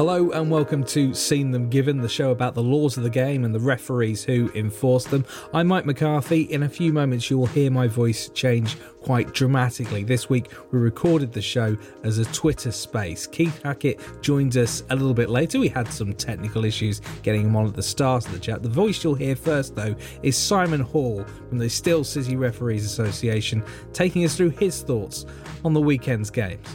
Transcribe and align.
Hello 0.00 0.30
and 0.30 0.50
welcome 0.50 0.82
to 0.84 1.12
Seen 1.12 1.50
Them 1.50 1.68
Given, 1.68 2.00
the 2.00 2.08
show 2.08 2.30
about 2.30 2.54
the 2.54 2.62
laws 2.62 2.96
of 2.96 3.02
the 3.02 3.10
game 3.10 3.44
and 3.44 3.54
the 3.54 3.60
referees 3.60 4.24
who 4.24 4.50
enforce 4.54 5.04
them. 5.04 5.26
I'm 5.52 5.66
Mike 5.66 5.84
McCarthy. 5.84 6.44
In 6.44 6.62
a 6.62 6.70
few 6.70 6.90
moments, 6.90 7.28
you 7.28 7.36
will 7.36 7.44
hear 7.44 7.70
my 7.70 7.86
voice 7.86 8.30
change 8.30 8.78
quite 9.02 9.34
dramatically. 9.34 10.02
This 10.02 10.30
week, 10.30 10.52
we 10.70 10.78
recorded 10.78 11.34
the 11.34 11.42
show 11.42 11.76
as 12.02 12.16
a 12.16 12.24
Twitter 12.32 12.72
space. 12.72 13.26
Keith 13.26 13.62
Hackett 13.62 14.00
joined 14.22 14.56
us 14.56 14.84
a 14.88 14.96
little 14.96 15.12
bit 15.12 15.28
later. 15.28 15.60
We 15.60 15.68
had 15.68 15.92
some 15.92 16.14
technical 16.14 16.64
issues 16.64 17.02
getting 17.22 17.42
him 17.42 17.54
on 17.54 17.66
at 17.66 17.74
the 17.74 17.82
start 17.82 18.24
of 18.24 18.32
the 18.32 18.38
chat. 18.38 18.62
The 18.62 18.70
voice 18.70 19.04
you'll 19.04 19.14
hear 19.16 19.36
first, 19.36 19.76
though, 19.76 19.94
is 20.22 20.34
Simon 20.34 20.80
Hall 20.80 21.26
from 21.50 21.58
the 21.58 21.68
Steel 21.68 22.04
City 22.04 22.36
Referees 22.36 22.86
Association, 22.86 23.62
taking 23.92 24.24
us 24.24 24.34
through 24.34 24.52
his 24.52 24.80
thoughts 24.80 25.26
on 25.62 25.74
the 25.74 25.80
weekend's 25.82 26.30
games. 26.30 26.66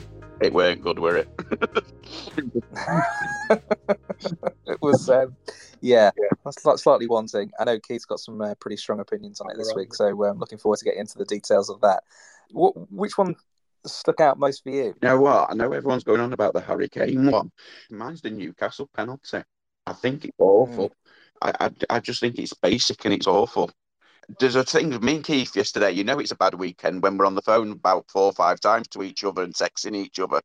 It 0.45 0.53
weren't 0.53 0.81
good, 0.81 0.99
were 0.99 1.17
it? 1.17 1.27
it 4.67 4.79
was, 4.79 5.09
um, 5.09 5.35
yeah, 5.81 6.11
yeah. 6.15 6.51
slightly 6.51 7.07
wanting. 7.07 7.51
I 7.59 7.63
know 7.63 7.79
Keith's 7.79 8.05
got 8.05 8.19
some 8.19 8.39
uh, 8.41 8.53
pretty 8.59 8.77
strong 8.77 8.99
opinions 8.99 9.41
on 9.41 9.49
it 9.49 9.57
this 9.57 9.73
week, 9.75 9.95
so 9.95 10.05
I'm 10.05 10.21
um, 10.21 10.37
looking 10.37 10.59
forward 10.59 10.77
to 10.77 10.85
getting 10.85 10.99
into 10.99 11.17
the 11.17 11.25
details 11.25 11.71
of 11.71 11.81
that. 11.81 12.03
What, 12.51 12.73
which 12.91 13.17
one 13.17 13.35
stuck 13.87 14.19
out 14.19 14.37
most 14.37 14.63
for 14.63 14.69
you? 14.69 14.83
You 14.83 14.95
know 15.01 15.19
what? 15.19 15.49
I 15.49 15.55
know 15.55 15.71
everyone's 15.71 16.03
going 16.03 16.21
on 16.21 16.31
about 16.31 16.53
the 16.53 16.61
Harry 16.61 16.89
Kane 16.89 17.31
one. 17.31 17.51
Mine's 17.89 18.21
the 18.21 18.29
Newcastle 18.29 18.87
penalty. 18.95 19.41
I 19.87 19.93
think 19.93 20.25
it's 20.25 20.35
awful. 20.37 20.89
Mm. 20.89 20.93
I, 21.41 21.65
I, 21.65 21.95
I 21.95 21.99
just 21.99 22.19
think 22.19 22.37
it's 22.37 22.53
basic 22.53 23.03
and 23.05 23.13
it's 23.15 23.27
awful 23.27 23.71
there's 24.39 24.55
a 24.55 24.63
thing 24.63 24.89
with 24.89 25.03
me 25.03 25.15
and 25.15 25.23
Keith 25.23 25.55
yesterday. 25.55 25.91
You 25.91 26.03
know, 26.03 26.19
it's 26.19 26.31
a 26.31 26.35
bad 26.35 26.55
weekend 26.55 27.03
when 27.03 27.17
we're 27.17 27.25
on 27.25 27.35
the 27.35 27.41
phone 27.41 27.71
about 27.71 28.09
four 28.09 28.23
or 28.23 28.33
five 28.33 28.59
times 28.59 28.87
to 28.89 29.03
each 29.03 29.23
other 29.23 29.43
and 29.43 29.53
texting 29.53 29.95
each 29.95 30.19
other. 30.19 30.41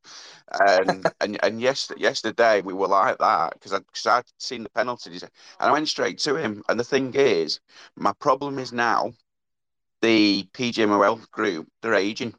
And 0.59 1.05
and 1.21 1.39
and 1.43 1.61
yes, 1.61 1.91
yesterday 1.97 2.61
we 2.61 2.73
were 2.73 2.87
like 2.87 3.17
that 3.19 3.53
because 3.53 3.79
because 3.79 4.05
I'd 4.05 4.23
seen 4.37 4.63
the 4.63 4.69
penalties 4.69 5.23
and 5.23 5.31
I 5.59 5.71
went 5.71 5.89
straight 5.89 6.19
to 6.19 6.35
him. 6.35 6.63
And 6.69 6.79
the 6.79 6.83
thing 6.83 7.13
is, 7.15 7.59
my 7.95 8.13
problem 8.19 8.59
is 8.59 8.71
now 8.71 9.13
the 10.01 10.47
PGMOL 10.53 11.29
group 11.31 11.67
they're 11.81 11.93
aging. 11.93 12.35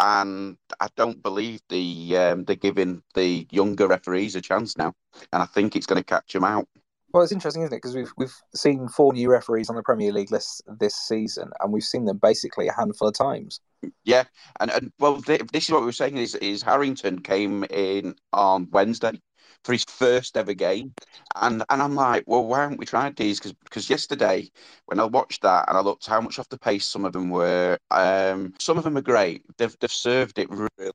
And 0.00 0.56
I 0.78 0.88
don't 0.96 1.20
believe 1.22 1.60
the 1.68 2.16
um, 2.16 2.44
they're 2.44 2.54
giving 2.54 3.02
the 3.14 3.48
younger 3.50 3.88
referees 3.88 4.36
a 4.36 4.40
chance 4.40 4.76
now, 4.78 4.94
and 5.32 5.42
I 5.42 5.46
think 5.46 5.74
it's 5.74 5.86
going 5.86 6.00
to 6.00 6.04
catch 6.04 6.32
them 6.32 6.44
out. 6.44 6.68
Well, 7.12 7.22
it's 7.22 7.32
interesting, 7.32 7.62
isn't 7.62 7.72
it? 7.72 7.78
Because 7.78 7.96
we've 7.96 8.12
we've 8.18 8.34
seen 8.54 8.88
four 8.88 9.12
new 9.12 9.30
referees 9.30 9.70
on 9.70 9.76
the 9.76 9.82
Premier 9.82 10.12
League 10.12 10.30
list 10.30 10.62
this 10.78 10.94
season, 10.94 11.50
and 11.60 11.72
we've 11.72 11.82
seen 11.82 12.04
them 12.04 12.18
basically 12.18 12.68
a 12.68 12.72
handful 12.72 13.08
of 13.08 13.14
times. 13.14 13.60
Yeah, 14.04 14.24
and, 14.60 14.70
and 14.70 14.92
well, 14.98 15.16
this 15.16 15.64
is 15.64 15.70
what 15.70 15.80
we 15.80 15.86
were 15.86 15.92
saying 15.92 16.18
is 16.18 16.34
is 16.36 16.62
Harrington 16.62 17.20
came 17.20 17.64
in 17.70 18.14
on 18.32 18.68
Wednesday 18.70 19.20
for 19.64 19.72
his 19.72 19.84
first 19.84 20.36
ever 20.36 20.52
game, 20.52 20.92
and 21.36 21.64
and 21.70 21.80
I'm 21.82 21.94
like, 21.94 22.24
well, 22.26 22.44
why 22.44 22.60
haven't 22.60 22.78
we 22.78 22.86
tried 22.86 23.16
these? 23.16 23.38
Because 23.38 23.54
because 23.64 23.88
yesterday 23.88 24.50
when 24.86 25.00
I 25.00 25.04
watched 25.04 25.42
that 25.42 25.64
and 25.68 25.78
I 25.78 25.80
looked 25.80 26.06
how 26.06 26.20
much 26.20 26.38
off 26.38 26.50
the 26.50 26.58
pace 26.58 26.86
some 26.86 27.06
of 27.06 27.14
them 27.14 27.30
were, 27.30 27.78
um, 27.90 28.52
some 28.58 28.76
of 28.76 28.84
them 28.84 28.98
are 28.98 29.02
great. 29.02 29.42
They've 29.56 29.74
they've 29.80 29.90
served 29.90 30.38
it 30.38 30.50
really. 30.50 30.92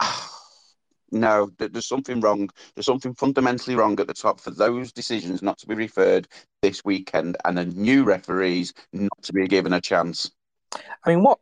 no, 1.12 1.50
there's 1.58 1.86
something 1.86 2.20
wrong. 2.20 2.48
There's 2.74 2.86
something 2.86 3.14
fundamentally 3.14 3.76
wrong 3.76 3.98
at 4.00 4.06
the 4.06 4.14
top 4.14 4.40
for 4.40 4.50
those 4.50 4.92
decisions 4.92 5.42
not 5.42 5.58
to 5.58 5.66
be 5.66 5.74
referred 5.74 6.26
this 6.62 6.84
weekend 6.84 7.36
and 7.44 7.58
the 7.58 7.66
new 7.66 8.04
referees 8.04 8.72
not 8.92 9.22
to 9.22 9.32
be 9.32 9.46
given 9.46 9.72
a 9.72 9.80
chance. 9.80 10.30
I 11.04 11.10
mean, 11.10 11.22
what 11.22 11.38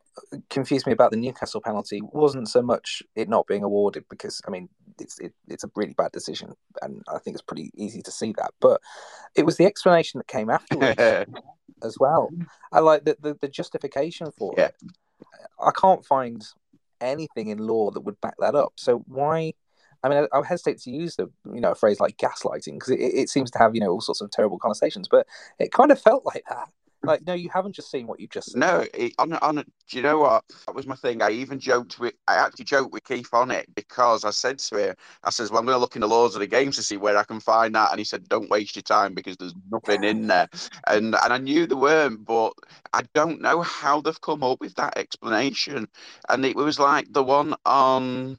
confused 0.49 0.85
me 0.85 0.93
about 0.93 1.11
the 1.11 1.17
Newcastle 1.17 1.61
penalty 1.61 2.01
wasn't 2.01 2.49
so 2.49 2.61
much 2.61 3.01
it 3.15 3.29
not 3.29 3.47
being 3.47 3.63
awarded 3.63 4.03
because 4.09 4.41
I 4.45 4.51
mean 4.51 4.67
it's 4.99 5.19
it, 5.19 5.33
it's 5.47 5.63
a 5.63 5.71
really 5.75 5.93
bad 5.93 6.11
decision 6.11 6.53
and 6.81 7.01
I 7.07 7.17
think 7.19 7.35
it's 7.35 7.41
pretty 7.41 7.71
easy 7.75 8.01
to 8.01 8.11
see 8.11 8.33
that, 8.37 8.51
but 8.59 8.81
it 9.35 9.45
was 9.45 9.57
the 9.57 9.65
explanation 9.65 10.17
that 10.17 10.27
came 10.27 10.49
afterwards 10.49 10.99
as 11.83 11.97
well. 11.99 12.29
I 12.71 12.79
like 12.79 13.05
the, 13.05 13.17
the, 13.21 13.37
the 13.39 13.47
justification 13.47 14.31
for 14.37 14.53
yeah. 14.57 14.65
it. 14.65 14.75
I 15.63 15.71
can't 15.71 16.05
find 16.05 16.45
anything 17.01 17.47
in 17.47 17.59
law 17.59 17.91
that 17.91 18.01
would 18.01 18.19
back 18.21 18.35
that 18.39 18.55
up. 18.55 18.73
So 18.77 19.03
why? 19.07 19.53
I 20.03 20.09
mean, 20.09 20.27
I, 20.31 20.37
I 20.37 20.45
hesitate 20.45 20.79
to 20.81 20.91
use 20.91 21.15
the 21.15 21.29
you 21.45 21.61
know 21.61 21.71
a 21.71 21.75
phrase 21.75 21.99
like 21.99 22.17
gaslighting 22.17 22.73
because 22.73 22.89
it, 22.89 22.99
it 22.99 23.29
seems 23.29 23.51
to 23.51 23.59
have 23.59 23.75
you 23.75 23.81
know 23.81 23.91
all 23.91 24.01
sorts 24.01 24.21
of 24.21 24.31
terrible 24.31 24.59
connotations, 24.59 25.07
but 25.07 25.27
it 25.59 25.71
kind 25.71 25.91
of 25.91 26.01
felt 26.01 26.25
like 26.25 26.43
that. 26.49 26.69
Like, 27.03 27.25
no, 27.25 27.33
you 27.33 27.49
haven't 27.49 27.73
just 27.73 27.89
seen 27.89 28.05
what 28.05 28.19
you've 28.19 28.29
just. 28.29 28.51
Seen. 28.51 28.59
No, 28.59 28.85
it, 28.93 29.13
on 29.17 29.33
on. 29.33 29.55
Do 29.55 29.63
you 29.89 30.03
know 30.03 30.19
what? 30.19 30.43
That 30.67 30.75
was 30.75 30.85
my 30.85 30.95
thing. 30.95 31.21
I 31.21 31.31
even 31.31 31.59
joked 31.59 31.99
with. 31.99 32.13
I 32.27 32.35
actually 32.35 32.65
joked 32.65 32.93
with 32.93 33.03
Keith 33.03 33.33
on 33.33 33.49
it 33.49 33.67
because 33.75 34.23
I 34.23 34.29
said 34.29 34.59
to 34.59 34.89
him, 34.89 34.95
I 35.23 35.31
says, 35.31 35.49
"Well, 35.49 35.59
I'm 35.59 35.65
going 35.65 35.75
to 35.75 35.79
look 35.79 35.95
in 35.95 36.01
the 36.01 36.07
laws 36.07 36.35
of 36.35 36.41
the 36.41 36.47
games 36.47 36.75
to 36.75 36.83
see 36.83 36.97
where 36.97 37.17
I 37.17 37.23
can 37.23 37.39
find 37.39 37.73
that." 37.73 37.89
And 37.91 37.99
he 37.99 38.05
said, 38.05 38.29
"Don't 38.29 38.49
waste 38.49 38.75
your 38.75 38.83
time 38.83 39.13
because 39.15 39.35
there's 39.37 39.55
nothing 39.71 40.03
in 40.03 40.27
there." 40.27 40.47
And 40.87 41.15
and 41.15 41.33
I 41.33 41.37
knew 41.37 41.65
there 41.65 41.77
weren't, 41.77 42.23
but 42.23 42.53
I 42.93 43.01
don't 43.13 43.41
know 43.41 43.61
how 43.61 44.01
they've 44.01 44.21
come 44.21 44.43
up 44.43 44.59
with 44.59 44.75
that 44.75 44.97
explanation. 44.97 45.87
And 46.29 46.45
it 46.45 46.55
was 46.55 46.79
like 46.79 47.11
the 47.11 47.23
one 47.23 47.55
on 47.65 48.37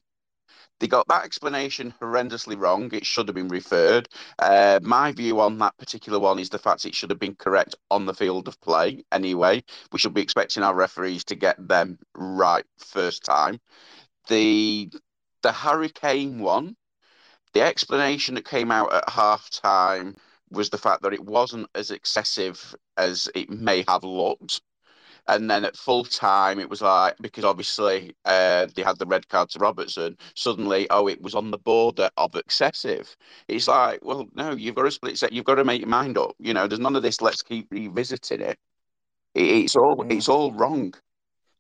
they 0.82 0.88
got 0.88 1.06
that 1.06 1.25
explanation 1.25 1.94
horrendously 2.03 2.59
wrong. 2.59 2.91
It 2.93 3.06
should 3.06 3.28
have 3.28 3.37
been 3.37 3.47
referred. 3.47 4.09
Uh, 4.41 4.81
my 4.82 5.12
view 5.12 5.38
on 5.38 5.56
that 5.59 5.78
particular 5.78 6.19
one 6.19 6.41
is 6.41 6.48
the 6.48 6.59
fact 6.59 6.84
it 6.84 6.94
should 6.97 7.10
have 7.10 7.20
been 7.20 7.37
correct 7.37 7.76
on 7.93 8.04
the 8.04 8.12
field 8.12 8.48
of 8.48 8.60
play 8.60 9.04
anyway. 9.12 9.62
We 9.93 10.00
should 10.00 10.12
be 10.12 10.22
expecting 10.22 10.65
our 10.65 10.75
referees 10.75 11.22
to 11.26 11.37
get 11.37 11.56
them 11.69 12.00
right 12.16 12.65
first 12.78 13.22
time. 13.22 13.60
The 14.26 14.91
the 15.43 15.53
Harry 15.53 15.88
Kane 15.88 16.41
one, 16.41 16.75
the 17.53 17.62
explanation 17.62 18.34
that 18.34 18.44
came 18.44 18.72
out 18.72 18.93
at 18.93 19.09
half 19.09 19.50
time 19.50 20.16
was 20.50 20.70
the 20.70 20.78
fact 20.78 21.03
that 21.03 21.14
it 21.14 21.25
wasn't 21.25 21.69
as 21.76 21.93
excessive 21.93 22.75
as 22.97 23.28
it 23.37 23.50
may 23.50 23.84
have 23.87 24.03
looked. 24.03 24.60
And 25.28 25.49
then 25.49 25.65
at 25.65 25.77
full 25.77 26.05
time, 26.05 26.59
it 26.59 26.69
was 26.69 26.83
like 26.83 27.16
because 27.21 27.44
obviously 27.44 28.15
uh, 28.25 28.66
they 28.75 28.83
had 28.83 28.99
the 28.99 29.06
red 29.06 29.28
card 29.28 29.50
to 29.50 29.59
Robertson. 29.60 30.16
Suddenly, 30.34 30.88
oh, 30.91 31.06
it 31.06 31.22
was 31.22 31.34
on 31.34 31.50
the 31.50 31.59
border 31.59 32.10
of 32.16 32.34
excessive. 32.34 33.16
It's 33.47 33.69
like, 33.69 34.05
well, 34.05 34.27
no, 34.34 34.53
you've 34.53 34.75
got 34.75 34.82
to 34.82 34.91
split 34.91 35.19
set. 35.19 35.32
You've 35.32 35.44
got 35.44 35.56
to 35.56 35.65
make 35.65 35.81
your 35.81 35.88
mind 35.88 36.19
up. 36.19 36.34
You 36.38 36.55
know, 36.55 36.66
there's 36.66 36.81
none 36.81 36.97
of 36.97 37.03
this. 37.03 37.21
Let's 37.21 37.43
keep 37.43 37.69
revisiting 37.71 38.41
it. 38.41 38.59
it 39.34 39.43
it's 39.43 39.77
all 39.77 39.97
mm. 39.97 40.12
it's 40.12 40.28
all 40.28 40.53
wrong. 40.53 40.93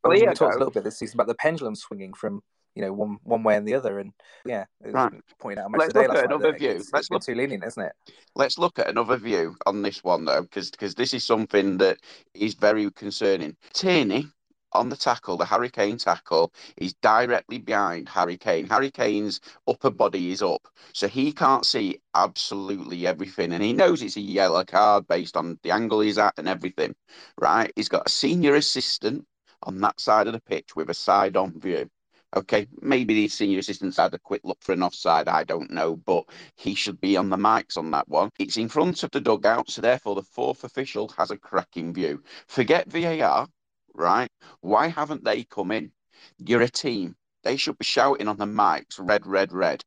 Well, 0.02 0.16
yeah, 0.18 0.30
we 0.30 0.34
talked 0.34 0.56
a 0.56 0.58
little 0.58 0.72
bit 0.72 0.82
this 0.82 0.98
season 0.98 1.16
about 1.16 1.28
the 1.28 1.34
pendulum 1.36 1.76
swinging 1.76 2.12
from 2.14 2.42
you 2.74 2.82
know 2.82 2.92
one 2.92 3.18
one 3.22 3.42
way 3.42 3.56
and 3.56 3.66
the 3.66 3.74
other. 3.74 3.98
And 3.98 4.12
yeah, 4.44 4.64
right. 4.80 5.12
pointed 5.38 5.60
out 5.60 5.70
Let's 5.76 5.94
look 5.94 6.10
at 6.10 6.24
another 6.24 6.56
view. 6.56 6.70
It's, 6.70 6.92
Let's 6.92 7.10
look 7.10 7.22
too 7.22 7.34
lenient, 7.34 7.64
isn't 7.64 7.82
it? 7.82 7.92
Let's 8.34 8.58
look 8.58 8.78
at 8.78 8.88
another 8.88 9.16
view 9.16 9.56
on 9.66 9.82
this 9.82 10.02
one 10.02 10.24
though, 10.24 10.42
because 10.42 10.70
because 10.70 10.94
this 10.94 11.14
is 11.14 11.24
something 11.24 11.78
that 11.78 11.98
is 12.34 12.54
very 12.54 12.90
concerning. 12.90 13.56
Tierney 13.72 14.26
on 14.74 14.88
the 14.88 14.96
tackle, 14.96 15.36
the 15.36 15.44
Harry 15.44 15.68
Kane 15.68 15.98
tackle, 15.98 16.52
is 16.78 16.94
directly 16.94 17.58
behind 17.58 18.08
Harry 18.08 18.38
Kane. 18.38 18.66
Harry 18.68 18.90
Kane's 18.90 19.40
upper 19.68 19.90
body 19.90 20.32
is 20.32 20.42
up, 20.42 20.66
so 20.94 21.08
he 21.08 21.32
can't 21.32 21.66
see 21.66 22.00
absolutely 22.14 23.06
everything, 23.06 23.52
and 23.52 23.62
he 23.62 23.72
knows 23.72 24.02
it's 24.02 24.16
a 24.16 24.20
yellow 24.20 24.64
card 24.64 25.06
based 25.08 25.36
on 25.36 25.58
the 25.62 25.70
angle 25.70 26.00
he's 26.00 26.18
at 26.18 26.34
and 26.38 26.48
everything. 26.48 26.94
Right? 27.38 27.70
He's 27.76 27.88
got 27.88 28.06
a 28.06 28.10
senior 28.10 28.54
assistant 28.54 29.26
on 29.64 29.80
that 29.80 30.00
side 30.00 30.26
of 30.26 30.32
the 30.32 30.40
pitch 30.40 30.74
with 30.74 30.90
a 30.90 30.94
side-on 30.94 31.60
view. 31.60 31.88
Okay, 32.34 32.66
maybe 32.80 33.12
the 33.12 33.28
senior 33.28 33.58
assistants 33.58 33.98
had 33.98 34.14
a 34.14 34.18
quick 34.18 34.40
look 34.44 34.58
for 34.62 34.72
an 34.72 34.82
offside. 34.82 35.28
I 35.28 35.44
don't 35.44 35.70
know, 35.70 35.96
but 35.96 36.24
he 36.56 36.74
should 36.74 36.98
be 37.00 37.16
on 37.16 37.28
the 37.28 37.36
mics 37.36 37.76
on 37.76 37.90
that 37.90 38.08
one. 38.08 38.30
It's 38.38 38.56
in 38.56 38.68
front 38.70 39.02
of 39.02 39.10
the 39.10 39.20
dugout, 39.20 39.70
so 39.70 39.82
therefore 39.82 40.14
the 40.14 40.22
fourth 40.22 40.64
official 40.64 41.08
has 41.18 41.30
a 41.30 41.36
cracking 41.36 41.92
view. 41.92 42.22
Forget 42.48 42.90
VAR, 42.90 43.48
right? 43.94 44.30
Why 44.60 44.88
haven't 44.88 45.24
they 45.24 45.44
come 45.44 45.72
in? 45.72 45.92
You're 46.38 46.62
a 46.62 46.68
team. 46.70 47.16
They 47.44 47.56
should 47.56 47.76
be 47.76 47.84
shouting 47.84 48.28
on 48.28 48.38
the 48.38 48.46
mics, 48.46 48.98
red, 48.98 49.26
red, 49.26 49.52
red. 49.52 49.84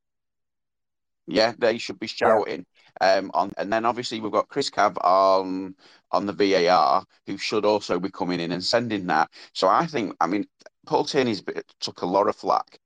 Yeah, 1.28 1.54
they 1.58 1.80
should 1.80 2.00
be 2.00 2.08
shouting. 2.08 2.66
Um, 3.02 3.32
on 3.34 3.52
and 3.58 3.74
then 3.74 3.86
obviously 3.86 4.22
we've 4.22 4.32
got 4.32 4.48
Chris 4.48 4.70
Kavanagh 4.70 5.74
on 6.12 6.26
the 6.26 6.34
VAR, 6.34 7.04
who 7.26 7.38
should 7.38 7.66
also 7.66 8.00
be 8.00 8.12
coming 8.12 8.40
in 8.40 8.52
and 8.52 8.64
sending 8.64 9.08
that. 9.08 9.32
So 9.54 9.68
I 9.68 9.88
think, 9.88 10.16
I 10.22 10.28
mean, 10.28 10.46
Paul 10.86 11.06
Tierney's 11.06 11.44
took 11.80 12.02
a 12.02 12.06
lot 12.06 12.28
of 12.28 12.36
flack. 12.36 12.80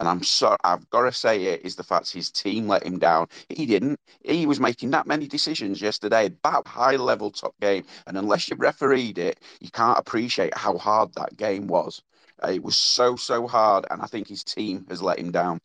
And 0.00 0.08
I'm 0.08 0.22
sorry, 0.22 0.56
I've 0.64 0.88
got 0.88 1.02
to 1.02 1.12
say 1.12 1.44
it 1.44 1.60
is 1.62 1.76
the 1.76 1.82
fact 1.84 2.10
his 2.10 2.30
team 2.30 2.66
let 2.66 2.84
him 2.86 2.98
down. 2.98 3.26
He 3.50 3.66
didn't. 3.66 4.00
He 4.24 4.46
was 4.46 4.58
making 4.58 4.90
that 4.92 5.06
many 5.06 5.26
decisions 5.26 5.82
yesterday, 5.82 6.30
that 6.42 6.66
high 6.66 6.96
level 6.96 7.30
top 7.30 7.54
game. 7.60 7.84
And 8.06 8.16
unless 8.16 8.48
you 8.48 8.56
refereed 8.56 9.18
it, 9.18 9.40
you 9.60 9.70
can't 9.70 9.98
appreciate 9.98 10.56
how 10.56 10.78
hard 10.78 11.12
that 11.16 11.36
game 11.36 11.66
was. 11.66 12.02
it 12.48 12.62
was 12.62 12.78
so, 12.78 13.14
so 13.16 13.46
hard. 13.46 13.84
And 13.90 14.00
I 14.00 14.06
think 14.06 14.26
his 14.26 14.42
team 14.42 14.86
has 14.88 15.02
let 15.02 15.18
him 15.18 15.32
down. 15.32 15.60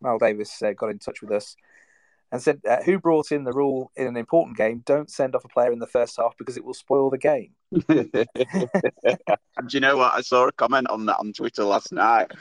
Mal 0.00 0.18
Davis 0.18 0.62
uh, 0.62 0.72
got 0.72 0.90
in 0.90 1.00
touch 1.00 1.20
with 1.20 1.32
us 1.32 1.56
and 2.32 2.40
said, 2.42 2.60
uh, 2.68 2.82
"Who 2.82 2.98
brought 2.98 3.32
in 3.32 3.44
the 3.44 3.52
rule 3.52 3.90
in 3.96 4.06
an 4.06 4.16
important 4.16 4.56
game? 4.56 4.82
Don't 4.84 5.10
send 5.10 5.34
off 5.34 5.44
a 5.44 5.48
player 5.48 5.72
in 5.72 5.78
the 5.78 5.86
first 5.86 6.16
half 6.16 6.36
because 6.38 6.56
it 6.56 6.64
will 6.64 6.74
spoil 6.74 7.10
the 7.10 7.18
game." 7.18 7.54
Do 7.88 9.76
you 9.76 9.80
know 9.80 9.96
what? 9.96 10.14
I 10.14 10.20
saw 10.22 10.46
a 10.48 10.52
comment 10.52 10.88
on 10.88 11.06
that 11.06 11.18
on 11.18 11.32
Twitter 11.32 11.64
last 11.64 11.92
night. 11.92 12.32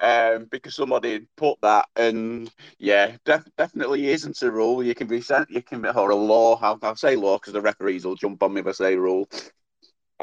um, 0.00 0.46
because 0.50 0.74
somebody 0.74 1.26
put 1.36 1.58
that, 1.62 1.86
and 1.96 2.50
yeah, 2.78 3.16
def- 3.24 3.48
definitely 3.58 4.08
isn't 4.08 4.40
a 4.42 4.50
rule. 4.50 4.82
You 4.82 4.94
can 4.94 5.06
be 5.06 5.20
sent, 5.20 5.50
you 5.50 5.62
can 5.62 5.82
be 5.82 5.88
or 5.88 6.10
a 6.10 6.16
law. 6.16 6.58
I'll, 6.60 6.78
I'll 6.82 6.96
say 6.96 7.16
law 7.16 7.38
because 7.38 7.52
the 7.52 7.60
referees 7.60 8.04
will 8.04 8.14
jump 8.14 8.42
on 8.42 8.54
me 8.54 8.60
if 8.60 8.66
I 8.66 8.72
say 8.72 8.96
rule. 8.96 9.28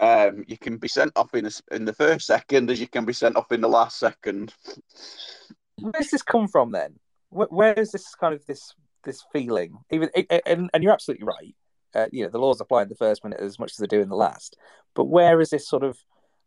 Um, 0.02 0.46
you 0.48 0.58
can 0.58 0.78
be 0.78 0.88
sent 0.88 1.12
off 1.16 1.34
in 1.34 1.46
a, 1.46 1.52
in 1.72 1.86
the 1.86 1.94
first 1.94 2.26
second 2.26 2.72
as 2.72 2.80
you 2.80 2.88
can 2.88 3.06
be 3.06 3.14
sent 3.14 3.36
off 3.36 3.52
in 3.52 3.62
the 3.62 3.68
last 3.68 4.00
second. 4.00 4.54
Where's 5.80 6.10
this 6.10 6.22
come 6.22 6.48
from 6.48 6.72
then? 6.72 6.96
Where, 7.30 7.48
where 7.48 7.74
is 7.74 7.92
this 7.92 8.16
kind 8.16 8.34
of 8.34 8.46
this 8.46 8.74
this 9.04 9.24
feeling? 9.31 9.78
Even 9.92 10.10
and, 10.46 10.69
and 10.74 10.84
you're 10.84 10.94
absolutely 10.94 11.25
right. 11.25 11.56
Uh, 11.96 12.06
you 12.12 12.24
know 12.24 12.30
the 12.30 12.38
laws 12.38 12.62
apply 12.62 12.84
in 12.84 12.90
the 12.90 12.96
first 12.96 13.24
minute 13.24 13.40
as 13.40 13.57
much 13.57 13.72
as 13.72 13.78
they 13.78 13.88
do 13.88 14.01
in 14.01 14.10
the 14.10 14.16
last. 14.16 14.57
But 14.96 15.06
where 15.06 15.42
is 15.42 15.50
this 15.50 15.68
sort 15.68 15.84
of 15.84 15.98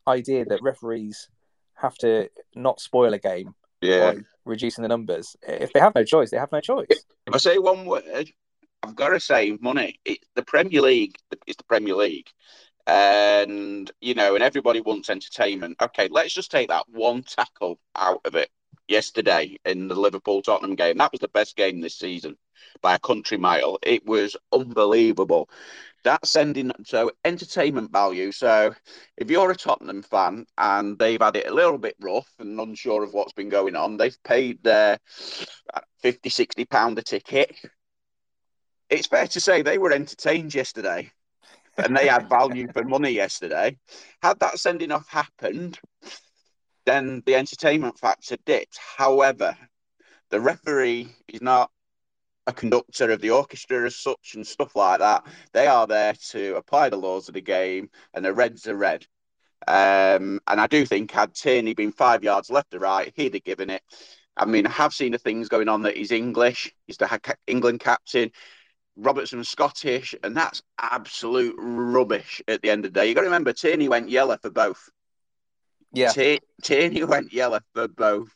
idea 0.07 0.45
that 0.45 0.63
referees 0.63 1.29
have 1.75 1.95
to 1.97 2.29
not 2.55 2.81
spoil 2.81 3.13
a 3.13 3.19
game 3.19 3.55
yeah. 3.81 4.13
by 4.13 4.21
reducing 4.45 4.83
the 4.83 4.89
numbers? 4.89 5.37
If 5.43 5.73
they 5.73 5.81
have 5.81 5.95
no 5.95 6.05
choice, 6.05 6.31
they 6.31 6.39
have 6.39 6.53
no 6.53 6.61
choice. 6.61 6.87
If 6.91 7.35
I 7.35 7.39
say 7.39 7.59
one 7.59 7.87
word, 7.87 8.31
I've 8.83 8.97
got 8.97 9.11
to 9.11 9.21
say 9.21 9.57
money. 9.61 10.01
It, 10.05 10.19
the 10.35 10.43
Premier 10.43 10.83
League 10.83 11.17
is 11.47 11.57
the 11.57 11.65
Premier 11.65 11.95
League 11.95 12.29
and 12.87 13.91
you 14.01 14.15
know, 14.15 14.35
and 14.35 14.43
everybody 14.43 14.81
wants 14.81 15.11
entertainment. 15.11 15.77
Okay, 15.81 16.09
let's 16.11 16.35
just 16.35 16.51
take 16.51 16.69
that 16.69 16.89
one 16.89 17.23
tackle 17.23 17.79
out 17.95 18.21
of 18.25 18.35
it 18.35 18.51
yesterday 18.93 19.57
in 19.65 19.89
the 19.89 19.95
Liverpool 19.95 20.43
Tottenham 20.43 20.75
game. 20.77 20.99
That 20.99 21.11
was 21.11 21.21
the 21.21 21.29
best 21.29 21.57
game 21.57 21.81
this 21.81 21.97
season 21.99 22.37
by 22.83 22.95
a 22.95 22.99
country 22.99 23.39
mile. 23.39 23.79
It 23.83 24.07
was 24.07 24.37
unbelievable. 24.53 25.49
That's 26.05 26.31
sending 26.31 26.73
so 26.85 27.11
entertainment 27.25 27.91
value. 27.91 28.33
So 28.33 28.75
if 29.17 29.31
you're 29.31 29.51
a 29.51 29.57
Tottenham 29.57 30.03
fan 30.03 30.47
and 30.59 30.99
they've 30.99 31.21
had 31.21 31.37
it 31.37 31.49
a 31.49 31.55
little 31.55 31.79
bit 31.79 31.97
rough 32.01 32.29
and 32.39 32.61
unsure 32.61 33.03
of 33.03 33.15
what's 33.15 33.33
been 33.33 33.49
going 33.49 33.77
on, 33.77 33.97
they've 33.97 34.23
paid 34.25 34.63
their 34.63 34.99
uh, 35.73 35.81
50, 36.01 36.29
60 36.29 36.65
pound 36.67 36.99
a 36.99 37.03
ticket. 37.03 37.57
It's 38.91 39.07
fair 39.07 39.27
to 39.29 39.41
say 39.41 39.63
they 39.63 39.79
were 39.79 39.93
entertained 39.93 40.55
yesterday 40.55 41.11
and 41.79 41.97
they 41.97 42.09
had 42.09 42.29
value 42.29 42.69
for 42.73 42.85
money 42.85 43.11
yesterday. 43.11 43.79
Had 44.23 44.41
that 44.41 44.59
sending 44.59 44.93
off 44.93 45.09
happened, 45.09 45.79
then 46.85 47.23
the 47.27 47.37
entertainment 47.37 47.99
factor 47.99 48.37
dipped. 48.45 48.79
However, 48.97 49.57
the 50.31 50.41
referee 50.41 51.09
is 51.29 51.43
not 51.43 51.71
a 52.47 52.53
conductor 52.53 53.11
of 53.11 53.21
the 53.21 53.31
orchestra 53.31 53.87
as 53.87 53.97
such 53.97 54.33
and 54.35 54.47
stuff 54.47 54.75
like 54.75 54.99
that. 54.99 55.25
They 55.53 55.67
are 55.67 55.87
there 55.87 56.15
to 56.31 56.57
apply 56.57 56.89
the 56.89 56.97
laws 56.97 57.29
of 57.29 57.35
the 57.35 57.41
game, 57.41 57.91
and 58.15 58.25
the 58.25 58.33
reds 58.33 58.67
are 58.67 58.77
red. 58.77 59.07
Um, 59.69 60.41
and 60.49 60.61
I 60.61 60.67
do 60.67 60.85
think 60.85 61.13
had 61.13 61.35
Tierney 61.35 61.75
been 61.75 61.93
five 61.93 62.25
yards 62.25 62.51
left 62.51 62.75
or 62.75 62.81
right, 62.81 63.13
he'd 63.15 63.35
have 63.35 63.45
given 63.45 63.71
it. 63.71 63.83
I 64.37 64.47
mean, 64.47 64.67
I 64.67 64.71
have 64.71 64.95
seen 64.95 65.13
the 65.13 65.19
things 65.19 65.49
going 65.49 65.69
on 65.69 65.83
that 65.83 65.97
he's 65.97 66.11
English. 66.11 66.75
He's 66.87 66.97
the 66.97 67.37
England 67.47 67.81
captain. 67.81 68.33
Robertson 68.97 69.43
Scottish, 69.45 70.15
and 70.23 70.37
that's 70.37 70.63
absolute 70.79 71.55
rubbish 71.59 72.43
at 72.49 72.61
the 72.61 72.71
end 72.71 72.85
of 72.85 72.93
the 72.93 73.01
day. 73.01 73.07
You've 73.07 73.15
got 73.15 73.23
to 73.23 73.29
remember, 73.29 73.53
Tierney 73.53 73.89
went 73.89 74.11
yellow 74.11 74.37
for 74.37 74.51
both. 74.51 74.91
Yeah. 75.93 76.11
T- 76.11 76.41
Tierney 76.63 77.05
went 77.05 77.33
yellow 77.33 77.61
for 77.75 77.89
both, 77.89 78.31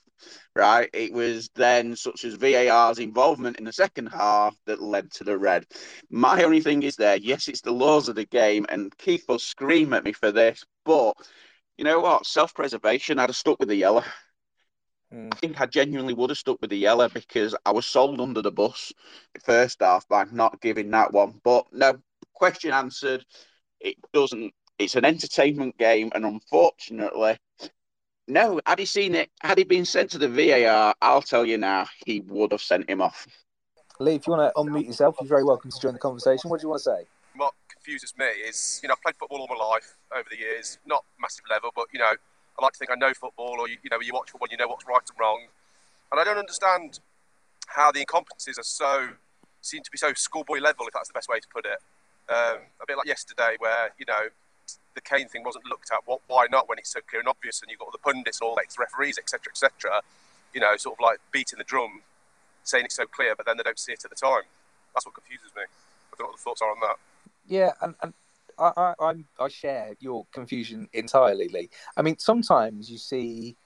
right? 0.55 0.91
It 0.93 1.13
was 1.13 1.49
then 1.55 1.97
such 1.97 2.25
as 2.25 2.35
VAR's 2.35 2.99
involvement 2.99 3.59
in 3.59 3.65
the 3.65 3.73
second 3.73 4.09
half 4.09 4.57
that 4.67 4.83
led 4.83 5.11
to 5.13 5.25
the 5.25 5.39
red. 5.39 5.65
My 6.11 6.43
only 6.43 6.61
thing 6.61 6.83
is 6.83 6.97
there, 6.97 7.17
yes, 7.17 7.49
it's 7.49 7.63
the 7.63 7.73
laws 7.73 8.09
of 8.09 8.17
the 8.17 8.27
game, 8.27 8.67
and 8.69 8.97
Keith 8.99 9.25
will 9.29 9.39
scream 9.39 9.93
at 9.93 10.05
me 10.05 10.13
for 10.13 10.33
this, 10.33 10.65
but 10.85 11.15
you 11.77 11.85
know 11.85 12.01
what? 12.01 12.27
Self 12.27 12.55
preservation, 12.55 13.19
I'd 13.19 13.29
have 13.29 13.37
stuck 13.37 13.59
with 13.59 13.69
the 13.69 13.77
yellow. 13.77 14.05
Mm. 15.13 15.33
I 15.33 15.37
think 15.37 15.61
I 15.61 15.67
genuinely 15.67 16.15
would 16.15 16.31
have 16.31 16.39
stuck 16.39 16.61
with 16.61 16.71
the 16.71 16.79
yellow 16.79 17.09
because 17.09 17.55
I 17.65 17.73
was 17.73 17.87
sold 17.87 18.21
under 18.21 18.43
the 18.43 18.51
bus 18.51 18.93
first 19.45 19.79
half 19.81 20.09
by 20.09 20.25
not 20.33 20.61
giving 20.61 20.91
that 20.91 21.13
one. 21.13 21.41
But 21.45 21.67
no, 21.73 21.99
question 22.35 22.73
answered. 22.73 23.25
It 23.81 23.97
doesn't. 24.13 24.53
It's 24.79 24.95
an 24.95 25.05
entertainment 25.05 25.79
game, 25.79 26.11
and 26.15 26.25
unfortunately, 26.25 27.39
no. 28.29 28.61
Had 28.67 28.79
he 28.79 28.85
seen 28.85 29.15
it, 29.15 29.31
had 29.41 29.59
he 29.59 29.65
been 29.65 29.85
sent 29.85 30.11
to 30.11 30.19
the 30.19 30.29
VAR, 30.29 30.95
I'll 31.01 31.23
tell 31.23 31.47
you 31.47 31.57
now, 31.57 31.87
he 32.05 32.21
would 32.21 32.53
have 32.53 32.61
sent 32.61 32.89
him 32.89 33.01
off. 33.01 33.27
Lee, 33.99 34.17
if 34.17 34.27
you 34.27 34.35
want 34.35 34.53
to 34.55 34.61
unmute 34.61 34.87
yourself, 34.87 35.17
you're 35.21 35.29
very 35.29 35.45
welcome 35.45 35.71
to 35.71 35.81
join 35.81 35.95
the 35.95 35.99
conversation. 35.99 36.51
What 36.51 36.61
do 36.61 36.65
you 36.65 36.69
want 36.69 36.83
to 36.83 36.91
say? 36.91 37.07
What 37.37 37.55
confuses 37.69 38.13
me 38.19 38.27
is, 38.27 38.81
you 38.83 38.89
know, 38.89 38.95
I've 38.95 39.03
played 39.03 39.17
football 39.17 39.41
all 39.41 39.49
my 39.49 39.65
life 39.65 39.97
over 40.15 40.27
the 40.31 40.37
years, 40.37 40.79
not 40.87 41.05
massive 41.19 41.45
level, 41.49 41.71
but 41.75 41.87
you 41.93 41.99
know, 41.99 42.13
I 42.59 42.63
like 42.63 42.73
to 42.73 42.79
think 42.79 42.91
I 42.91 42.95
know 42.95 43.15
football, 43.15 43.57
or 43.59 43.69
you, 43.69 43.77
you 43.83 43.91
know, 43.91 44.01
you 44.01 44.13
watch 44.13 44.31
football, 44.31 44.49
you 44.51 44.57
know 44.59 44.69
what's 44.69 44.87
right 44.87 45.01
and 45.09 45.19
wrong, 45.19 45.41
and 46.13 46.21
I 46.21 46.25
don't 46.25 46.39
understand 46.39 47.01
how 47.69 47.93
the 47.93 48.05
incompetencies 48.05 48.59
are 48.59 48.65
so 48.65 49.09
seem 49.63 49.83
to 49.83 49.91
be 49.91 49.99
so 49.99 50.13
schoolboy 50.15 50.59
level, 50.59 50.87
if 50.87 50.95
that's 50.95 51.09
the 51.09 51.15
best 51.15 51.29
way 51.29 51.41
to 51.41 51.49
put 51.53 51.65
it. 51.65 51.79
Um, 52.29 52.59
a 52.83 52.87
bit 52.87 52.97
like 52.97 53.07
yesterday, 53.07 53.57
where 53.59 53.91
you 53.99 54.07
know 54.07 54.29
the 54.97 55.01
Kane 55.03 55.29
thing 55.29 55.45
wasn't 55.45 55.67
looked 55.67 55.91
at. 55.93 56.01
What, 56.07 56.21
why 56.27 56.47
not? 56.51 56.69
When 56.69 56.79
it's 56.79 56.91
so 56.91 57.01
clear 57.09 57.21
and 57.21 57.29
obvious, 57.29 57.63
and 57.63 57.71
you've 57.71 57.79
got 57.79 57.87
all 57.87 57.93
the 57.93 57.99
pundits, 57.99 58.41
all 58.41 58.59
ex 58.61 58.77
referees, 58.79 59.19
etc., 59.19 59.53
etc. 59.53 60.03
You 60.53 60.61
know, 60.61 60.77
sort 60.77 60.97
of 60.99 61.01
like 61.01 61.19
beating 61.31 61.59
the 61.59 61.65
drum, 61.65 62.01
saying 62.65 62.87
it's 62.87 62.97
so 62.97 63.07
clear, 63.07 63.37
but 63.37 63.47
then 63.47 63.57
they 63.57 63.63
don't 63.63 63.79
see 63.79 63.93
it 63.93 64.05
at 64.05 64.11
the 64.11 64.17
time. 64.17 64.43
That's 64.95 65.07
what 65.07 65.15
confuses 65.15 65.53
me. 65.55 65.63
I 65.63 66.17
don't 66.19 66.27
know 66.27 66.31
what 66.31 66.39
the 66.39 66.43
thoughts 66.43 66.63
are 66.63 66.71
on 66.71 66.81
that. 66.81 66.97
Yeah, 67.47 67.71
and, 67.83 67.95
and 68.03 68.15
I, 68.59 68.95
I, 68.99 69.15
I 69.39 69.49
share 69.49 69.95
your 70.01 70.27
confusion 70.33 70.89
entirely, 70.93 71.49
Lee. 71.49 71.71
I 71.97 72.03
mean, 72.03 72.19
sometimes 72.19 72.91
you 72.91 72.99
see 72.99 73.57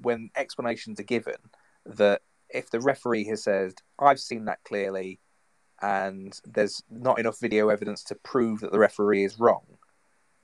when 0.00 0.30
explanations 0.34 0.98
are 0.98 1.04
given 1.04 1.36
that 1.84 2.22
if 2.48 2.70
the 2.70 2.80
referee 2.80 3.24
has 3.24 3.42
said, 3.42 3.74
I've 3.98 4.20
seen 4.20 4.46
that 4.46 4.64
clearly, 4.64 5.20
and 5.82 6.38
there's 6.44 6.82
not 6.90 7.18
enough 7.18 7.38
video 7.38 7.68
evidence 7.68 8.02
to 8.04 8.14
prove 8.16 8.60
that 8.60 8.72
the 8.72 8.78
referee 8.78 9.24
is 9.24 9.38
wrong, 9.38 9.64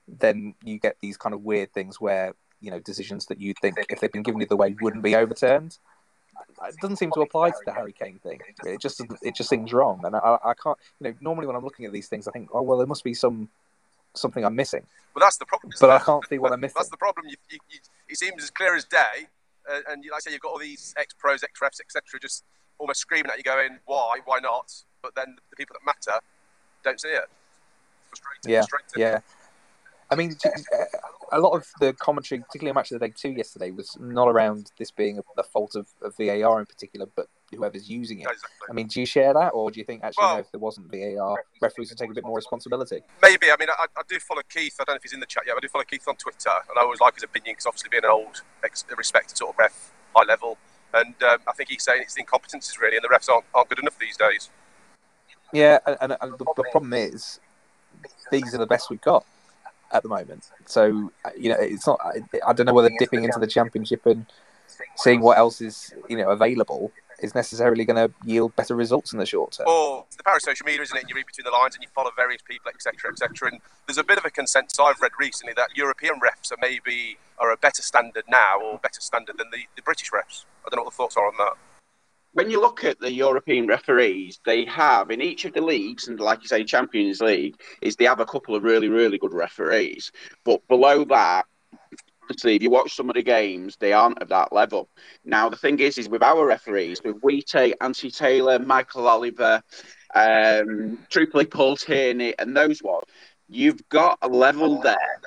then 0.07 0.55
you 0.63 0.79
get 0.79 0.97
these 1.01 1.17
kind 1.17 1.33
of 1.33 1.43
weird 1.43 1.73
things 1.73 1.99
where, 1.99 2.33
you 2.61 2.71
know, 2.71 2.79
decisions 2.79 3.25
that 3.27 3.39
you 3.39 3.53
think, 3.61 3.77
if 3.89 3.99
they'd 3.99 4.11
been 4.11 4.23
given 4.23 4.41
either 4.41 4.55
way, 4.55 4.75
wouldn't 4.81 5.03
be 5.03 5.15
overturned. 5.15 5.77
It 6.67 6.75
doesn't 6.81 6.97
seem 6.97 7.11
to 7.11 7.21
apply 7.21 7.51
to 7.51 7.57
the 7.65 7.73
Harry 7.73 7.93
Kane 7.93 8.19
thing. 8.19 8.39
It 8.65 8.79
just 8.81 9.01
it 9.21 9.35
just 9.35 9.49
seems 9.49 9.73
wrong, 9.73 10.01
and 10.03 10.15
I, 10.15 10.37
I 10.43 10.53
can't. 10.53 10.77
You 10.99 11.09
know, 11.09 11.15
normally 11.21 11.47
when 11.47 11.55
I'm 11.55 11.63
looking 11.63 11.85
at 11.85 11.91
these 11.91 12.07
things, 12.07 12.27
I 12.27 12.31
think, 12.31 12.49
oh 12.53 12.61
well, 12.61 12.77
there 12.77 12.87
must 12.87 13.03
be 13.03 13.13
some 13.13 13.49
something 14.13 14.43
I'm 14.43 14.55
missing. 14.55 14.85
Well, 15.13 15.21
that's 15.25 15.37
the 15.37 15.45
problem. 15.45 15.71
But 15.79 15.89
I 15.89 15.99
can't 15.99 16.25
see 16.27 16.37
what 16.37 16.51
I'm 16.51 16.59
missing. 16.59 16.75
That's 16.77 16.89
the 16.89 16.97
problem. 16.97 17.27
You, 17.27 17.35
you, 17.49 17.59
you, 17.69 17.79
it 18.09 18.17
seems 18.17 18.43
as 18.43 18.49
clear 18.49 18.75
as 18.75 18.85
day, 18.85 19.27
uh, 19.69 19.79
and 19.89 20.03
like 20.03 20.17
I 20.17 20.19
say, 20.19 20.31
you've 20.31 20.41
got 20.41 20.51
all 20.51 20.59
these 20.59 20.93
ex 20.97 21.13
pros, 21.13 21.43
ex 21.43 21.59
refs, 21.59 21.79
etc., 21.79 22.19
just 22.21 22.43
almost 22.77 22.99
screaming 22.99 23.31
at 23.31 23.37
you, 23.37 23.43
going, 23.43 23.79
"Why? 23.85 24.19
Why 24.25 24.39
not?" 24.39 24.73
But 25.01 25.15
then 25.15 25.37
the 25.49 25.55
people 25.55 25.75
that 25.79 25.85
matter 25.85 26.19
don't 26.83 26.99
see 26.99 27.09
it. 27.09 27.25
Frustrating. 28.09 28.51
Yeah, 28.51 28.65
frustrating. 28.69 29.01
yeah. 29.01 29.19
I 30.11 30.15
mean, 30.15 30.35
a 31.31 31.39
lot 31.39 31.53
of 31.53 31.67
the 31.79 31.93
commentary, 31.93 32.41
particularly 32.41 32.69
on 32.69 32.75
Match 32.75 32.91
of 32.91 32.99
the 32.99 33.07
Day 33.07 33.13
2 33.15 33.29
yesterday, 33.29 33.71
was 33.71 33.97
not 33.99 34.27
around 34.27 34.71
this 34.77 34.91
being 34.91 35.19
the 35.35 35.43
fault 35.43 35.75
of, 35.75 35.87
of 36.01 36.15
VAR 36.17 36.59
in 36.59 36.65
particular, 36.65 37.07
but 37.15 37.27
whoever's 37.51 37.89
using 37.89 38.19
it. 38.19 38.27
Exactly. 38.29 38.67
I 38.69 38.73
mean, 38.73 38.87
do 38.87 38.99
you 38.99 39.05
share 39.05 39.33
that, 39.33 39.49
or 39.49 39.71
do 39.71 39.79
you 39.79 39.85
think 39.85 40.03
actually, 40.03 40.23
well, 40.23 40.35
no, 40.35 40.39
if 40.41 40.51
there 40.51 40.59
wasn't 40.59 40.91
VAR, 40.91 41.43
referees 41.61 41.89
would 41.89 41.97
take 41.97 42.11
a 42.11 42.13
bit 42.13 42.23
more 42.23 42.35
responsibility? 42.35 43.01
Maybe. 43.21 43.51
I 43.51 43.55
mean, 43.59 43.69
I, 43.69 43.85
I, 43.97 44.01
do 44.07 44.19
follow 44.19 44.41
Keith. 44.47 44.75
I 44.79 44.83
don't 44.83 44.93
know 44.93 44.97
if 44.97 45.03
he's 45.03 45.13
in 45.13 45.19
the 45.19 45.25
chat 45.25 45.43
yet. 45.47 45.55
I 45.57 45.59
do 45.59 45.67
follow 45.67 45.85
Keith 45.85 46.07
on 46.07 46.15
Twitter, 46.17 46.51
and 46.69 46.77
I 46.77 46.81
always 46.81 46.99
like 46.99 47.15
his 47.15 47.23
opinion 47.23 47.53
because 47.53 47.65
obviously 47.65 47.89
being 47.89 48.03
an 48.03 48.11
old, 48.11 48.41
respected 48.95 49.37
sort 49.37 49.55
of 49.55 49.59
ref, 49.59 49.91
high 50.15 50.25
level, 50.25 50.57
and 50.93 51.15
um, 51.23 51.39
I 51.47 51.53
think 51.53 51.69
he's 51.69 51.83
saying 51.83 52.03
it's 52.03 52.13
the 52.13 52.23
incompetences 52.23 52.79
really, 52.79 52.97
and 52.97 53.03
the 53.03 53.09
refs 53.09 53.29
aren't, 53.29 53.45
aren't 53.53 53.69
good 53.69 53.79
enough 53.79 53.97
these 53.97 54.17
days. 54.17 54.49
Yeah, 55.51 55.79
and, 55.85 56.15
and 56.21 56.33
the, 56.33 56.45
the 56.55 56.65
problem 56.71 56.93
is 56.93 57.39
these 58.31 58.53
are 58.53 58.57
the 58.57 58.67
best 58.67 58.89
we've 58.89 59.01
got 59.01 59.25
at 59.95 60.03
the 60.03 60.09
moment. 60.09 60.49
So 60.65 61.11
uh, 61.23 61.29
you 61.37 61.49
know, 61.49 61.57
it's 61.59 61.87
not. 61.87 61.99
I 62.45 62.53
don't 62.53 62.65
know 62.65 62.73
whether 62.73 62.91
dipping 62.99 63.23
into 63.23 63.39
the 63.39 63.47
championship 63.47 64.05
and 64.05 64.25
seeing 64.97 65.21
what 65.21 65.37
else 65.37 65.61
is 65.61 65.93
you 66.09 66.17
know 66.17 66.29
available 66.29 66.91
is 67.21 67.33
necessarily 67.33 67.85
going 67.85 67.95
to 67.95 68.13
yield 68.25 68.53
better 68.57 68.75
results 68.75 69.13
in 69.13 69.19
the 69.19 69.25
short 69.25 69.53
term. 69.53 69.65
Or 69.69 70.05
the 70.17 70.23
power 70.23 70.35
of 70.35 70.41
social 70.41 70.65
media, 70.65 70.81
isn't 70.81 70.97
it? 70.97 71.05
You 71.07 71.15
read 71.15 71.25
between 71.25 71.45
the 71.45 71.57
lines 71.57 71.73
and 71.73 71.81
you 71.81 71.87
follow 71.95 72.11
various 72.15 72.41
people, 72.41 72.69
etc., 72.69 73.09
etc. 73.11 73.51
And 73.51 73.61
there's 73.87 73.97
a 73.97 74.03
bit 74.03 74.17
of 74.17 74.25
a 74.25 74.29
consensus 74.29 74.77
I've 74.79 74.99
read 75.01 75.13
recently 75.17 75.53
that 75.55 75.69
European 75.75 76.15
refs 76.19 76.51
are 76.51 76.57
maybe 76.61 77.17
are 77.39 77.51
a 77.51 77.57
better 77.57 77.81
standard 77.81 78.25
now 78.27 78.59
or 78.61 78.79
better 78.79 78.99
standard 78.99 79.37
than 79.37 79.47
the, 79.51 79.63
the 79.75 79.81
British 79.81 80.11
refs. 80.11 80.43
I 80.65 80.69
don't 80.69 80.77
know 80.77 80.83
what 80.83 80.91
the 80.91 80.97
thoughts 80.97 81.17
are 81.17 81.27
on 81.27 81.35
that 81.37 81.53
when 82.35 82.51
you 82.51 82.59
look 82.59 82.83
at 82.83 82.99
the 82.99 83.13
European 83.13 83.65
referees, 83.65 84.41
they 84.45 84.65
have 84.65 85.09
in 85.09 85.21
each 85.21 85.45
of 85.45 85.53
the 85.53 85.61
leagues, 85.61 86.09
and 86.09 86.19
like 86.19 86.41
you 86.41 86.49
say, 86.49 86.65
Champions 86.65 87.21
League, 87.21 87.55
is 87.81 87.95
they 87.95 88.03
have 88.03 88.19
a 88.19 88.25
couple 88.25 88.53
of 88.53 88.63
really, 88.63 88.89
really 88.89 89.17
good 89.17 89.33
referees. 89.33 90.11
But 90.43 90.67
below 90.67 91.05
that, 91.05 91.45
see, 92.37 92.57
if 92.57 92.61
you 92.61 92.69
watch 92.69 92.93
some 92.93 93.09
of 93.09 93.15
the 93.15 93.23
games, 93.23 93.77
they 93.79 93.93
aren't 93.93 94.21
at 94.21 94.27
that 94.27 94.51
level. 94.51 94.89
Now, 95.23 95.47
the 95.47 95.55
thing 95.55 95.79
is, 95.79 95.97
is 95.97 96.09
with 96.09 96.21
our 96.21 96.45
referees, 96.45 96.99
with 97.05 97.21
take 97.45 97.75
Anthony 97.79 98.11
Taylor, 98.11 98.59
Michael 98.59 99.07
Oliver, 99.07 99.63
um, 100.13 100.99
Tripoli 101.09 101.45
Paul 101.45 101.77
Tierney, 101.77 102.33
and 102.37 102.55
those 102.55 102.83
ones, 102.83 103.05
you've 103.47 103.87
got 103.87 104.17
a 104.21 104.27
level 104.27 104.81
there 104.81 105.21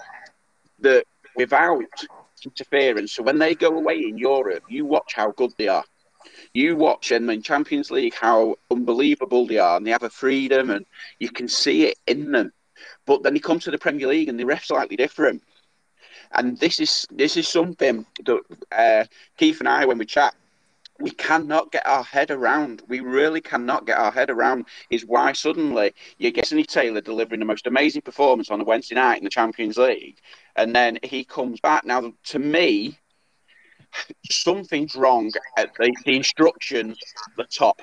that 0.81 1.05
without 1.37 1.83
interference. 2.45 3.15
So 3.15 3.23
when 3.23 3.39
they 3.39 3.55
go 3.55 3.79
away 3.79 3.97
in 3.97 4.19
Europe, 4.19 4.65
you 4.69 4.85
watch 4.85 5.15
how 5.15 5.31
good 5.31 5.53
they 5.57 5.69
are. 5.69 5.85
You 6.59 6.75
watch 6.75 7.11
them 7.11 7.31
in 7.31 7.41
Champions 7.41 7.89
League 7.93 8.15
how 8.15 8.57
unbelievable 8.69 9.47
they 9.47 9.59
are, 9.59 9.77
and 9.77 9.87
they 9.87 9.93
have 9.93 10.03
a 10.03 10.11
freedom, 10.11 10.71
and 10.71 10.85
you 11.21 11.31
can 11.31 11.47
see 11.47 11.87
it 11.87 11.99
in 12.09 12.33
them. 12.33 12.53
But 13.07 13.23
then 13.23 13.37
you 13.37 13.41
come 13.41 13.61
to 13.61 13.71
the 13.71 13.79
Premier 13.79 14.09
League, 14.09 14.29
and 14.29 14.41
the 14.41 14.43
refs 14.43 14.65
slightly 14.65 14.97
different. 14.97 15.45
And 16.33 16.59
this 16.59 16.81
is 16.81 17.07
this 17.13 17.37
is 17.37 17.47
something 17.47 18.05
that 18.25 18.41
uh, 18.73 19.05
Keith 19.37 19.61
and 19.61 19.69
I, 19.69 19.85
when 19.85 19.99
we 19.99 20.05
chat, 20.05 20.35
we 20.99 21.13
cannot 21.13 21.71
get 21.71 21.87
our 21.87 22.03
head 22.03 22.33
around. 22.33 22.83
We 22.89 22.99
really 22.99 23.41
cannot 23.41 23.87
get 23.87 23.97
our 23.97 24.11
head 24.11 24.29
around 24.29 24.67
is 24.91 25.07
why 25.07 25.35
suddenly 25.35 25.95
you 26.19 26.33
get 26.33 26.47
Anthony 26.47 26.65
Taylor 26.65 27.01
delivering 27.01 27.39
the 27.39 27.47
most 27.47 27.69
amazing 27.69 28.03
performance 28.03 28.51
on 28.51 28.61
a 28.61 28.65
Wednesday 28.65 28.97
night 28.97 29.19
in 29.19 29.25
the 29.25 29.31
Champions 29.31 29.77
League, 29.79 30.19
and 30.57 30.75
then 30.75 30.99
he 31.05 31.23
comes 31.23 31.61
back. 31.61 31.85
Now, 31.85 32.13
to 32.25 32.41
me, 32.41 32.99
something's 34.31 34.95
wrong 34.97 35.31
at 35.57 35.71
the, 35.79 35.95
the 36.05 36.17
instructions 36.17 36.99
at 37.27 37.37
the 37.37 37.45
top 37.45 37.81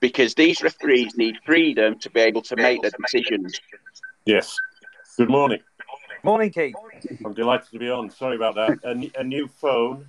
because 0.00 0.34
these 0.34 0.62
referees 0.62 1.16
need 1.16 1.36
freedom 1.44 1.98
to 1.98 2.10
be 2.10 2.20
able 2.20 2.42
to 2.42 2.56
make 2.56 2.82
the 2.82 2.90
decisions. 2.90 3.60
Yes. 4.24 4.56
Good 5.16 5.28
morning. 5.28 5.60
Morning, 6.22 6.50
Keith. 6.50 6.74
I'm 7.24 7.34
delighted 7.34 7.70
to 7.72 7.78
be 7.78 7.90
on. 7.90 8.10
Sorry 8.10 8.36
about 8.36 8.54
that. 8.54 8.78
A, 8.84 9.20
a 9.20 9.24
new 9.24 9.48
phone 9.48 10.06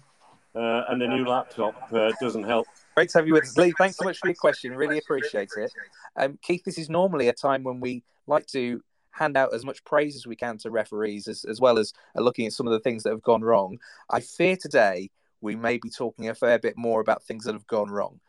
uh, 0.55 0.83
and 0.89 1.01
a 1.01 1.07
new 1.07 1.25
laptop 1.25 1.75
uh, 1.93 2.11
doesn't 2.19 2.43
help. 2.43 2.67
Great 2.95 3.09
to 3.09 3.17
have 3.17 3.27
you 3.27 3.33
with 3.33 3.43
us, 3.43 3.57
Lee. 3.57 3.73
Thanks 3.77 3.97
so 3.97 4.05
much 4.05 4.19
for 4.19 4.27
your 4.27 4.35
question. 4.35 4.75
Really 4.75 4.97
appreciate 4.97 5.49
it. 5.55 5.73
Um, 6.17 6.37
Keith, 6.41 6.63
this 6.65 6.77
is 6.77 6.89
normally 6.89 7.29
a 7.29 7.33
time 7.33 7.63
when 7.63 7.79
we 7.79 8.03
like 8.27 8.45
to 8.47 8.81
hand 9.11 9.37
out 9.37 9.53
as 9.53 9.65
much 9.65 9.83
praise 9.83 10.15
as 10.15 10.25
we 10.25 10.35
can 10.35 10.57
to 10.59 10.71
referees, 10.71 11.27
as, 11.27 11.45
as 11.45 11.59
well 11.59 11.77
as 11.77 11.93
uh, 12.17 12.21
looking 12.21 12.45
at 12.45 12.53
some 12.53 12.67
of 12.67 12.73
the 12.73 12.79
things 12.79 13.03
that 13.03 13.11
have 13.11 13.21
gone 13.21 13.41
wrong. 13.41 13.77
I 14.09 14.21
fear 14.21 14.57
today 14.57 15.09
we 15.41 15.55
may 15.55 15.77
be 15.77 15.89
talking 15.89 16.29
a 16.29 16.35
fair 16.35 16.59
bit 16.59 16.77
more 16.77 17.01
about 17.01 17.23
things 17.23 17.45
that 17.45 17.53
have 17.53 17.67
gone 17.67 17.89
wrong. 17.89 18.19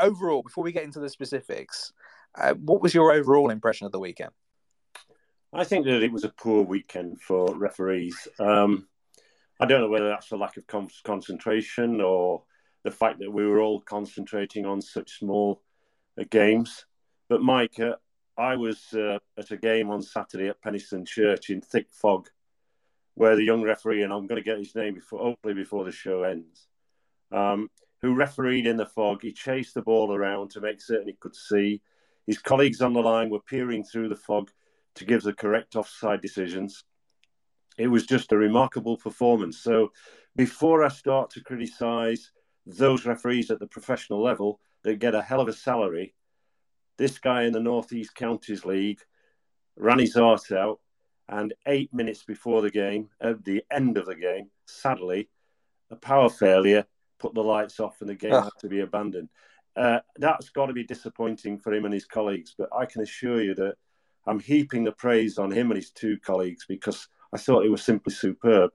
Overall, 0.00 0.42
before 0.42 0.64
we 0.64 0.72
get 0.72 0.84
into 0.84 1.00
the 1.00 1.08
specifics, 1.08 1.92
uh, 2.36 2.54
what 2.54 2.82
was 2.82 2.92
your 2.92 3.12
overall 3.12 3.50
impression 3.50 3.86
of 3.86 3.92
the 3.92 4.00
weekend? 4.00 4.32
I 5.52 5.64
think 5.64 5.86
that 5.86 6.02
it 6.02 6.12
was 6.12 6.24
a 6.24 6.28
poor 6.28 6.62
weekend 6.62 7.20
for 7.20 7.54
referees. 7.54 8.28
Um, 8.38 8.88
I 9.60 9.66
don't 9.66 9.80
know 9.80 9.88
whether 9.88 10.08
that's 10.08 10.32
a 10.32 10.36
lack 10.36 10.56
of 10.56 10.66
con- 10.66 10.90
concentration 11.04 12.00
or 12.00 12.42
the 12.84 12.90
fact 12.90 13.20
that 13.20 13.30
we 13.30 13.46
were 13.46 13.60
all 13.60 13.80
concentrating 13.80 14.66
on 14.66 14.82
such 14.82 15.18
small 15.18 15.62
uh, 16.20 16.24
games. 16.30 16.84
But 17.28 17.42
Mike, 17.42 17.80
uh, 17.80 17.94
I 18.38 18.56
was 18.56 18.92
uh, 18.92 19.18
at 19.38 19.50
a 19.50 19.56
game 19.56 19.90
on 19.90 20.02
Saturday 20.02 20.48
at 20.48 20.62
Penistone 20.62 21.06
Church 21.06 21.50
in 21.50 21.60
thick 21.60 21.86
fog, 21.90 22.28
where 23.14 23.36
the 23.36 23.44
young 23.44 23.62
referee, 23.62 24.02
and 24.02 24.12
I'm 24.12 24.26
going 24.26 24.42
to 24.42 24.44
get 24.44 24.58
his 24.58 24.74
name 24.74 24.94
before, 24.94 25.20
hopefully 25.20 25.54
before 25.54 25.84
the 25.84 25.92
show 25.92 26.22
ends, 26.22 26.66
um, 27.32 27.70
who 28.02 28.14
refereed 28.14 28.66
in 28.66 28.76
the 28.76 28.86
fog. 28.86 29.22
He 29.22 29.32
chased 29.32 29.74
the 29.74 29.82
ball 29.82 30.14
around 30.14 30.50
to 30.50 30.60
make 30.60 30.80
certain 30.80 31.08
he 31.08 31.16
could 31.18 31.34
see. 31.34 31.80
His 32.26 32.38
colleagues 32.38 32.82
on 32.82 32.92
the 32.92 33.00
line 33.00 33.30
were 33.30 33.40
peering 33.40 33.84
through 33.84 34.08
the 34.08 34.16
fog 34.16 34.50
to 34.96 35.04
give 35.04 35.22
the 35.22 35.32
correct 35.32 35.76
offside 35.76 36.20
decisions 36.20 36.84
it 37.78 37.88
was 37.88 38.06
just 38.06 38.32
a 38.32 38.36
remarkable 38.36 38.96
performance. 38.96 39.58
So 39.58 39.92
before 40.34 40.84
I 40.84 40.88
start 40.88 41.30
to 41.30 41.42
criticise 41.42 42.30
those 42.64 43.06
referees 43.06 43.50
at 43.50 43.60
the 43.60 43.66
professional 43.66 44.22
level 44.22 44.60
that 44.82 44.98
get 44.98 45.14
a 45.14 45.22
hell 45.22 45.40
of 45.40 45.48
a 45.48 45.52
salary, 45.52 46.14
this 46.98 47.18
guy 47.18 47.44
in 47.44 47.52
the 47.52 47.60
Northeast 47.60 48.14
Counties 48.14 48.64
League 48.64 49.00
ran 49.76 49.98
his 49.98 50.14
heart 50.14 50.50
out, 50.52 50.80
and 51.28 51.54
eight 51.66 51.92
minutes 51.92 52.22
before 52.22 52.62
the 52.62 52.70
game, 52.70 53.10
at 53.20 53.44
the 53.44 53.62
end 53.70 53.98
of 53.98 54.06
the 54.06 54.14
game, 54.14 54.50
sadly, 54.66 55.28
a 55.90 55.96
power 55.96 56.28
failure 56.28 56.86
put 57.18 57.34
the 57.34 57.42
lights 57.42 57.80
off 57.80 58.00
and 58.00 58.08
the 58.08 58.14
game 58.14 58.32
had 58.32 58.50
to 58.60 58.68
be 58.68 58.80
abandoned. 58.80 59.28
Uh, 59.74 60.00
that's 60.16 60.48
got 60.50 60.66
to 60.66 60.72
be 60.72 60.84
disappointing 60.84 61.58
for 61.58 61.72
him 61.72 61.84
and 61.84 61.92
his 61.92 62.06
colleagues, 62.06 62.54
but 62.56 62.68
I 62.76 62.86
can 62.86 63.02
assure 63.02 63.42
you 63.42 63.54
that 63.56 63.74
I'm 64.26 64.40
heaping 64.40 64.84
the 64.84 64.92
praise 64.92 65.38
on 65.38 65.50
him 65.50 65.70
and 65.70 65.76
his 65.76 65.90
two 65.90 66.18
colleagues 66.18 66.64
because 66.66 67.08
I 67.32 67.38
thought 67.38 67.64
it 67.64 67.70
was 67.70 67.82
simply 67.82 68.12
superb 68.12 68.70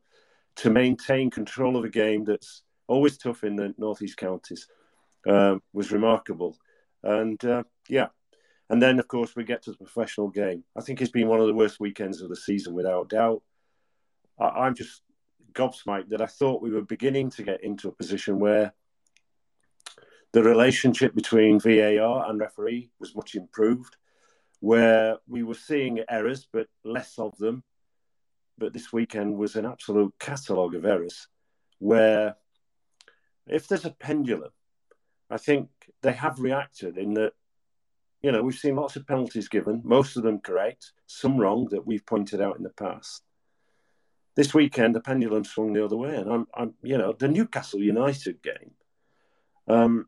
to 0.58 0.70
maintain 0.70 1.32
control 1.32 1.78
of 1.78 1.86
a 1.86 1.90
game 1.90 2.24
that's 2.24 2.64
always 2.88 3.18
tough 3.18 3.44
in 3.44 3.56
the 3.56 3.74
northeast 3.78 4.18
counties. 4.18 4.68
Um, 5.28 5.62
was 5.72 5.92
remarkable, 5.92 6.58
and 7.04 7.44
uh, 7.46 7.64
yeah, 7.90 8.08
and 8.70 8.82
then 8.82 9.00
of 9.00 9.08
course 9.08 9.36
we 9.36 9.44
get 9.44 9.64
to 9.64 9.72
the 9.72 9.78
professional 9.78 10.30
game. 10.30 10.64
I 10.78 10.82
think 10.82 11.02
it's 11.02 11.12
been 11.12 11.28
one 11.28 11.40
of 11.40 11.48
the 11.48 11.54
worst 11.54 11.80
weekends 11.80 12.22
of 12.22 12.30
the 12.30 12.36
season 12.36 12.74
without 12.74 13.10
doubt. 13.10 13.42
I, 14.40 14.48
I'm 14.48 14.76
just 14.76 15.02
gobsmacked 15.54 16.10
that 16.10 16.22
I 16.22 16.28
thought 16.28 16.62
we 16.62 16.72
were 16.72 16.82
beginning 16.82 17.30
to 17.32 17.44
get 17.44 17.64
into 17.64 17.90
a 17.90 17.94
position 17.94 18.40
where 18.40 18.74
the 20.34 20.44
relationship 20.44 21.14
between 21.14 21.60
VAR 21.60 22.30
and 22.30 22.40
referee 22.40 22.90
was 23.00 23.16
much 23.16 23.36
improved, 23.36 23.98
where 24.62 25.18
we 25.28 25.44
were 25.44 25.56
seeing 25.56 26.04
errors 26.10 26.48
but 26.52 26.68
less 26.86 27.20
of 27.20 27.38
them, 27.38 27.64
but 28.58 28.72
this 28.72 28.94
weekend 28.94 29.38
was 29.38 29.56
an 29.56 29.66
absolute 29.66 30.14
catalogue 30.20 30.76
of 30.76 30.86
errors 30.86 31.28
where 31.80 32.36
if 33.48 33.68
there's 33.68 33.86
a 33.86 33.90
pendulum, 33.90 34.52
I 35.32 35.38
think 35.38 35.70
they 36.02 36.12
have 36.12 36.40
reacted 36.40 36.98
in 36.98 37.14
that, 37.14 37.34
you 38.22 38.32
know, 38.32 38.44
we've 38.44 38.56
seen 38.56 38.76
lots 38.76 38.98
of 38.98 39.08
penalties 39.08 39.48
given, 39.48 39.82
most 39.84 40.18
of 40.18 40.24
them 40.24 40.40
correct, 40.40 40.92
some 41.08 41.38
wrong 41.38 41.68
that 41.72 41.88
we've 41.88 42.06
pointed 42.06 42.42
out 42.42 42.58
in 42.58 42.64
the 42.64 42.70
past. 42.70 43.24
This 44.36 44.54
weekend, 44.54 44.94
the 44.94 45.02
pendulum 45.02 45.46
swung 45.46 45.74
the 45.74 45.84
other 45.84 45.98
way, 45.98 46.16
and 46.16 46.32
I'm, 46.32 46.48
I'm 46.54 46.74
you 46.84 46.98
know, 46.98 47.14
the 47.14 47.28
Newcastle 47.28 47.82
United 47.82 48.42
game. 48.44 48.72
Um, 49.68 50.08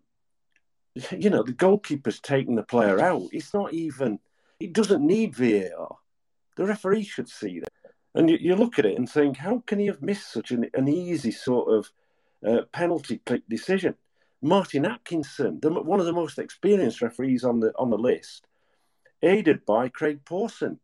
you 1.11 1.29
know, 1.29 1.43
the 1.43 1.53
goalkeeper's 1.53 2.19
taking 2.19 2.55
the 2.55 2.63
player 2.63 2.99
out. 2.99 3.29
It's 3.31 3.53
not 3.53 3.73
even, 3.73 4.19
it 4.59 4.73
doesn't 4.73 5.05
need 5.05 5.35
VAR. 5.35 5.97
The 6.55 6.65
referee 6.65 7.03
should 7.03 7.29
see 7.29 7.61
that. 7.61 7.71
And 8.15 8.29
you, 8.29 8.37
you 8.39 8.55
look 8.55 8.77
at 8.77 8.85
it 8.85 8.97
and 8.97 9.09
think, 9.09 9.37
how 9.37 9.63
can 9.65 9.79
he 9.79 9.87
have 9.87 10.01
missed 10.01 10.31
such 10.31 10.51
an, 10.51 10.69
an 10.73 10.87
easy 10.87 11.31
sort 11.31 11.69
of 11.73 11.91
uh, 12.47 12.61
penalty 12.71 13.19
click 13.25 13.41
decision? 13.49 13.95
Martin 14.43 14.85
Atkinson, 14.85 15.59
the, 15.61 15.71
one 15.71 16.01
of 16.01 16.05
the 16.05 16.11
most 16.11 16.37
experienced 16.37 17.01
referees 17.01 17.45
on 17.45 17.61
the 17.61 17.71
on 17.77 17.89
the 17.89 17.97
list, 17.97 18.45
aided 19.21 19.65
by 19.65 19.87
Craig 19.87 20.19
Pawson. 20.25 20.79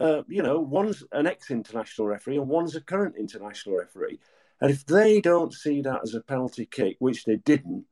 Uh, 0.00 0.22
you 0.28 0.42
know, 0.42 0.60
one's 0.60 1.04
an 1.12 1.26
ex-international 1.26 2.06
referee 2.06 2.36
and 2.36 2.48
one's 2.48 2.76
a 2.76 2.80
current 2.80 3.16
international 3.16 3.76
referee. 3.76 4.18
And 4.60 4.70
if 4.70 4.84
they 4.84 5.20
don't 5.20 5.52
see 5.52 5.82
that 5.82 6.00
as 6.02 6.14
a 6.14 6.20
penalty 6.20 6.66
kick, 6.66 6.96
which 6.98 7.24
they 7.24 7.36
didn't, 7.36 7.84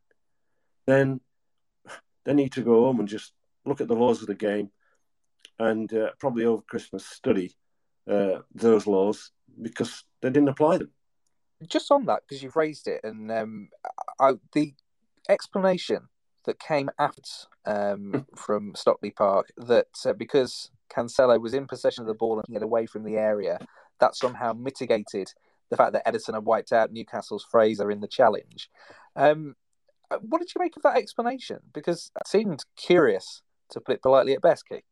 then 0.87 1.21
they 2.25 2.35
need 2.35 2.53
to 2.53 2.63
go 2.63 2.85
home 2.85 3.01
and 3.01 3.09
just 3.09 3.33
look 3.65 3.81
at 3.81 3.89
the 3.89 3.95
laws 3.95 4.21
of 4.21 4.29
the 4.29 4.35
game 4.35 4.71
and 5.59 5.93
uh, 5.95 6.11
probably 6.19 6.45
over 6.45 6.63
Christmas 6.63 7.07
study 7.07 7.57
uh, 8.09 8.41
those 8.55 8.87
laws 8.87 9.31
because 9.61 10.05
they 10.21 10.31
didn't 10.31 10.49
apply 10.49 10.79
them. 10.79 10.91
Just 11.67 11.91
on 11.91 12.05
that, 12.07 12.23
because 12.23 12.43
you've 12.43 12.57
raised 12.57 12.87
it, 12.87 13.01
and 13.03 13.31
um, 13.33 13.71
I, 14.21 14.35
the 14.53 14.75
explanation 15.29 16.09
that 16.45 16.61
came 16.61 16.91
after 16.99 17.23
um, 17.65 18.13
hmm. 18.13 18.19
from 18.37 18.75
Stockley 18.75 19.11
Park 19.11 19.49
that 19.57 19.89
uh, 20.05 20.13
because 20.13 20.71
Cancelo 20.91 21.41
was 21.41 21.55
in 21.55 21.67
possession 21.67 22.03
of 22.03 22.09
the 22.09 22.15
ball 22.15 22.39
and 22.39 22.55
get 22.55 22.63
away 22.63 22.87
from 22.87 23.05
the 23.05 23.17
area, 23.17 23.59
that 24.01 24.15
somehow 24.15 24.53
mitigated 24.53 25.33
the 25.71 25.77
fact 25.77 25.93
that 25.93 26.07
Ederson 26.07 26.35
had 26.35 26.45
wiped 26.45 26.73
out 26.73 26.93
Newcastle's 26.93 27.45
Fraser 27.45 27.91
in 27.91 28.01
the 28.01 28.09
challenge. 28.09 28.71
Um, 29.17 29.57
uh, 30.11 30.19
what 30.19 30.39
did 30.39 30.55
you 30.55 30.61
make 30.61 30.77
of 30.77 30.83
that 30.83 30.97
explanation? 30.97 31.59
Because 31.73 32.11
it 32.21 32.29
seemed 32.29 32.65
curious, 32.77 33.43
to 33.71 33.81
put 33.81 33.97
it 33.97 34.03
politely 34.03 34.33
at 34.35 34.43
best, 34.43 34.69
Keith. 34.69 34.85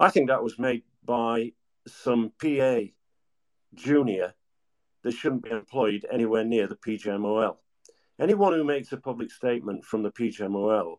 I 0.00 0.10
think 0.10 0.28
that 0.28 0.42
was 0.42 0.58
made 0.58 0.84
by 1.04 1.52
some 1.86 2.32
PA 2.40 2.78
junior 3.74 4.34
that 5.02 5.12
shouldn't 5.12 5.44
be 5.44 5.50
employed 5.50 6.06
anywhere 6.10 6.44
near 6.44 6.66
the 6.66 6.76
PGMOL. 6.76 7.56
Anyone 8.18 8.54
who 8.54 8.64
makes 8.64 8.92
a 8.92 8.96
public 8.96 9.30
statement 9.30 9.84
from 9.84 10.02
the 10.02 10.10
PGMOL, 10.10 10.96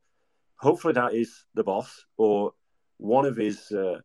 hopefully 0.57 0.93
that 0.93 1.15
is 1.15 1.45
the 1.55 1.63
boss 1.63 2.05
or 2.17 2.53
one 2.97 3.25
of 3.25 3.35
his 3.35 3.71
uh, 3.71 3.99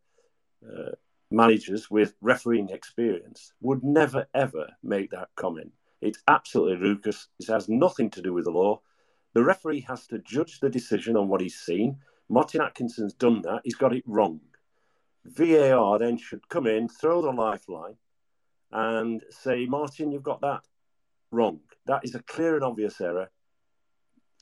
uh, 0.67 0.93
managers 1.31 1.91
with 1.91 2.15
refereeing 2.23 2.71
experience, 2.71 3.53
would 3.61 3.85
never 3.85 4.27
ever 4.35 4.67
make 4.83 5.11
that 5.11 5.29
comment. 5.37 5.73
It's 6.01 6.23
absolutely 6.27 6.89
ludicrous. 6.89 7.29
It 7.39 7.49
has 7.49 7.69
nothing 7.69 8.11
to 8.11 8.23
do 8.23 8.33
with 8.33 8.45
the 8.45 8.51
law. 8.51 8.81
The 9.35 9.45
referee 9.45 9.81
has 9.89 10.07
to 10.09 10.19
judge 10.19 10.61
the 10.61 10.71
decision 10.71 11.17
on 11.17 11.29
what 11.29 11.41
he's 11.41 11.59
seen. 11.59 11.99
Martin 12.29 12.63
Atkinson's 12.63 13.15
done 13.15 13.43
that. 13.43 13.61
He's 13.65 13.75
got 13.75 13.95
it 13.95 14.05
wrong. 14.07 14.41
VAR 15.25 15.99
then 15.99 16.17
should 16.17 16.49
come 16.49 16.67
in, 16.67 16.89
throw 16.89 17.23
the 17.23 17.31
lifeline, 17.31 17.97
and 18.73 19.23
say, 19.31 19.67
Martin, 19.67 20.11
you've 20.13 20.23
got 20.23 20.41
that 20.41 20.63
wrong. 21.31 21.61
That 21.87 22.05
is 22.05 22.15
a 22.15 22.23
clear 22.23 22.55
and 22.55 22.65
obvious 22.65 23.01
error. 23.01 23.31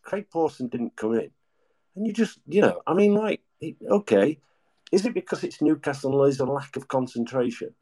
Craig 0.02 0.26
Pawson 0.30 0.68
didn't 0.68 0.96
come 0.96 1.14
in. 1.14 1.30
And 1.96 2.06
you 2.06 2.12
just, 2.12 2.38
you 2.46 2.60
know, 2.60 2.80
I 2.86 2.94
mean, 2.94 3.14
like, 3.14 3.40
okay, 3.88 4.38
is 4.92 5.06
it 5.06 5.14
because 5.14 5.44
it's 5.44 5.62
Newcastle 5.62 6.14
or 6.14 6.28
is 6.28 6.40
a 6.40 6.44
lack 6.44 6.76
of 6.76 6.88
concentration? 6.88 7.74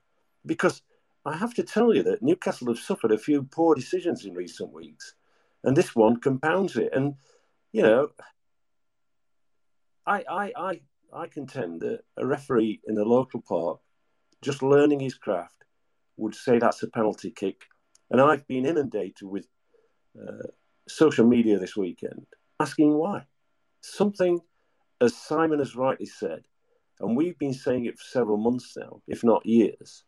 Because 0.44 0.82
I 1.24 1.36
have 1.36 1.54
to 1.54 1.62
tell 1.62 1.94
you 1.94 2.02
that 2.04 2.22
Newcastle 2.22 2.68
have 2.68 2.78
suffered 2.78 3.12
a 3.12 3.18
few 3.18 3.42
poor 3.42 3.74
decisions 3.74 4.24
in 4.24 4.34
recent 4.34 4.72
weeks, 4.72 5.14
and 5.64 5.76
this 5.76 5.94
one 5.94 6.20
compounds 6.20 6.76
it. 6.76 6.90
And 6.92 7.14
you 7.72 7.82
know, 7.82 8.08
I 10.06 10.24
I 10.28 10.52
I 10.56 10.80
I 11.12 11.26
contend 11.26 11.80
that 11.82 12.00
a 12.16 12.26
referee 12.26 12.80
in 12.86 12.96
a 12.98 13.02
local 13.02 13.42
park, 13.42 13.80
just 14.42 14.62
learning 14.62 15.00
his 15.00 15.14
craft, 15.14 15.64
would 16.16 16.34
say 16.34 16.58
that's 16.58 16.82
a 16.82 16.88
penalty 16.88 17.30
kick. 17.30 17.64
And 18.10 18.20
I've 18.20 18.46
been 18.46 18.66
inundated 18.66 19.28
with 19.28 19.46
uh, 20.20 20.48
social 20.88 21.26
media 21.26 21.58
this 21.58 21.76
weekend 21.76 22.26
asking 22.60 22.94
why. 22.94 23.24
Something, 23.80 24.40
as 25.00 25.16
Simon 25.16 25.60
has 25.60 25.76
rightly 25.76 26.06
said, 26.06 26.42
and 27.00 27.16
we've 27.16 27.38
been 27.38 27.54
saying 27.54 27.84
it 27.84 27.98
for 27.98 28.04
several 28.04 28.38
months 28.38 28.74
now, 28.76 29.00
if 29.06 29.22
not 29.22 29.46
years, 29.46 30.04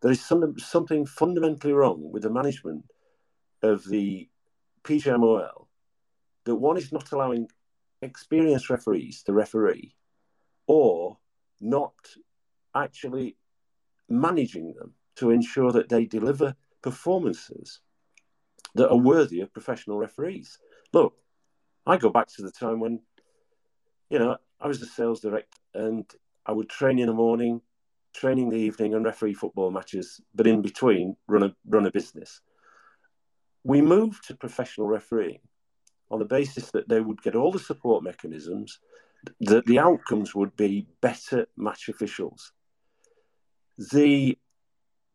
there 0.00 0.10
is 0.10 0.24
some, 0.24 0.58
something 0.58 1.04
fundamentally 1.04 1.72
wrong 1.72 2.10
with 2.10 2.22
the 2.22 2.30
management 2.30 2.84
of 3.62 3.84
the 3.84 4.28
PGMOL 4.84 5.66
that 6.44 6.54
one 6.56 6.76
is 6.76 6.90
not 6.90 7.12
allowing 7.12 7.48
experienced 8.00 8.70
referees 8.70 9.22
to 9.22 9.32
referee 9.32 9.94
or 10.66 11.18
not 11.60 11.94
actually 12.74 13.36
managing 14.08 14.74
them 14.74 14.92
to 15.16 15.30
ensure 15.30 15.70
that 15.70 15.88
they 15.88 16.04
deliver 16.04 16.56
performances 16.82 17.80
that 18.74 18.90
are 18.90 18.96
worthy 18.96 19.40
of 19.40 19.52
professional 19.52 19.98
referees. 19.98 20.58
Look, 20.92 21.14
I 21.86 21.96
go 21.96 22.10
back 22.10 22.28
to 22.28 22.42
the 22.42 22.50
time 22.50 22.80
when, 22.80 23.00
you 24.10 24.18
know, 24.18 24.36
I 24.60 24.68
was 24.68 24.80
the 24.80 24.86
sales 24.86 25.20
director 25.20 25.58
and 25.74 26.04
I 26.46 26.52
would 26.52 26.68
train 26.68 26.98
in 26.98 27.06
the 27.06 27.12
morning, 27.12 27.60
train 28.14 28.38
in 28.38 28.48
the 28.48 28.56
evening, 28.56 28.94
and 28.94 29.04
referee 29.04 29.34
football 29.34 29.70
matches, 29.70 30.20
but 30.34 30.46
in 30.46 30.62
between, 30.62 31.16
run 31.26 31.42
a 31.42 31.54
run 31.66 31.86
a 31.86 31.90
business. 31.90 32.40
We 33.64 33.80
moved 33.80 34.26
to 34.26 34.36
professional 34.36 34.88
refereeing 34.88 35.40
on 36.10 36.18
the 36.18 36.24
basis 36.24 36.70
that 36.72 36.88
they 36.88 37.00
would 37.00 37.22
get 37.22 37.36
all 37.36 37.52
the 37.52 37.58
support 37.58 38.04
mechanisms, 38.04 38.78
that 39.40 39.66
the 39.66 39.78
outcomes 39.78 40.34
would 40.34 40.54
be 40.56 40.86
better 41.00 41.46
match 41.56 41.88
officials. 41.88 42.52
The 43.78 44.36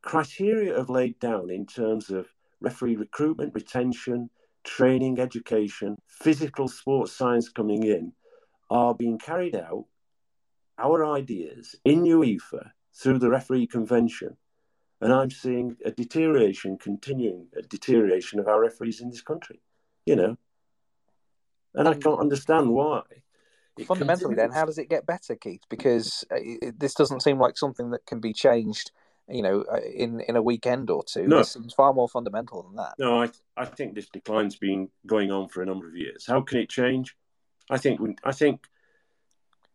criteria 0.01 0.77
have 0.77 0.89
laid 0.89 1.19
down 1.19 1.49
in 1.49 1.65
terms 1.65 2.09
of 2.09 2.27
referee 2.61 2.95
recruitment, 2.95 3.53
retention, 3.53 4.29
training, 4.63 5.19
education, 5.19 5.97
physical 6.07 6.67
sports 6.67 7.13
science 7.13 7.49
coming 7.49 7.83
in 7.83 8.13
are 8.69 8.93
being 8.93 9.17
carried 9.17 9.55
out. 9.55 9.85
Our 10.77 11.05
ideas 11.05 11.75
in 11.85 12.03
UEFA 12.03 12.71
through 12.93 13.19
the 13.19 13.29
referee 13.29 13.67
convention, 13.67 14.37
and 15.01 15.11
I'm 15.11 15.31
seeing 15.31 15.75
a 15.83 15.91
deterioration, 15.91 16.77
continuing 16.77 17.47
a 17.57 17.61
deterioration 17.63 18.39
of 18.39 18.47
our 18.47 18.61
referees 18.61 19.01
in 19.01 19.09
this 19.09 19.21
country. 19.21 19.59
You 20.05 20.15
know, 20.15 20.37
and 21.73 21.87
I 21.87 21.93
can't 21.95 22.19
understand 22.19 22.69
why. 22.69 23.01
Fundamentally, 23.85 24.35
then, 24.35 24.51
how 24.51 24.65
does 24.65 24.77
it 24.77 24.89
get 24.89 25.05
better, 25.05 25.35
Keith? 25.35 25.61
Because 25.69 26.25
uh, 26.31 26.71
this 26.77 26.95
doesn't 26.95 27.21
seem 27.21 27.39
like 27.39 27.57
something 27.57 27.91
that 27.91 28.05
can 28.05 28.19
be 28.19 28.33
changed 28.33 28.91
you 29.29 29.41
know, 29.41 29.65
uh, 29.71 29.81
in 29.81 30.21
in 30.21 30.35
a 30.35 30.41
weekend 30.41 30.89
or 30.89 31.03
two. 31.03 31.27
No. 31.27 31.39
This 31.39 31.51
seems 31.51 31.73
far 31.73 31.93
more 31.93 32.07
fundamental 32.07 32.63
than 32.63 32.75
that. 32.75 32.95
No, 32.97 33.21
I 33.23 33.29
I 33.55 33.65
think 33.65 33.95
this 33.95 34.09
decline's 34.09 34.55
been 34.55 34.89
going 35.05 35.31
on 35.31 35.49
for 35.49 35.61
a 35.61 35.65
number 35.65 35.87
of 35.87 35.95
years. 35.95 36.25
How 36.25 36.41
can 36.41 36.59
it 36.59 36.69
change? 36.69 37.15
I 37.69 37.77
think 37.77 37.99
when, 37.99 38.15
I 38.23 38.31
think 38.31 38.65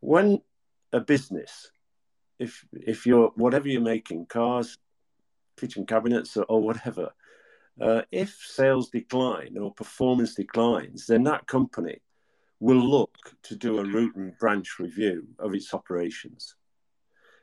when 0.00 0.40
a 0.92 1.00
business, 1.00 1.70
if 2.38 2.64
if 2.72 3.06
you're 3.06 3.32
whatever 3.34 3.68
you're 3.68 3.82
making, 3.82 4.26
cars, 4.26 4.78
kitchen 5.58 5.86
cabinets, 5.86 6.36
or, 6.36 6.44
or 6.44 6.62
whatever, 6.62 7.12
uh, 7.80 8.02
if 8.10 8.30
sales 8.30 8.88
decline 8.88 9.58
or 9.58 9.74
performance 9.74 10.34
declines, 10.34 11.06
then 11.06 11.24
that 11.24 11.46
company 11.46 12.00
will 12.60 12.76
look 12.76 13.16
to 13.42 13.56
do 13.56 13.78
a 13.78 13.84
root 13.84 14.14
and 14.16 14.38
branch 14.38 14.78
review 14.78 15.26
of 15.38 15.52
its 15.52 15.74
operations 15.74 16.54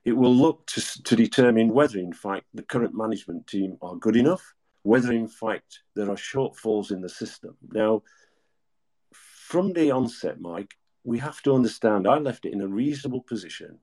it 0.06 0.14
will 0.14 0.34
look 0.36 0.66
to, 0.68 1.04
to 1.04 1.16
determine 1.16 1.70
whether, 1.70 2.00
in 2.00 2.14
fact, 2.14 2.46
the 2.54 2.64
current 2.64 2.96
management 2.96 3.48
team 3.48 3.78
are 3.82 3.96
good 3.96 4.16
enough, 4.16 4.54
whether, 4.84 5.12
in 5.12 5.28
fact, 5.28 5.82
there 5.96 6.10
are 6.10 6.16
shortfalls 6.16 6.92
in 6.92 7.02
the 7.02 7.10
system. 7.10 7.56
Now, 7.72 8.04
from 9.14 9.74
the 9.74 9.92
onset, 9.92 10.40
Mike, 10.40 10.76
we 11.04 11.20
have 11.20 11.42
to 11.44 11.54
understand 11.54 12.08
I 12.08 12.18
left 12.18 12.46
it 12.46 12.54
in 12.54 12.62
a 12.62 12.68
reasonable 12.68 13.22
position, 13.22 13.80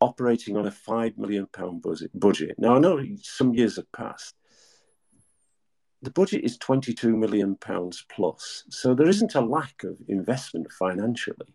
operating 0.00 0.56
on 0.56 0.66
a 0.66 0.70
£5 0.70 1.18
million 1.18 1.48
budget. 2.14 2.54
Now, 2.58 2.76
I 2.76 2.78
know 2.78 3.04
some 3.22 3.54
years 3.54 3.76
have 3.76 3.90
passed. 3.92 4.34
The 6.02 6.12
budget 6.12 6.44
is 6.44 6.56
£22 6.58 7.16
million 7.16 7.56
plus, 7.56 8.64
so 8.70 8.94
there 8.94 9.08
isn't 9.08 9.34
a 9.34 9.40
lack 9.40 9.82
of 9.82 9.98
investment 10.06 10.70
financially. 10.70 11.48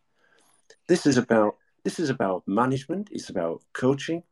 This 0.89 1.05
is 1.05 1.17
about 1.17 1.55
this 1.83 1.99
is 1.99 2.09
about 2.09 2.43
management. 2.47 3.09
It's 3.11 3.29
about 3.29 3.61
coaching. 3.73 4.23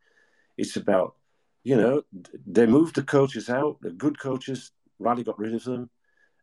It's 0.58 0.76
about, 0.78 1.16
you 1.64 1.76
know, 1.76 2.04
they 2.48 2.66
moved 2.66 2.96
the 2.96 3.04
coaches 3.04 3.50
out. 3.50 3.78
The 3.82 3.92
good 3.92 4.20
coaches, 4.20 4.72
Riley 5.00 5.24
got 5.24 5.40
rid 5.40 5.54
of 5.54 5.64
them. 5.64 5.90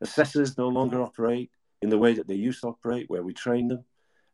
Assessors 0.00 0.58
no 0.58 0.68
longer 0.68 1.02
operate 1.02 1.50
in 1.82 1.88
the 1.88 1.98
way 1.98 2.14
that 2.14 2.28
they 2.28 2.34
used 2.34 2.60
to 2.60 2.68
operate, 2.68 3.08
where 3.08 3.22
we 3.22 3.32
train 3.32 3.68
them 3.68 3.84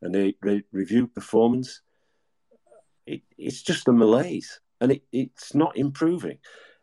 and 0.03 0.15
they, 0.15 0.35
review 0.73 1.07
performance. 1.07 1.81
It, 3.07 3.23
it's 3.39 3.63
just 3.63 3.89
a 3.89 3.93
malaise 3.93 4.61
and 4.81 4.93
it, 4.93 5.03
it's 5.13 5.55
not 5.55 5.77
improving. 5.77 6.39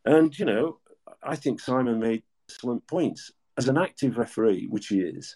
And, 0.06 0.38
you 0.38 0.46
know, 0.46 0.80
I 1.22 1.36
think 1.36 1.60
Simon 1.60 2.00
made 2.00 2.24
excellent 2.50 2.88
points. 2.88 3.32
As 3.58 3.68
an 3.68 3.78
active 3.78 4.18
referee, 4.18 4.68
which 4.70 4.88
he 4.88 5.02
is, 5.02 5.36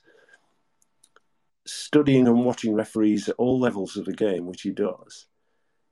studying 1.66 2.28
and 2.28 2.46
watching 2.46 2.74
referees 2.74 3.28
at 3.30 3.36
all 3.38 3.60
levels 3.60 3.98
of 3.98 4.06
the 4.06 4.14
game, 4.14 4.46
which 4.46 4.62
he 4.62 4.72
does, 4.72 5.28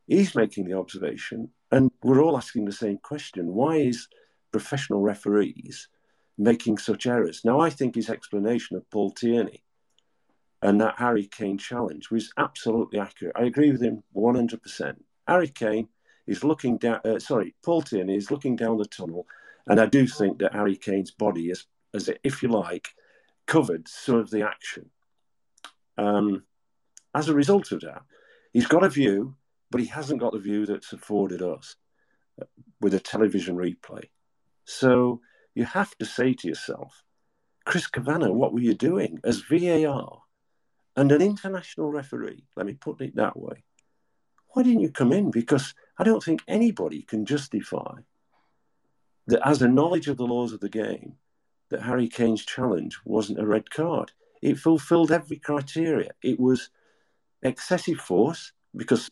he's 0.07 0.35
making 0.35 0.65
the 0.65 0.77
observation, 0.77 1.49
and 1.71 1.91
we're 2.03 2.21
all 2.21 2.37
asking 2.37 2.65
the 2.65 2.71
same 2.71 2.97
question: 2.97 3.53
Why 3.53 3.77
is 3.77 4.07
professional 4.51 5.01
referees 5.01 5.87
making 6.37 6.77
such 6.77 7.07
errors? 7.07 7.41
Now, 7.43 7.59
I 7.59 7.69
think 7.69 7.95
his 7.95 8.09
explanation 8.09 8.77
of 8.77 8.89
Paul 8.89 9.11
Tierney 9.11 9.63
and 10.63 10.79
that 10.79 10.95
Harry 10.97 11.25
Kane 11.25 11.57
challenge 11.57 12.09
was 12.09 12.31
absolutely 12.37 12.99
accurate. 12.99 13.35
I 13.35 13.43
agree 13.43 13.71
with 13.71 13.81
him 13.81 14.01
100%. 14.15 14.95
Harry 15.27 15.49
Kane 15.49 15.89
is 16.25 16.43
looking 16.43 16.77
down. 16.77 17.01
Uh, 17.03 17.19
sorry, 17.19 17.53
Paul 17.63 17.81
Tierney 17.81 18.15
is 18.15 18.31
looking 18.31 18.55
down 18.55 18.77
the 18.77 18.85
tunnel, 18.85 19.27
and 19.67 19.79
I 19.79 19.85
do 19.87 20.07
think 20.07 20.39
that 20.39 20.53
Harry 20.53 20.77
Kane's 20.77 21.11
body 21.11 21.49
is, 21.49 21.65
as 21.93 22.09
if 22.23 22.41
you 22.41 22.49
like, 22.49 22.89
covered 23.45 23.87
some 23.89 24.15
of 24.15 24.29
the 24.29 24.47
action 24.47 24.89
um, 25.97 26.43
as 27.13 27.29
a 27.29 27.33
result 27.33 27.71
of 27.71 27.81
that, 27.81 28.01
he's 28.51 28.67
got 28.67 28.83
a 28.83 28.89
view, 28.89 29.35
but 29.71 29.81
he 29.81 29.87
hasn't 29.87 30.19
got 30.19 30.33
the 30.33 30.39
view 30.39 30.65
that's 30.65 30.93
afforded 30.93 31.41
us 31.41 31.75
with 32.81 32.93
a 32.93 32.99
television 32.99 33.55
replay. 33.55 34.09
So 34.65 35.21
you 35.55 35.65
have 35.65 35.95
to 35.97 36.05
say 36.05 36.33
to 36.33 36.47
yourself, 36.47 37.03
Chris 37.65 37.87
Kavanagh, 37.87 38.31
what 38.31 38.53
were 38.53 38.59
you 38.59 38.73
doing 38.73 39.19
as 39.23 39.41
VAR 39.41 40.21
and 40.95 41.11
an 41.11 41.21
international 41.21 41.91
referee? 41.91 42.45
Let 42.55 42.65
me 42.65 42.73
put 42.73 43.01
it 43.01 43.15
that 43.15 43.37
way. 43.37 43.63
Why 44.49 44.63
didn't 44.63 44.81
you 44.81 44.91
come 44.91 45.13
in? 45.13 45.31
Because 45.31 45.73
I 45.97 46.03
don't 46.03 46.23
think 46.23 46.41
anybody 46.47 47.01
can 47.03 47.25
justify 47.25 48.01
that, 49.27 49.47
as 49.47 49.61
a 49.61 49.67
knowledge 49.67 50.07
of 50.07 50.17
the 50.17 50.25
laws 50.27 50.53
of 50.53 50.59
the 50.59 50.69
game, 50.69 51.15
that 51.69 51.83
Harry 51.83 52.07
Kane's 52.07 52.45
challenge 52.45 52.99
wasn't 53.05 53.39
a 53.39 53.47
red 53.47 53.69
card. 53.69 54.11
It 54.43 54.59
fulfilled 54.59 55.09
every 55.09 55.37
criteria. 55.37 56.11
It 56.21 56.37
was 56.37 56.69
excessive 57.41 57.99
force 57.99 58.51
because, 58.75 59.09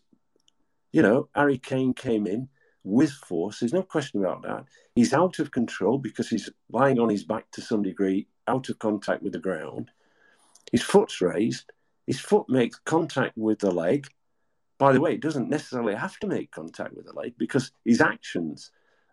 you 0.92 1.02
know, 1.02 1.30
Harry 1.34 1.58
Kane 1.58 1.94
came 1.94 2.28
in 2.28 2.50
with 2.84 3.12
force. 3.12 3.60
There's 3.60 3.72
no 3.72 3.82
question 3.82 4.20
about 4.20 4.42
that. 4.42 4.66
He's 4.94 5.14
out 5.14 5.40
of 5.40 5.52
control 5.52 6.00
because 6.00 6.28
he's 6.28 6.50
lying 6.70 7.00
on 7.00 7.08
his 7.08 7.24
back 7.24 7.50
to 7.52 7.62
some 7.62 7.82
degree, 7.82 8.28
out 8.46 8.68
of 8.68 8.80
contact 8.80 9.24
with 9.24 9.32
the 9.32 9.40
ground. 9.40 9.90
His 10.70 10.84
foot's 10.84 11.22
raised. 11.22 11.72
His 12.06 12.20
foot 12.20 12.50
makes 12.50 12.80
contact 12.80 13.38
with 13.38 13.60
the 13.60 13.72
leg. 13.72 14.08
By 14.80 14.92
the 14.92 15.00
way, 15.00 15.14
it 15.14 15.22
doesn't 15.22 15.50
necessarily 15.50 15.96
have 15.96 16.20
to 16.20 16.28
make 16.28 16.52
contact 16.52 16.94
with 16.94 17.06
the 17.06 17.14
leg 17.14 17.36
because 17.38 17.72
his 17.86 18.02
actions 18.02 18.70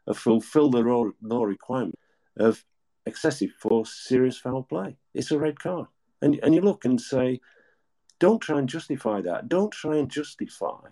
have 0.08 0.18
fulfilled 0.18 0.72
the 0.72 1.12
law 1.22 1.44
requirement 1.44 2.00
of 2.36 2.64
excessive 3.06 3.52
force, 3.52 3.92
serious 3.92 4.36
foul 4.36 4.64
play. 4.64 4.96
It's 5.14 5.30
a 5.30 5.38
red 5.38 5.60
card. 5.60 5.86
And, 6.20 6.38
and 6.42 6.54
you 6.54 6.60
look 6.60 6.84
and 6.84 7.00
say, 7.00 7.40
don't 8.18 8.40
try 8.40 8.58
and 8.58 8.68
justify 8.68 9.20
that. 9.22 9.48
Don't 9.48 9.72
try 9.72 9.96
and 9.96 10.10
justify 10.10 10.88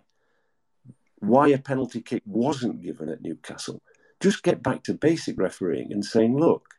why 1.19 1.49
a 1.49 1.59
penalty 1.59 2.01
kick 2.01 2.23
wasn't 2.27 2.83
given 2.83 3.09
at 3.09 3.23
Newcastle. 3.23 3.83
Just 4.21 4.43
get 4.43 4.63
back 4.63 4.83
to 4.85 4.95
basic 4.95 5.39
refereeing 5.39 5.93
and 5.93 6.05
saying, 6.05 6.39
look, 6.39 6.75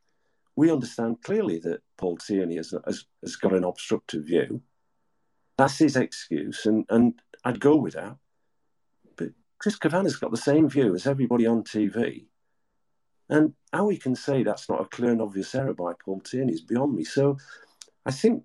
we 0.56 0.72
understand 0.72 1.22
clearly 1.22 1.60
that 1.60 1.82
Paul 1.98 2.18
Tierney 2.18 2.56
has, 2.58 2.74
has, 2.86 3.06
has 3.22 3.36
got 3.36 3.54
an 3.54 3.64
obstructive 3.64 4.26
view. 4.26 4.62
That's 5.58 5.78
his 5.78 5.96
excuse, 5.96 6.66
and, 6.66 6.86
and 6.90 7.20
I'd 7.44 7.60
go 7.60 7.76
with 7.76 7.94
that. 7.94 8.16
But 9.16 9.30
Chris 9.60 9.78
Kavanagh's 9.78 10.16
got 10.16 10.32
the 10.32 10.38
same 10.38 10.70
view 10.70 10.94
as 10.94 11.08
everybody 11.08 11.46
on 11.48 11.64
TV. 11.64 12.26
And 13.30 13.54
how 13.74 13.86
we 13.86 13.98
can 13.98 14.16
say 14.16 14.44
that's 14.44 14.70
not 14.70 14.82
a 14.82 14.86
clear 14.86 15.12
and 15.12 15.22
obvious 15.22 15.54
error 15.54 15.74
by 15.74 15.94
Paul 16.04 16.22
Tierney 16.22 16.54
is 16.54 16.62
beyond 16.62 16.96
me. 16.96 17.04
So 17.04 17.38
I 18.08 18.12
think 18.12 18.44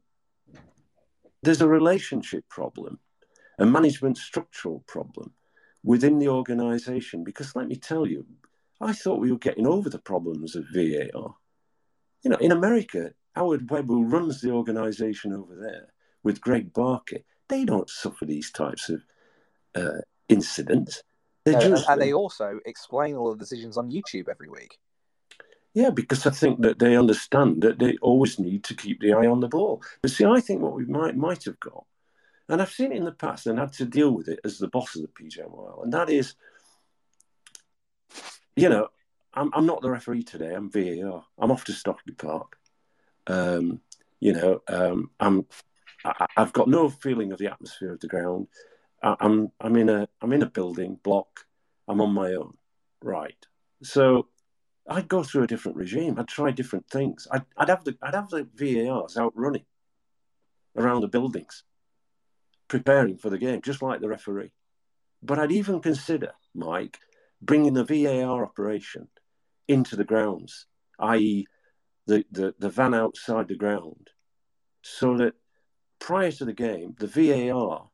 there's 1.44 1.62
a 1.62 1.68
relationship 1.68 2.48
problem, 2.48 2.98
a 3.60 3.64
management 3.64 4.18
structural 4.18 4.82
problem 4.88 5.32
within 5.84 6.18
the 6.18 6.28
organisation. 6.28 7.22
Because 7.22 7.54
let 7.54 7.68
me 7.68 7.76
tell 7.76 8.04
you, 8.04 8.26
I 8.80 8.92
thought 8.92 9.20
we 9.20 9.30
were 9.30 9.38
getting 9.38 9.68
over 9.68 9.88
the 9.88 10.00
problems 10.00 10.56
of 10.56 10.64
VAR. 10.74 11.36
You 12.24 12.30
know, 12.30 12.36
in 12.40 12.50
America, 12.50 13.12
Howard 13.36 13.70
Webb, 13.70 13.86
who 13.86 14.04
runs 14.04 14.40
the 14.40 14.50
organisation 14.50 15.32
over 15.32 15.54
there 15.54 15.92
with 16.24 16.40
Greg 16.40 16.72
Barker, 16.72 17.18
they 17.48 17.64
don't 17.64 17.88
suffer 17.88 18.24
these 18.24 18.50
types 18.50 18.88
of 18.88 19.04
uh, 19.76 20.00
incidents. 20.28 21.04
Uh, 21.46 21.60
just, 21.60 21.88
and 21.88 22.00
they 22.00 22.12
also 22.12 22.58
explain 22.66 23.14
all 23.14 23.30
the 23.30 23.38
decisions 23.38 23.76
on 23.76 23.92
YouTube 23.92 24.28
every 24.28 24.48
week. 24.48 24.78
Yeah, 25.74 25.90
because 25.90 26.26
I 26.26 26.30
think 26.30 26.60
that 26.62 26.78
they 26.78 26.96
understand 26.96 27.62
that 27.62 27.78
they 27.78 27.96
always 28.02 28.38
need 28.38 28.64
to 28.64 28.74
keep 28.74 29.00
the 29.00 29.14
eye 29.14 29.26
on 29.26 29.40
the 29.40 29.48
ball. 29.48 29.82
But 30.02 30.10
see, 30.10 30.24
I 30.24 30.40
think 30.40 30.60
what 30.60 30.74
we 30.74 30.84
might 30.84 31.16
might 31.16 31.44
have 31.44 31.58
got, 31.60 31.84
and 32.48 32.60
I've 32.60 32.70
seen 32.70 32.92
it 32.92 32.98
in 32.98 33.04
the 33.04 33.12
past 33.12 33.46
and 33.46 33.58
had 33.58 33.72
to 33.74 33.86
deal 33.86 34.10
with 34.10 34.28
it 34.28 34.40
as 34.44 34.58
the 34.58 34.68
boss 34.68 34.94
of 34.96 35.02
the 35.02 35.08
PGMOL, 35.08 35.82
and 35.82 35.92
that 35.92 36.10
is, 36.10 36.34
you 38.54 38.68
know, 38.68 38.88
I'm, 39.32 39.50
I'm 39.54 39.64
not 39.64 39.80
the 39.80 39.90
referee 39.90 40.24
today. 40.24 40.54
I'm 40.54 40.70
VAR. 40.70 41.24
I'm 41.38 41.50
off 41.50 41.64
to 41.64 41.72
Stockley 41.72 42.14
Park. 42.14 42.58
Um, 43.26 43.80
you 44.20 44.34
know, 44.34 44.62
um, 44.68 45.10
I'm 45.20 45.46
I, 46.04 46.26
have 46.36 46.52
got 46.52 46.68
no 46.68 46.90
feeling 46.90 47.32
of 47.32 47.38
the 47.38 47.50
atmosphere 47.50 47.92
of 47.92 48.00
the 48.00 48.08
ground. 48.08 48.48
I, 49.02 49.16
I'm 49.20 49.50
I'm 49.60 49.76
in 49.76 49.88
a 49.88 50.08
I'm 50.20 50.32
in 50.32 50.42
a 50.42 50.50
building 50.50 50.98
block. 51.02 51.46
I'm 51.88 52.00
on 52.00 52.12
my 52.12 52.34
own, 52.34 52.58
right? 53.02 53.36
So 53.82 54.28
I'd 54.88 55.08
go 55.08 55.22
through 55.22 55.44
a 55.44 55.46
different 55.46 55.76
regime. 55.76 56.18
I'd 56.18 56.28
try 56.28 56.50
different 56.50 56.88
things. 56.88 57.28
I'd, 57.30 57.44
I'd 57.56 57.68
have 57.68 57.84
the 57.84 57.96
I'd 58.02 58.14
have 58.14 58.30
the 58.30 58.48
VARs 58.54 59.16
out 59.16 59.32
running 59.36 59.64
around 60.76 61.02
the 61.02 61.08
buildings, 61.08 61.64
preparing 62.68 63.16
for 63.16 63.30
the 63.30 63.38
game, 63.38 63.62
just 63.62 63.82
like 63.82 64.00
the 64.00 64.08
referee. 64.08 64.52
But 65.22 65.38
I'd 65.38 65.52
even 65.52 65.80
consider, 65.80 66.32
Mike, 66.54 66.98
bringing 67.40 67.74
the 67.74 67.84
VAR 67.84 68.44
operation 68.44 69.08
into 69.68 69.94
the 69.94 70.04
grounds, 70.04 70.66
i.e., 70.98 71.46
the, 72.06 72.24
the, 72.32 72.54
the 72.58 72.68
van 72.68 72.94
outside 72.94 73.46
the 73.46 73.54
ground, 73.54 74.10
so 74.82 75.16
that 75.18 75.34
prior 76.00 76.32
to 76.32 76.44
the 76.44 76.52
game, 76.52 76.96
the 76.98 77.06
VAR 77.06 77.88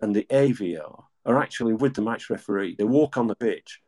and 0.00 0.14
the 0.14 0.26
AVR 0.30 1.04
are 1.24 1.42
actually 1.42 1.74
with 1.74 1.94
the 1.94 2.02
match 2.02 2.30
referee. 2.30 2.76
They 2.78 2.84
walk 2.84 3.16
on 3.16 3.26
the 3.26 3.34
pitch, 3.34 3.80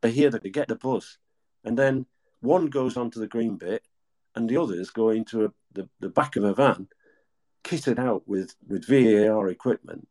they 0.00 0.10
hear 0.10 0.30
that 0.30 0.42
they 0.42 0.50
get 0.50 0.66
the 0.66 0.74
buzz, 0.74 1.18
and 1.64 1.78
then 1.78 2.06
one 2.40 2.66
goes 2.66 2.96
onto 2.96 3.20
the 3.20 3.28
green 3.28 3.56
bit, 3.56 3.82
and 4.34 4.48
the 4.48 4.56
others 4.56 4.90
go 4.90 5.10
into 5.10 5.44
a, 5.44 5.52
the, 5.72 5.88
the 6.00 6.08
back 6.08 6.36
of 6.36 6.44
a 6.44 6.54
van, 6.54 6.88
kitted 7.64 7.98
out 7.98 8.26
with, 8.26 8.54
with 8.66 8.86
VAR 8.86 9.48
equipment. 9.48 10.08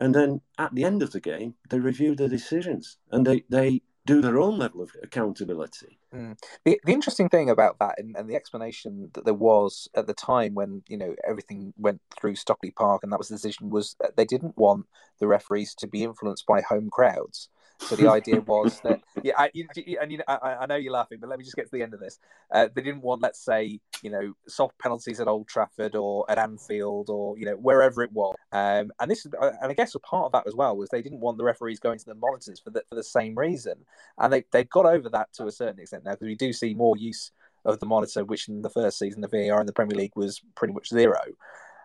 And 0.00 0.14
then 0.14 0.40
at 0.58 0.74
the 0.74 0.84
end 0.84 1.02
of 1.02 1.12
the 1.12 1.20
game, 1.20 1.54
they 1.68 1.78
review 1.78 2.14
the 2.14 2.28
decisions 2.28 2.96
and 3.12 3.26
they, 3.26 3.44
they 3.48 3.82
do 4.04 4.20
their 4.20 4.40
own 4.40 4.58
level 4.58 4.82
of 4.82 4.90
accountability. 5.02 5.98
Mm. 6.12 6.36
The, 6.64 6.80
the 6.84 6.92
interesting 6.92 7.28
thing 7.28 7.50
about 7.50 7.78
that 7.78 7.98
and, 7.98 8.16
and, 8.16 8.28
the 8.28 8.34
explanation 8.34 9.10
that 9.14 9.24
there 9.24 9.32
was 9.32 9.88
at 9.94 10.06
the 10.06 10.14
time 10.14 10.54
when 10.54 10.82
you 10.88 10.96
know 10.96 11.14
everything 11.26 11.72
went 11.76 12.00
through 12.18 12.34
Stockley 12.34 12.72
Park 12.72 13.02
and 13.02 13.12
that 13.12 13.18
was 13.18 13.28
the 13.28 13.36
decision 13.36 13.70
was 13.70 13.96
they 14.16 14.24
didn't 14.24 14.58
want 14.58 14.86
the 15.20 15.28
referees 15.28 15.74
to 15.76 15.86
be 15.86 16.02
influenced 16.02 16.46
by 16.46 16.62
home 16.62 16.90
crowds. 16.90 17.48
So 17.88 17.96
the 17.96 18.10
idea 18.10 18.40
was 18.40 18.80
that, 18.80 19.00
yeah, 19.22 19.34
I, 19.36 19.50
you, 19.52 19.66
and 20.00 20.12
you 20.12 20.18
know, 20.18 20.24
I, 20.28 20.56
I, 20.60 20.66
know 20.66 20.76
you're 20.76 20.92
laughing, 20.92 21.18
but 21.20 21.28
let 21.28 21.38
me 21.38 21.44
just 21.44 21.56
get 21.56 21.66
to 21.66 21.70
the 21.72 21.82
end 21.82 21.94
of 21.94 22.00
this. 22.00 22.18
Uh, 22.50 22.68
they 22.74 22.82
didn't 22.82 23.02
want, 23.02 23.22
let's 23.22 23.44
say, 23.44 23.80
you 24.02 24.10
know, 24.10 24.34
soft 24.48 24.78
penalties 24.78 25.20
at 25.20 25.28
Old 25.28 25.48
Trafford 25.48 25.94
or 25.94 26.28
at 26.30 26.38
Anfield 26.38 27.10
or 27.10 27.36
you 27.38 27.44
know 27.44 27.54
wherever 27.56 28.02
it 28.02 28.12
was. 28.12 28.34
Um, 28.52 28.92
and 29.00 29.10
this, 29.10 29.26
is, 29.26 29.32
uh, 29.40 29.52
and 29.60 29.70
I 29.70 29.74
guess 29.74 29.94
a 29.94 30.00
part 30.00 30.26
of 30.26 30.32
that 30.32 30.46
as 30.46 30.54
well 30.54 30.76
was 30.76 30.88
they 30.90 31.02
didn't 31.02 31.20
want 31.20 31.38
the 31.38 31.44
referees 31.44 31.80
going 31.80 31.98
to 31.98 32.04
the 32.04 32.14
monitors 32.14 32.60
for 32.60 32.70
the 32.70 32.82
for 32.88 32.94
the 32.94 33.04
same 33.04 33.36
reason, 33.36 33.74
and 34.18 34.32
they 34.32 34.44
they 34.52 34.64
got 34.64 34.86
over 34.86 35.08
that 35.10 35.32
to 35.34 35.46
a 35.46 35.52
certain 35.52 35.80
extent 35.80 36.04
now 36.04 36.12
because 36.12 36.26
we 36.26 36.34
do 36.34 36.52
see 36.52 36.74
more 36.74 36.96
use 36.96 37.30
of 37.64 37.78
the 37.80 37.86
monitor, 37.86 38.24
which 38.24 38.48
in 38.48 38.62
the 38.62 38.70
first 38.70 38.98
season 38.98 39.20
the 39.20 39.28
VAR 39.28 39.60
in 39.60 39.66
the 39.66 39.72
Premier 39.72 39.96
League 39.96 40.16
was 40.16 40.40
pretty 40.54 40.74
much 40.74 40.88
zero. 40.88 41.20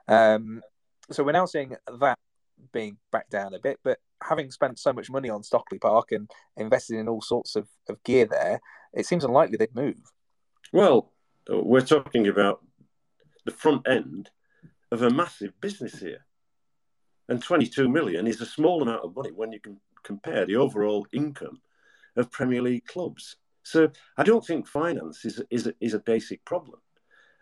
Um, 0.08 0.62
so 1.12 1.24
we're 1.24 1.32
now 1.32 1.46
seeing 1.46 1.76
that 2.00 2.18
being 2.72 2.98
back 3.12 3.30
down 3.30 3.54
a 3.54 3.60
bit, 3.60 3.80
but 3.84 4.00
having 4.24 4.52
spent 4.52 4.80
so 4.80 4.94
much 4.94 5.10
money 5.10 5.30
on 5.30 5.44
Stockley 5.44 5.80
Park 5.80 6.12
and 6.12 6.30
invested 6.56 6.98
in 6.98 7.08
all 7.08 7.22
sorts 7.22 7.56
of, 7.56 7.68
of 7.90 8.02
gear 8.04 8.26
there, 8.26 8.60
it 8.94 9.06
seems 9.06 9.24
unlikely 9.24 9.58
they'd 9.58 9.76
move. 9.76 9.98
Well, 10.74 11.12
we're 11.50 11.82
talking 11.82 12.28
about 12.28 12.64
the 13.46 13.52
front 13.52 13.88
end 13.88 14.30
of 14.92 15.02
a 15.02 15.10
massive 15.10 15.60
business 15.62 16.00
here. 16.00 16.26
And 17.30 17.42
22 17.42 17.90
million 17.90 18.28
is 18.28 18.42
a 18.42 18.46
small 18.46 18.82
amount 18.82 19.04
of 19.04 19.16
money 19.16 19.32
when 19.32 19.52
you 19.52 19.60
can 19.60 19.80
compare 20.04 20.46
the 20.46 20.56
overall 20.56 21.06
income 21.14 21.62
of 22.16 22.32
Premier 22.32 22.62
League 22.62 22.86
clubs. 22.86 23.36
So 23.64 23.90
I 24.18 24.24
don't 24.24 24.46
think 24.46 24.68
finance 24.68 25.26
is, 25.26 25.42
is, 25.50 25.68
a, 25.68 25.74
is 25.82 25.94
a 25.94 26.00
basic 26.00 26.44
problem. 26.46 26.80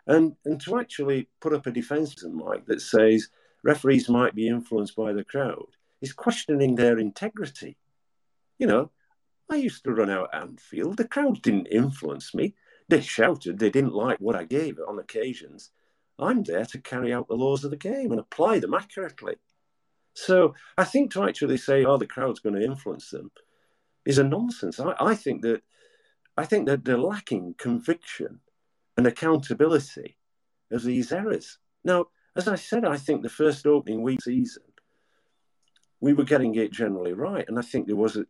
And, 0.08 0.36
and 0.46 0.60
to 0.62 0.80
actually 0.80 1.30
put 1.40 1.54
up 1.54 1.68
a 1.68 1.72
defence, 1.72 2.16
Mike, 2.24 2.66
that 2.66 2.82
says 2.82 3.30
referees 3.66 4.08
might 4.08 4.36
be 4.36 4.48
influenced 4.48 4.96
by 4.96 5.12
the 5.12 5.24
crowd 5.24 5.66
is 6.02 6.14
questioning 6.14 6.76
their 6.76 7.00
integrity. 7.00 7.78
You 8.60 8.68
know, 8.68 8.92
I 9.52 9.56
used 9.56 9.84
to 9.84 9.92
run 9.92 10.10
out 10.10 10.30
Anfield. 10.34 10.98
The 10.98 11.08
crowd 11.08 11.42
didn't 11.42 11.66
influence 11.68 12.34
me. 12.34 12.54
They 12.88 13.02
shouted 13.02 13.58
they 13.58 13.72
didn't 13.72 13.94
like 13.94 14.20
what 14.20 14.36
I 14.36 14.46
gave 14.46 14.78
on 14.88 15.00
occasions. 15.00 15.72
I'm 16.20 16.44
there 16.44 16.66
to 16.66 16.80
carry 16.80 17.12
out 17.12 17.28
the 17.28 17.36
laws 17.36 17.66
of 17.66 17.72
the 17.72 17.78
game 17.78 18.12
and 18.12 18.20
apply 18.20 18.60
them 18.60 18.76
accurately. 18.76 19.36
So 20.14 20.54
I 20.78 20.84
think 20.86 21.12
to 21.12 21.24
actually 21.24 21.58
say, 21.58 21.84
oh, 21.84 21.98
the 21.98 22.06
crowd's 22.06 22.40
going 22.40 22.56
to 22.56 22.64
influence 22.64 23.10
them 23.10 23.32
is 24.06 24.20
a 24.20 24.24
nonsense. 24.24 24.80
I, 24.80 24.94
I 25.00 25.16
think 25.16 25.42
that 25.42 25.62
I 26.38 26.46
think 26.46 26.68
that 26.68 26.86
they're 26.86 26.98
lacking 26.98 27.56
conviction 27.58 28.40
and 28.96 29.08
accountability 29.08 30.18
of 30.72 30.84
these 30.84 31.12
errors. 31.12 31.58
Now, 31.84 32.08
as 32.36 32.48
I 32.48 32.56
said, 32.56 32.86
I 32.86 32.98
think 32.98 33.22
the 33.22 33.30
first 33.30 33.66
opening 33.66 34.02
week 34.02 34.22
season, 34.22 34.64
we 36.02 36.14
were 36.14 36.24
getting 36.24 36.56
it 36.56 36.72
generally 36.72 37.14
right. 37.14 37.46
And 37.48 37.58
I 37.58 37.62
think 37.62 37.88
there 37.88 37.96
was 37.96 38.18
a, 38.18 38.26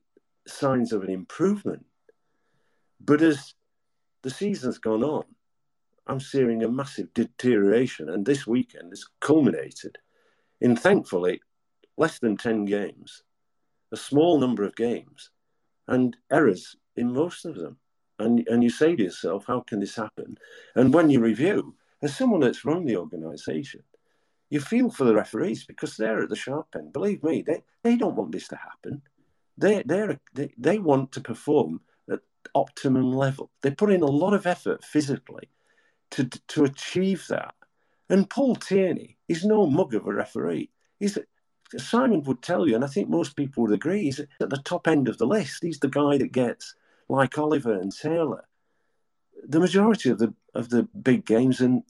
signs 0.47 0.93
of 0.93 1.03
an 1.03 1.09
improvement. 1.09 1.85
But 2.99 3.21
as 3.21 3.53
the 4.21 4.29
season's 4.29 4.77
gone 4.77 5.03
on, 5.03 5.23
I'm 6.07 6.19
seeing 6.19 6.63
a 6.63 6.69
massive 6.69 7.13
deterioration. 7.13 8.09
And 8.09 8.25
this 8.25 8.45
weekend 8.45 8.91
has 8.91 9.05
culminated 9.21 9.97
in, 10.61 10.75
thankfully, 10.75 11.41
less 11.97 12.19
than 12.19 12.37
10 12.37 12.65
games, 12.65 13.23
a 13.91 13.97
small 13.97 14.39
number 14.39 14.63
of 14.63 14.75
games, 14.75 15.31
and 15.87 16.15
errors 16.31 16.75
in 16.95 17.11
most 17.11 17.45
of 17.45 17.55
them. 17.55 17.77
And, 18.19 18.47
and 18.47 18.63
you 18.63 18.69
say 18.69 18.95
to 18.95 19.03
yourself, 19.03 19.45
how 19.47 19.61
can 19.61 19.79
this 19.79 19.95
happen? 19.95 20.37
And 20.75 20.93
when 20.93 21.09
you 21.09 21.19
review, 21.19 21.75
as 22.01 22.15
someone 22.15 22.41
that's 22.41 22.65
run 22.65 22.85
the 22.85 22.97
organisation, 22.97 23.81
you 24.49 24.60
feel 24.60 24.89
for 24.89 25.03
the 25.05 25.15
referees 25.15 25.65
because 25.65 25.97
they're 25.97 26.21
at 26.21 26.29
the 26.29 26.36
sharp 26.36 26.67
end. 26.75 26.93
Believe 26.93 27.23
me, 27.23 27.43
they, 27.45 27.63
they 27.84 27.95
don't 27.95 28.15
want 28.15 28.31
this 28.31 28.47
to 28.49 28.55
happen. 28.55 29.01
They, 29.58 29.84
they're, 29.86 30.19
they, 30.34 30.53
they 30.58 30.79
want 30.79 31.12
to 31.13 31.21
perform 31.21 31.81
at 32.12 32.19
optimum 32.53 33.12
level. 33.12 33.49
They 33.62 33.71
put 33.71 33.91
in 33.91 34.01
a 34.01 34.05
lot 34.05 34.34
of 34.34 34.45
effort 34.45 34.84
physically 34.84 35.49
to, 36.12 36.25
to 36.25 36.63
achieve 36.65 37.25
that. 37.29 37.55
And 38.10 38.29
Paul 38.29 38.55
Tierney 38.55 39.17
is 39.27 39.43
no 39.43 39.65
mug 39.65 39.95
of 39.95 40.05
a 40.05 40.13
referee. 40.13 40.69
He's 40.99 41.17
Simon 41.77 42.21
would 42.23 42.41
tell 42.41 42.67
you, 42.67 42.75
and 42.75 42.84
I 42.84 42.88
think 42.88 43.10
most 43.10 43.36
people 43.36 43.63
would 43.63 43.73
agree, 43.73 44.03
he's 44.03 44.19
at 44.19 44.29
the 44.38 44.62
top 44.63 44.88
end 44.88 45.08
of 45.08 45.17
the 45.17 45.25
list. 45.25 45.63
He's 45.63 45.79
the 45.79 45.88
guy 45.89 46.17
that 46.17 46.31
gets, 46.31 46.75
like 47.10 47.38
Oliver 47.38 47.73
and 47.73 47.91
Taylor, 47.91 48.45
the 49.47 49.60
majority 49.60 50.10
of 50.10 50.19
the 50.19 50.34
of 50.53 50.69
the 50.69 50.84
big 50.84 51.25
games 51.25 51.62
and 51.62 51.84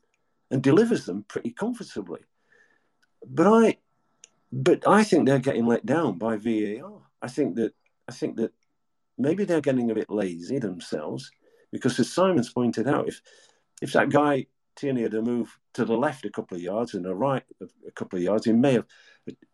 and 0.50 0.62
delivers 0.62 1.06
them 1.06 1.26
pretty 1.28 1.52
comfortably. 1.52 2.22
But 3.28 3.48
I, 3.48 3.78
but 4.52 4.88
I 4.88 5.04
think 5.04 5.26
they're 5.26 5.40
getting 5.40 5.66
let 5.66 5.86
down 5.86 6.18
by 6.18 6.38
VAR. 6.38 7.02
I 7.22 7.28
think 7.28 7.56
that 7.56 7.74
I 8.08 8.12
think 8.12 8.38
that 8.38 8.52
maybe 9.18 9.46
they're 9.46 9.62
getting 9.62 9.92
a 9.92 9.96
bit 9.96 10.10
lazy 10.10 10.60
themselves 10.60 11.32
because, 11.72 12.00
as 12.00 12.12
Simon's 12.12 12.52
pointed 12.52 12.88
out, 12.88 13.08
if 13.08 13.22
if 13.82 13.94
that 13.94 14.10
guy 14.10 14.46
Tierney 14.76 15.04
had 15.04 15.14
moved 15.14 15.52
to 15.74 15.86
the 15.86 15.98
left 15.98 16.26
a 16.26 16.30
couple 16.30 16.56
of 16.56 16.64
yards 16.64 16.94
and 16.94 17.06
the 17.06 17.16
right 17.16 17.44
a 17.88 17.92
couple 17.92 18.18
of 18.18 18.24
yards, 18.24 18.46
he 18.46 18.54
may 18.54 18.74
have. 18.74 18.86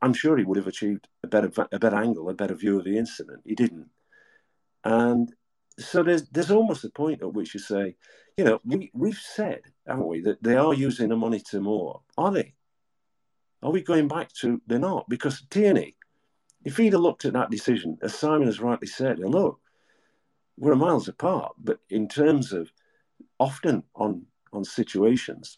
I'm 0.01 0.13
sure 0.13 0.37
he 0.37 0.43
would 0.43 0.57
have 0.57 0.67
achieved 0.67 1.07
a 1.23 1.27
better 1.27 1.51
a 1.71 1.79
better 1.79 1.95
angle, 1.95 2.29
a 2.29 2.33
better 2.33 2.55
view 2.55 2.77
of 2.77 2.83
the 2.83 2.97
incident. 2.97 3.41
He 3.45 3.55
didn't, 3.55 3.89
and 4.83 5.33
so 5.79 6.03
there's 6.03 6.27
there's 6.29 6.51
almost 6.51 6.83
a 6.83 6.89
point 6.89 7.21
at 7.21 7.33
which 7.33 7.53
you 7.53 7.59
say, 7.59 7.95
you 8.37 8.43
know, 8.43 8.59
we 8.65 8.91
we've 8.93 9.17
said, 9.17 9.61
haven't 9.87 10.07
we, 10.07 10.21
that 10.21 10.43
they 10.43 10.55
are 10.55 10.73
using 10.73 11.09
the 11.09 11.15
monitor 11.15 11.61
more. 11.61 12.01
Are 12.17 12.31
they? 12.31 12.53
Are 13.63 13.71
we 13.71 13.81
going 13.81 14.07
back 14.07 14.31
to 14.41 14.61
they're 14.67 14.79
not? 14.79 15.07
Because 15.09 15.43
Tierney, 15.49 15.95
if 16.63 16.77
he'd 16.77 16.93
have 16.93 17.01
looked 17.01 17.25
at 17.25 17.33
that 17.33 17.51
decision, 17.51 17.97
as 18.01 18.15
Simon 18.15 18.47
has 18.47 18.59
rightly 18.59 18.87
said, 18.87 19.19
and 19.19 19.31
look, 19.31 19.59
we're 20.57 20.75
miles 20.75 21.07
apart. 21.07 21.53
But 21.57 21.79
in 21.89 22.07
terms 22.07 22.53
of 22.53 22.71
often 23.39 23.83
on 23.95 24.25
on 24.53 24.63
situations, 24.63 25.57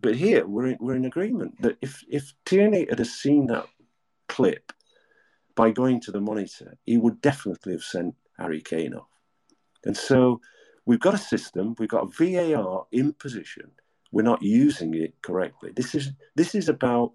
but 0.00 0.16
here 0.16 0.46
we're 0.46 0.66
in, 0.66 0.78
we're 0.80 0.96
in 0.96 1.04
agreement 1.04 1.60
that 1.62 1.78
if 1.80 2.04
if 2.08 2.32
Tierney 2.44 2.86
had 2.88 3.04
seen 3.06 3.46
that 3.46 3.66
clip 4.28 4.72
by 5.54 5.70
going 5.70 6.00
to 6.00 6.12
the 6.12 6.20
monitor, 6.20 6.76
he 6.84 6.96
would 6.96 7.20
definitely 7.20 7.72
have 7.72 7.82
sent 7.82 8.14
Harry 8.38 8.60
Kane 8.60 8.94
off. 8.94 9.08
And 9.84 9.96
so 9.96 10.40
we've 10.86 11.00
got 11.00 11.14
a 11.14 11.18
system, 11.18 11.74
we've 11.78 11.88
got 11.88 12.04
a 12.04 12.54
VAR 12.54 12.86
in 12.90 13.12
position. 13.12 13.70
We're 14.12 14.22
not 14.22 14.42
using 14.42 14.94
it 14.94 15.14
correctly. 15.22 15.72
This 15.74 15.94
is 15.94 16.10
this 16.36 16.54
is 16.54 16.68
about 16.68 17.12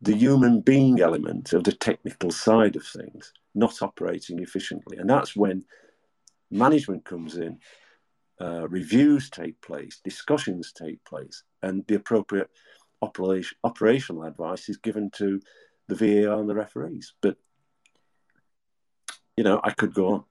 the 0.00 0.14
human 0.14 0.60
being 0.60 1.00
element 1.00 1.52
of 1.52 1.64
the 1.64 1.72
technical 1.72 2.30
side 2.30 2.76
of 2.76 2.86
things 2.86 3.32
not 3.54 3.82
operating 3.82 4.38
efficiently, 4.38 4.96
and 4.96 5.08
that's 5.08 5.36
when 5.36 5.64
management 6.50 7.04
comes 7.04 7.36
in, 7.36 7.58
uh, 8.40 8.66
reviews 8.68 9.30
take 9.30 9.60
place, 9.60 10.00
discussions 10.02 10.72
take 10.72 11.04
place, 11.04 11.42
and 11.62 11.84
the 11.86 11.94
appropriate 11.96 12.50
operation, 13.02 13.56
operational 13.62 14.24
advice 14.24 14.68
is 14.68 14.76
given 14.78 15.10
to 15.10 15.40
the 15.88 15.94
VAR 15.94 16.40
and 16.40 16.48
the 16.48 16.54
referees. 16.54 17.12
But 17.20 17.36
you 19.36 19.44
know, 19.44 19.60
I 19.62 19.70
could 19.70 19.94
go 19.94 20.06
on. 20.08 20.24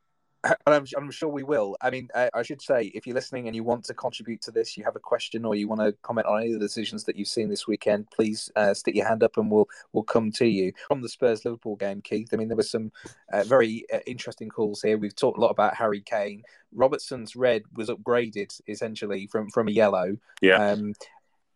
I'm, 0.68 0.86
I'm, 0.98 1.12
sure 1.12 1.30
we 1.30 1.44
will. 1.44 1.78
I 1.82 1.90
mean, 1.90 2.10
I, 2.14 2.30
I, 2.34 2.44
should 2.44 2.62
say, 2.62 2.92
if 2.94 3.08
you're 3.08 3.16
listening 3.16 3.48
and 3.48 3.56
you 3.56 3.64
want 3.64 3.86
to 3.86 3.94
contribute 3.94 4.42
to 4.42 4.52
this, 4.52 4.76
you 4.78 4.84
have 4.84 4.96
a 4.96 5.00
question 5.00 5.46
or 5.46 5.56
you 5.56 5.68
want 5.68 5.82
to 5.82 5.94
comment 6.02 6.28
on 6.28 6.42
any 6.42 6.54
of 6.54 6.60
the 6.60 6.66
decisions 6.66 7.04
that 7.06 7.16
you've 7.16 7.28
seen 7.28 7.50
this 7.50 7.68
weekend, 7.68 8.10
please 8.12 8.52
uh, 8.56 8.74
stick 8.74 8.96
your 8.96 9.08
hand 9.08 9.24
up 9.24 9.38
and 9.38 9.50
we'll 9.50 9.68
we'll 9.94 10.04
come 10.04 10.32
to 10.34 10.46
you. 10.46 10.74
From 10.88 11.02
the 11.02 11.10
Spurs 11.10 11.46
Liverpool 11.46 11.76
game, 11.76 12.02
Keith, 12.02 12.30
I 12.34 12.38
mean, 12.38 12.50
there 12.50 12.58
were 12.58 12.64
some 12.64 12.92
uh, 13.32 13.44
very 13.44 13.86
uh, 13.94 14.00
interesting 14.06 14.50
calls 14.50 14.82
here. 14.82 14.98
We've 14.98 15.16
talked 15.16 15.38
a 15.38 15.42
lot 15.42 15.52
about 15.52 15.76
Harry 15.76 16.02
Kane. 16.02 16.44
Robertson's 16.74 17.36
red 17.36 17.64
was 17.74 17.90
upgraded 17.90 18.60
essentially 18.68 19.28
from 19.28 19.50
from 19.50 19.68
a 19.68 19.72
yellow. 19.72 20.18
Yeah. 20.42 20.72
Um, 20.72 20.94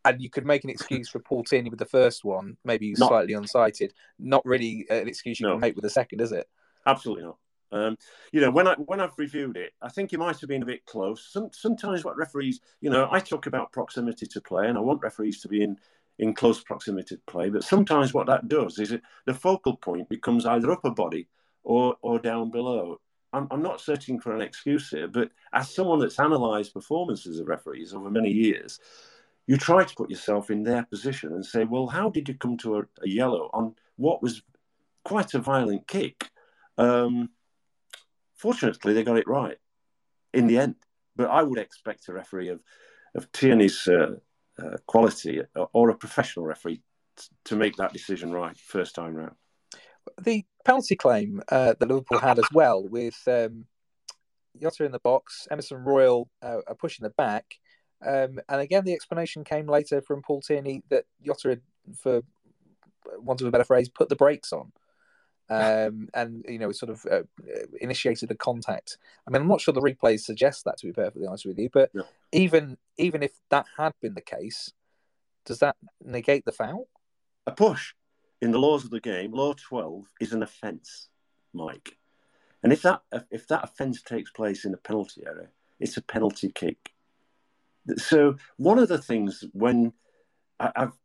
and 0.06 0.22
you 0.22 0.30
could 0.30 0.46
make 0.46 0.64
an 0.64 0.70
excuse 0.70 1.10
for 1.10 1.20
Paul 1.20 1.44
Tierney 1.44 1.70
with 1.70 1.80
the 1.80 1.86
first 1.86 2.24
one, 2.24 2.56
maybe 2.64 2.96
not, 2.98 3.10
slightly 3.10 3.34
unsighted. 3.34 3.92
Not 4.18 4.46
really 4.46 4.86
an 4.90 5.10
excuse 5.10 5.38
you 5.42 5.48
no. 5.48 5.54
can 5.54 5.60
make 5.60 5.76
with 5.76 5.84
the 5.84 5.90
second, 5.90 6.22
is 6.22 6.32
it? 6.32 6.48
Absolutely 6.86 7.26
not. 7.26 7.36
Um, 7.72 7.98
you 8.32 8.42
know, 8.42 8.52
when 8.52 8.68
I 8.68 8.76
when 8.76 9.00
I've 9.02 9.18
reviewed 9.18 9.58
it, 9.58 9.74
I 9.82 9.90
think 9.90 10.14
it 10.14 10.20
might 10.20 10.40
have 10.40 10.50
been 10.50 10.64
a 10.64 10.66
bit 10.66 10.86
close. 10.86 11.28
Some, 11.32 11.50
sometimes 11.52 12.06
what 12.06 12.18
referees, 12.18 12.62
you 12.82 12.90
know, 12.90 13.10
I 13.12 13.20
talk 13.20 13.48
about 13.48 13.72
proximity 13.72 14.26
to 14.28 14.42
play, 14.42 14.68
and 14.68 14.78
I 14.78 14.82
want 14.82 15.02
referees 15.02 15.42
to 15.42 15.48
be 15.48 15.64
in 15.64 15.78
in 16.20 16.34
close 16.34 16.64
proximity 16.64 17.16
to 17.16 17.22
play. 17.28 17.50
But 17.50 17.64
sometimes 17.64 18.14
what 18.14 18.28
that 18.28 18.48
does 18.48 18.80
is 18.80 18.92
it, 18.92 19.02
the 19.26 19.34
focal 19.34 19.76
point 19.76 20.10
becomes 20.10 20.46
either 20.46 20.72
upper 20.72 20.92
body 20.92 21.28
or 21.64 21.96
or 22.02 22.20
down 22.20 22.52
below. 22.52 23.00
I'm, 23.34 23.48
I'm 23.52 23.62
not 23.62 23.82
searching 23.82 24.20
for 24.20 24.34
an 24.34 24.42
excuse 24.42 24.90
here, 24.90 25.08
but 25.08 25.32
as 25.52 25.70
someone 25.70 26.00
that's 26.00 26.18
analysed 26.18 26.74
performances 26.74 27.40
of 27.40 27.48
referees 27.48 27.94
over 27.94 28.10
many 28.10 28.32
years, 28.32 28.80
you 29.48 29.58
try 29.58 29.84
to 29.84 29.96
put 29.96 30.10
yourself 30.10 30.50
in 30.50 30.64
their 30.64 30.84
position 30.84 31.34
and 31.34 31.46
say, 31.46 31.66
well, 31.66 31.88
how 31.88 32.10
did 32.10 32.30
you 32.30 32.36
come 32.36 32.58
to 32.58 32.78
a, 32.78 32.82
a 33.04 33.08
yellow 33.08 33.50
on 33.54 33.76
what 33.98 34.24
was 34.24 34.42
quite 35.04 35.34
a 35.34 35.40
violent 35.40 35.88
kick? 35.88 36.30
Um, 36.78 37.30
Fortunately, 38.38 38.94
they 38.94 39.04
got 39.04 39.18
it 39.18 39.28
right 39.28 39.58
in 40.34 40.48
the 40.48 40.60
end. 40.60 40.76
But 41.16 41.30
I 41.30 41.42
would 41.42 41.58
expect 41.58 42.08
a 42.08 42.14
referee 42.14 42.50
of, 42.50 42.62
of 43.16 43.32
Tierney's 43.32 43.88
uh, 43.88 44.18
uh, 44.62 44.78
quality 44.86 45.42
or 45.74 45.90
a 45.90 45.96
professional 45.96 46.46
referee 46.46 46.82
to 47.46 47.56
make 47.56 47.76
that 47.78 47.94
decision 47.94 48.32
right 48.32 48.56
first 48.58 48.94
time 48.94 49.16
round. 49.16 49.36
The 50.22 50.46
penalty 50.64 50.96
claim 50.96 51.42
uh, 51.50 51.74
that 51.80 51.88
Liverpool 51.88 52.20
had 52.20 52.38
as 52.38 52.48
well, 52.54 52.88
with 52.88 53.20
um, 53.28 53.66
Jota 54.62 54.86
in 54.86 54.92
the 54.92 55.00
box, 55.00 55.48
Emerson 55.52 55.84
Royal 55.84 56.30
uh, 56.42 56.60
pushing 56.80 57.04
the 57.04 57.10
back, 57.10 57.56
um, 58.06 58.40
and 58.48 58.62
again 58.62 58.86
the 58.86 58.94
explanation 58.94 59.44
came 59.44 59.68
later 59.68 60.02
from 60.02 60.22
Paul 60.22 60.42
Tierney 60.42 60.84
that 60.90 61.06
Jota 61.26 61.50
had, 61.50 61.62
for 61.98 62.22
want 63.18 63.42
of 63.42 63.48
a 63.48 63.52
better 63.52 63.64
phrase, 63.64 63.90
put 63.90 64.10
the 64.10 64.16
brakes 64.16 64.54
on 64.54 64.72
um, 65.50 66.10
and 66.14 66.46
you 66.48 66.60
know 66.60 66.72
sort 66.72 66.90
of 66.90 67.06
uh, 67.10 67.24
initiated 67.80 68.32
a 68.32 68.36
contact. 68.36 68.98
I 69.28 69.32
mean, 69.32 69.42
I'm 69.42 69.48
not 69.48 69.62
sure 69.62 69.74
the 69.74 69.82
replays 69.82 70.22
suggest 70.22 70.66
that 70.66 70.78
to 70.80 70.88
be 70.88 70.94
perfectly 70.94 71.28
honest 71.28 71.46
with 71.46 71.58
you, 71.58 71.70
but 71.72 71.94
no. 71.94 72.04
even 72.32 72.78
even 72.98 73.24
if 73.24 73.32
that 73.50 73.66
had 73.78 73.94
been 74.02 74.14
the 74.14 74.22
case, 74.22 74.74
does 75.46 75.60
that 75.60 75.76
negate 76.04 76.46
the 76.46 76.52
foul? 76.52 76.88
A 77.46 77.52
push 77.52 77.94
in 78.42 78.52
the 78.52 78.60
laws 78.60 78.84
of 78.84 78.92
the 78.92 79.00
game, 79.00 79.32
law 79.32 79.54
12 79.54 80.06
is 80.20 80.34
an 80.34 80.44
offence, 80.44 81.10
Mike. 81.54 81.98
And 82.64 82.74
if 82.74 82.82
that 82.82 83.02
if 83.32 83.48
that 83.48 83.64
offence 83.64 84.02
takes 84.02 84.32
place 84.32 84.66
in 84.66 84.74
a 84.74 84.78
penalty 84.78 85.24
area, 85.26 85.48
it's 85.80 85.98
a 85.98 86.02
penalty 86.02 86.52
kick. 86.52 86.92
So 87.98 88.36
one 88.58 88.80
of 88.80 88.90
the 88.90 88.98
things 88.98 89.46
when 89.54 89.94
I, 90.60 90.72
I've 90.76 90.98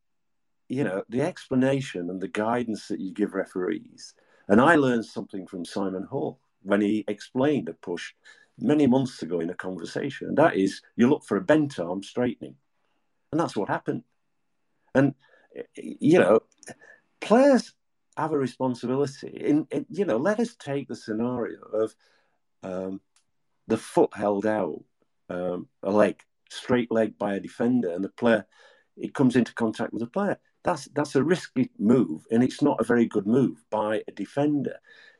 you 0.68 0.84
know 0.84 1.04
the 1.08 1.20
explanation 1.20 2.08
and 2.10 2.20
the 2.20 2.28
guidance 2.28 2.88
that 2.88 2.98
you 3.00 3.12
give 3.12 3.34
referees 3.34 4.14
and 4.48 4.60
I 4.60 4.74
learned 4.76 5.04
something 5.04 5.46
from 5.46 5.64
Simon 5.64 6.04
Hall 6.04 6.38
when 6.62 6.80
he 6.80 7.04
explained 7.08 7.68
a 7.68 7.74
push 7.74 8.12
many 8.58 8.86
months 8.86 9.22
ago 9.22 9.40
in 9.40 9.50
a 9.50 9.54
conversation. 9.54 10.28
And 10.28 10.38
that 10.38 10.56
is, 10.56 10.82
you 10.96 11.08
look 11.08 11.24
for 11.24 11.36
a 11.36 11.40
bent 11.42 11.78
arm 11.78 12.02
straightening. 12.02 12.56
And 13.30 13.40
that's 13.40 13.56
what 13.56 13.68
happened. 13.68 14.04
And, 14.94 15.14
you 15.76 16.18
know, 16.18 16.40
players 17.20 17.72
have 18.16 18.32
a 18.32 18.38
responsibility. 18.38 19.28
In, 19.28 19.66
in 19.70 19.86
you 19.88 20.04
know, 20.04 20.18
let 20.18 20.38
us 20.38 20.54
take 20.54 20.88
the 20.88 20.96
scenario 20.96 21.60
of 21.60 21.94
um, 22.62 23.00
the 23.66 23.78
foot 23.78 24.10
held 24.14 24.46
out, 24.46 24.82
um, 25.30 25.68
a 25.82 25.90
leg, 25.90 26.20
straight 26.50 26.92
leg 26.92 27.16
by 27.18 27.34
a 27.34 27.40
defender, 27.40 27.90
and 27.90 28.04
the 28.04 28.10
player, 28.10 28.44
it 28.96 29.14
comes 29.14 29.34
into 29.34 29.54
contact 29.54 29.92
with 29.92 30.00
the 30.00 30.06
player 30.06 30.38
that's 30.64 30.86
that's 30.94 31.16
a 31.16 31.24
risky 31.24 31.70
move, 31.78 32.24
and 32.30 32.42
it's 32.42 32.62
not 32.62 32.80
a 32.80 32.84
very 32.84 33.06
good 33.06 33.26
move 33.26 33.64
by 33.70 34.02
a 34.08 34.12
defender. 34.12 34.76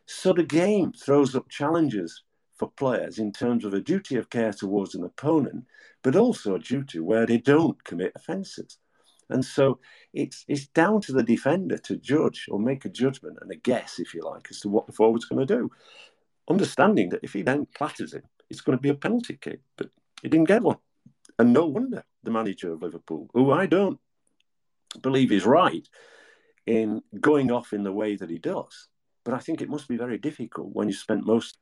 So 0.07 0.33
the 0.33 0.45
game 0.45 0.93
throws 0.93 1.35
up 1.35 1.49
challenges 1.49 2.23
for 2.57 2.71
players 2.71 3.19
in 3.19 3.33
terms 3.33 3.65
of 3.65 3.75
a 3.75 3.81
duty 3.81 4.17
of 4.17 4.31
care 4.31 4.53
towards 4.53 4.95
an 4.95 5.05
opponent, 5.05 5.65
but 6.03 6.17
also 6.17 6.55
a 6.55 6.61
duty 6.61 7.01
where 7.01 7.27
they 7.27 7.39
don't 7.39 7.83
commit 7.85 8.13
offences. 8.15 8.79
And 9.31 9.45
so 9.45 9.79
it's 10.13 10.45
it's 10.47 10.67
down 10.69 11.01
to 11.03 11.13
the 11.13 11.23
defender 11.23 11.79
to 11.79 11.97
judge 11.97 12.47
or 12.51 12.59
make 12.59 12.85
a 12.85 12.89
judgment 12.89 13.39
and 13.41 13.51
a 13.51 13.57
guess, 13.57 13.99
if 13.99 14.15
you 14.15 14.23
like, 14.23 14.49
as 14.51 14.61
to 14.61 14.69
what 14.69 14.87
the 14.87 14.93
forward's 14.93 15.25
going 15.25 15.45
to 15.45 15.55
do. 15.57 15.71
Understanding 16.49 17.09
that 17.11 17.21
if 17.23 17.33
he 17.33 17.43
then 17.43 17.67
clatters 17.75 18.15
him, 18.15 18.23
it's 18.51 18.61
going 18.61 18.77
to 18.77 18.83
be 18.83 18.91
a 18.91 18.95
penalty 18.95 19.39
kick, 19.41 19.61
but 19.77 19.89
he 20.23 20.29
didn't 20.29 20.49
get 20.49 20.63
one. 20.63 20.79
And 21.39 21.53
no 21.53 21.67
wonder 21.67 22.05
the 22.23 22.31
manager 22.31 22.73
of 22.73 22.83
Liverpool, 22.83 23.29
who 23.33 23.51
I 23.51 23.67
don't 23.67 23.99
believe 25.01 25.31
he's 25.31 25.47
right 25.47 25.87
in 26.67 27.03
going 27.21 27.51
off 27.51 27.73
in 27.73 27.83
the 27.83 27.93
way 27.93 28.17
that 28.17 28.31
he 28.31 28.39
does. 28.39 28.89
But 29.25 29.35
I 29.35 29.39
think 29.39 29.61
it 29.61 29.69
must 29.69 29.89
be 29.89 29.97
very 29.97 30.19
difficult 30.19 30.75
when 30.75 30.89
you 30.89 30.95
spent 30.95 31.27
most, 31.27 31.59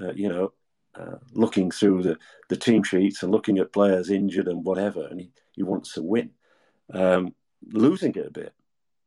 uh, 0.00 0.12
you 0.12 0.28
know, 0.28 0.52
uh, 0.94 1.16
looking 1.32 1.70
through 1.70 2.02
the, 2.02 2.18
the 2.48 2.56
team 2.56 2.82
sheets 2.82 3.22
and 3.22 3.32
looking 3.32 3.58
at 3.58 3.72
players 3.72 4.10
injured 4.10 4.48
and 4.48 4.64
whatever, 4.64 5.06
and 5.06 5.20
he, 5.20 5.30
he 5.52 5.62
wants 5.62 5.94
to 5.94 6.02
win, 6.02 6.30
um, 6.92 7.34
losing 7.72 8.14
it 8.14 8.26
a 8.26 8.30
bit. 8.30 8.52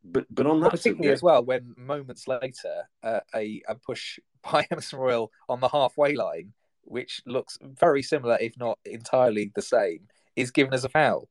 But 0.04 0.26
but 0.30 0.46
on 0.46 0.60
that, 0.62 0.72
particularly 0.72 1.04
subject, 1.04 1.14
as 1.14 1.24
well, 1.24 1.46
when 1.46 1.76
moments 1.78 2.28
later 2.28 2.88
uh, 3.04 3.22
a 3.34 3.62
a 3.70 3.76
push 3.76 4.20
by 4.52 4.66
Emerson 4.70 5.00
Royal 5.00 5.32
on 5.48 5.62
the 5.62 5.70
halfway 5.70 6.14
line, 6.14 6.54
which 6.84 7.22
looks 7.26 7.58
very 7.62 8.04
similar, 8.04 8.38
if 8.40 8.58
not 8.58 8.80
entirely 8.86 9.52
the 9.56 9.62
same, 9.62 10.08
is 10.36 10.52
given 10.52 10.74
as 10.74 10.84
a 10.84 10.90
foul. 10.90 11.30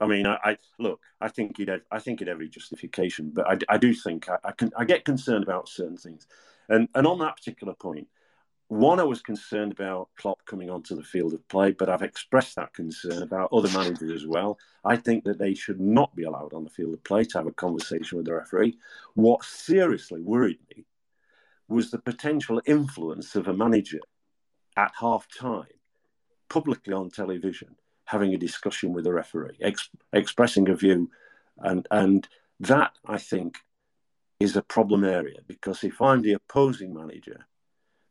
I 0.00 0.06
mean, 0.06 0.26
I, 0.26 0.38
I, 0.44 0.58
look. 0.78 1.00
I 1.20 1.28
think 1.28 1.56
he'd. 1.56 1.68
Have, 1.68 1.80
I 1.90 1.98
think 1.98 2.20
he'd 2.20 2.28
every 2.28 2.48
justification, 2.48 3.30
but 3.34 3.46
I, 3.48 3.58
I 3.74 3.78
do 3.78 3.92
think 3.92 4.28
I, 4.28 4.38
I, 4.44 4.52
can. 4.52 4.70
I 4.76 4.84
get 4.84 5.04
concerned 5.04 5.42
about 5.42 5.68
certain 5.68 5.96
things, 5.96 6.26
and 6.68 6.88
and 6.94 7.06
on 7.06 7.18
that 7.18 7.36
particular 7.36 7.74
point, 7.74 8.06
one, 8.68 9.00
I 9.00 9.04
was 9.04 9.22
concerned 9.22 9.72
about 9.72 10.10
Klopp 10.16 10.44
coming 10.44 10.70
onto 10.70 10.94
the 10.94 11.02
field 11.02 11.34
of 11.34 11.46
play, 11.48 11.72
but 11.72 11.88
I've 11.88 12.02
expressed 12.02 12.56
that 12.56 12.74
concern 12.74 13.22
about 13.22 13.52
other 13.52 13.70
managers 13.70 14.12
as 14.12 14.26
well. 14.26 14.58
I 14.84 14.96
think 14.96 15.24
that 15.24 15.38
they 15.38 15.54
should 15.54 15.80
not 15.80 16.14
be 16.14 16.24
allowed 16.24 16.52
on 16.52 16.64
the 16.64 16.70
field 16.70 16.94
of 16.94 17.02
play 17.02 17.24
to 17.24 17.38
have 17.38 17.46
a 17.46 17.52
conversation 17.52 18.18
with 18.18 18.26
the 18.26 18.34
referee. 18.34 18.76
What 19.14 19.42
seriously 19.42 20.20
worried 20.20 20.60
me 20.76 20.84
was 21.66 21.90
the 21.90 21.98
potential 21.98 22.60
influence 22.66 23.34
of 23.34 23.48
a 23.48 23.54
manager 23.54 24.00
at 24.76 24.92
half 25.00 25.26
time, 25.34 25.66
publicly 26.48 26.92
on 26.92 27.10
television 27.10 27.74
having 28.08 28.32
a 28.32 28.38
discussion 28.38 28.94
with 28.94 29.06
a 29.06 29.12
referee, 29.12 29.58
ex- 29.60 29.90
expressing 30.14 30.68
a 30.70 30.74
view, 30.74 31.10
and 31.58 31.86
and 31.90 32.26
that 32.60 32.92
I 33.06 33.18
think 33.18 33.58
is 34.40 34.56
a 34.56 34.62
problem 34.62 35.04
area 35.04 35.40
because 35.46 35.84
if 35.84 36.00
I'm 36.00 36.22
the 36.22 36.32
opposing 36.32 36.94
manager, 36.94 37.46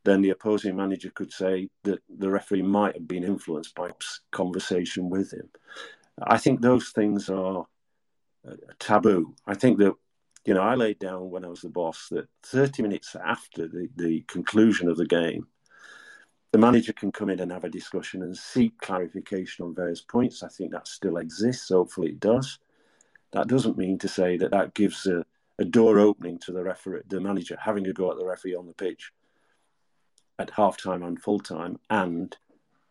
then 0.05 0.21
the 0.21 0.29
opposing 0.29 0.75
manager 0.75 1.09
could 1.09 1.33
say 1.33 1.69
that 1.83 1.99
the 2.09 2.29
referee 2.29 2.61
might 2.61 2.93
have 2.93 3.07
been 3.07 3.23
influenced 3.23 3.73
by 3.73 3.89
conversation 4.31 5.09
with 5.09 5.33
him. 5.33 5.49
I 6.21 6.37
think 6.37 6.61
those 6.61 6.89
things 6.89 7.29
are 7.29 7.65
uh, 8.47 8.55
taboo. 8.77 9.33
I 9.47 9.55
think 9.55 9.79
that 9.79 9.93
you 10.45 10.53
know 10.53 10.61
I 10.61 10.75
laid 10.75 10.99
down 10.99 11.31
when 11.31 11.43
I 11.43 11.47
was 11.47 11.61
the 11.61 11.69
boss 11.69 12.07
that 12.11 12.27
30 12.43 12.83
minutes 12.83 13.15
after 13.15 13.67
the, 13.67 13.89
the 13.95 14.21
conclusion 14.27 14.89
of 14.89 14.97
the 14.97 15.07
game, 15.07 15.47
the 16.57 16.65
manager 16.65 16.91
can 16.91 17.11
come 17.11 17.29
in 17.29 17.39
and 17.39 17.51
have 17.51 17.65
a 17.65 17.69
discussion 17.69 18.23
and 18.23 18.35
seek 18.35 18.75
clarification 18.79 19.63
on 19.63 19.75
various 19.75 20.01
points. 20.01 20.41
I 20.41 20.47
think 20.47 20.71
that 20.71 20.87
still 20.87 21.17
exists. 21.17 21.69
Hopefully, 21.69 22.07
it 22.07 22.19
does. 22.19 22.57
That 23.31 23.47
doesn't 23.47 23.77
mean 23.77 23.99
to 23.99 24.07
say 24.07 24.37
that 24.37 24.49
that 24.49 24.73
gives 24.73 25.05
a, 25.05 25.23
a 25.59 25.65
door 25.65 25.99
opening 25.99 26.39
to 26.39 26.51
the 26.51 26.63
referee, 26.63 27.01
the 27.07 27.21
manager 27.21 27.59
having 27.61 27.85
a 27.85 27.93
go 27.93 28.09
at 28.09 28.17
the 28.17 28.25
referee 28.25 28.55
on 28.55 28.65
the 28.65 28.73
pitch 28.73 29.11
at 30.39 30.49
half 30.49 30.81
time 30.81 31.03
and 31.03 31.21
full 31.21 31.39
time, 31.39 31.77
and 31.91 32.35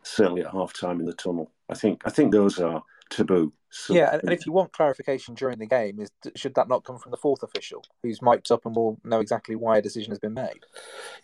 certainly 0.05 0.43
at 0.43 0.53
half 0.53 0.73
time 0.73 1.01
in 1.01 1.07
the 1.07 1.13
tunnel. 1.13 1.51
I 1.69 1.75
think 1.75 2.03
I 2.05 2.11
think 2.11 2.31
those 2.31 2.61
are 2.61 2.85
taboo. 3.11 3.53
So, 3.71 3.95
yeah, 3.95 4.19
and, 4.23 4.33
if 4.33 4.47
you 4.47 4.53
want 4.53 4.73
clarification 4.73 5.35
during 5.35 5.59
the 5.59 5.67
game, 5.67 6.01
is 6.01 6.11
should 6.35 6.55
that 6.55 6.69
not 6.69 6.85
come 6.85 6.99
from 6.99 7.11
the 7.11 7.17
fourth 7.17 7.43
official, 7.43 7.85
who's 8.03 8.23
mic'd 8.23 8.51
up 8.51 8.65
and 8.65 8.75
will 8.75 8.99
know 9.05 9.21
exactly 9.21 9.55
why 9.55 9.77
a 9.77 9.83
decision 9.83 10.13
has 10.13 10.19
been 10.19 10.33
made? 10.35 10.65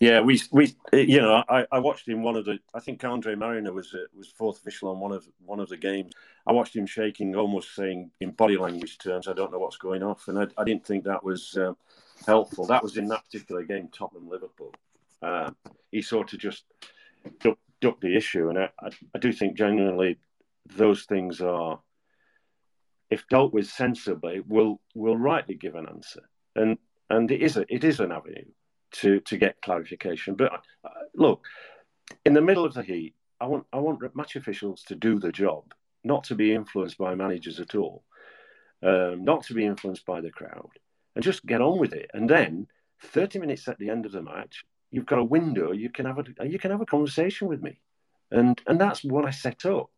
Yeah, 0.00 0.20
we 0.20 0.40
we 0.50 0.74
you 0.92 1.20
know 1.20 1.42
I, 1.48 1.66
I 1.72 1.78
watched 1.78 2.06
him 2.06 2.22
one 2.22 2.36
of 2.36 2.44
the 2.44 2.58
I 2.74 2.80
think 2.80 3.02
Andre 3.04 3.36
Marriner 3.36 3.72
was 3.72 3.94
uh, 3.94 4.04
was 4.14 4.28
fourth 4.28 4.58
official 4.58 4.90
on 4.90 5.00
one 5.00 5.12
of 5.12 5.26
one 5.46 5.60
of 5.60 5.68
the 5.70 5.78
games. 5.78 6.12
I 6.46 6.52
watched 6.52 6.76
him 6.76 6.84
shaking, 6.84 7.34
almost 7.36 7.74
saying 7.74 8.10
in 8.20 8.32
body 8.32 8.58
language 8.58 8.98
terms, 8.98 9.28
"I 9.28 9.32
don't 9.32 9.52
know 9.52 9.58
what's 9.58 9.78
going 9.78 10.02
off," 10.02 10.28
and 10.28 10.38
I, 10.38 10.46
I 10.58 10.64
didn't 10.64 10.84
think 10.84 11.04
that 11.04 11.24
was 11.24 11.56
uh, 11.56 11.72
helpful. 12.26 12.66
That 12.66 12.82
was 12.82 12.96
in 12.98 13.08
that 13.08 13.24
particular 13.24 13.62
game, 13.62 13.88
Tottenham 13.88 14.28
Liverpool. 14.28 14.74
Uh, 15.22 15.52
he 15.90 16.02
sort 16.02 16.32
of 16.32 16.38
just 16.38 16.64
ducked, 17.40 17.60
ducked 17.80 18.02
the 18.02 18.16
issue, 18.16 18.50
and 18.50 18.58
I, 18.58 18.68
I, 18.80 18.90
I 19.14 19.18
do 19.18 19.32
think 19.32 19.56
genuinely 19.56 20.18
those 20.66 21.04
things 21.04 21.40
are 21.40 21.80
if 23.12 23.28
dealt 23.28 23.52
with 23.52 23.68
sensibly, 23.68 24.40
will 24.48 24.80
will 24.94 25.16
rightly 25.16 25.54
give 25.54 25.74
an 25.74 25.86
answer, 25.86 26.22
and 26.56 26.78
and 27.10 27.30
it 27.30 27.42
is 27.42 27.58
a, 27.58 27.64
it 27.68 27.84
is 27.84 28.00
an 28.00 28.10
avenue 28.10 28.46
to 28.92 29.20
to 29.20 29.36
get 29.36 29.60
clarification. 29.60 30.34
But 30.34 30.52
uh, 30.82 30.88
look, 31.14 31.44
in 32.24 32.32
the 32.32 32.40
middle 32.40 32.64
of 32.64 32.72
the 32.72 32.82
heat, 32.82 33.14
I 33.38 33.46
want 33.46 33.66
I 33.72 33.78
want 33.78 34.00
match 34.16 34.36
officials 34.36 34.82
to 34.84 34.94
do 34.94 35.18
the 35.18 35.30
job, 35.30 35.74
not 36.04 36.24
to 36.24 36.34
be 36.34 36.54
influenced 36.54 36.96
by 36.96 37.14
managers 37.14 37.60
at 37.60 37.74
all, 37.74 38.02
um, 38.82 39.24
not 39.24 39.44
to 39.44 39.54
be 39.54 39.66
influenced 39.66 40.06
by 40.06 40.22
the 40.22 40.30
crowd, 40.30 40.70
and 41.14 41.22
just 41.22 41.44
get 41.44 41.60
on 41.60 41.78
with 41.78 41.92
it. 41.92 42.10
And 42.14 42.30
then, 42.30 42.66
thirty 43.02 43.38
minutes 43.38 43.68
at 43.68 43.78
the 43.78 43.90
end 43.90 44.06
of 44.06 44.12
the 44.12 44.22
match, 44.22 44.64
you've 44.90 45.06
got 45.06 45.18
a 45.18 45.24
window. 45.24 45.72
You 45.72 45.90
can 45.90 46.06
have 46.06 46.18
a 46.18 46.48
you 46.48 46.58
can 46.58 46.70
have 46.70 46.80
a 46.80 46.86
conversation 46.86 47.46
with 47.46 47.60
me, 47.60 47.78
and 48.30 48.58
and 48.66 48.80
that's 48.80 49.04
what 49.04 49.26
I 49.26 49.30
set 49.30 49.66
up. 49.66 49.90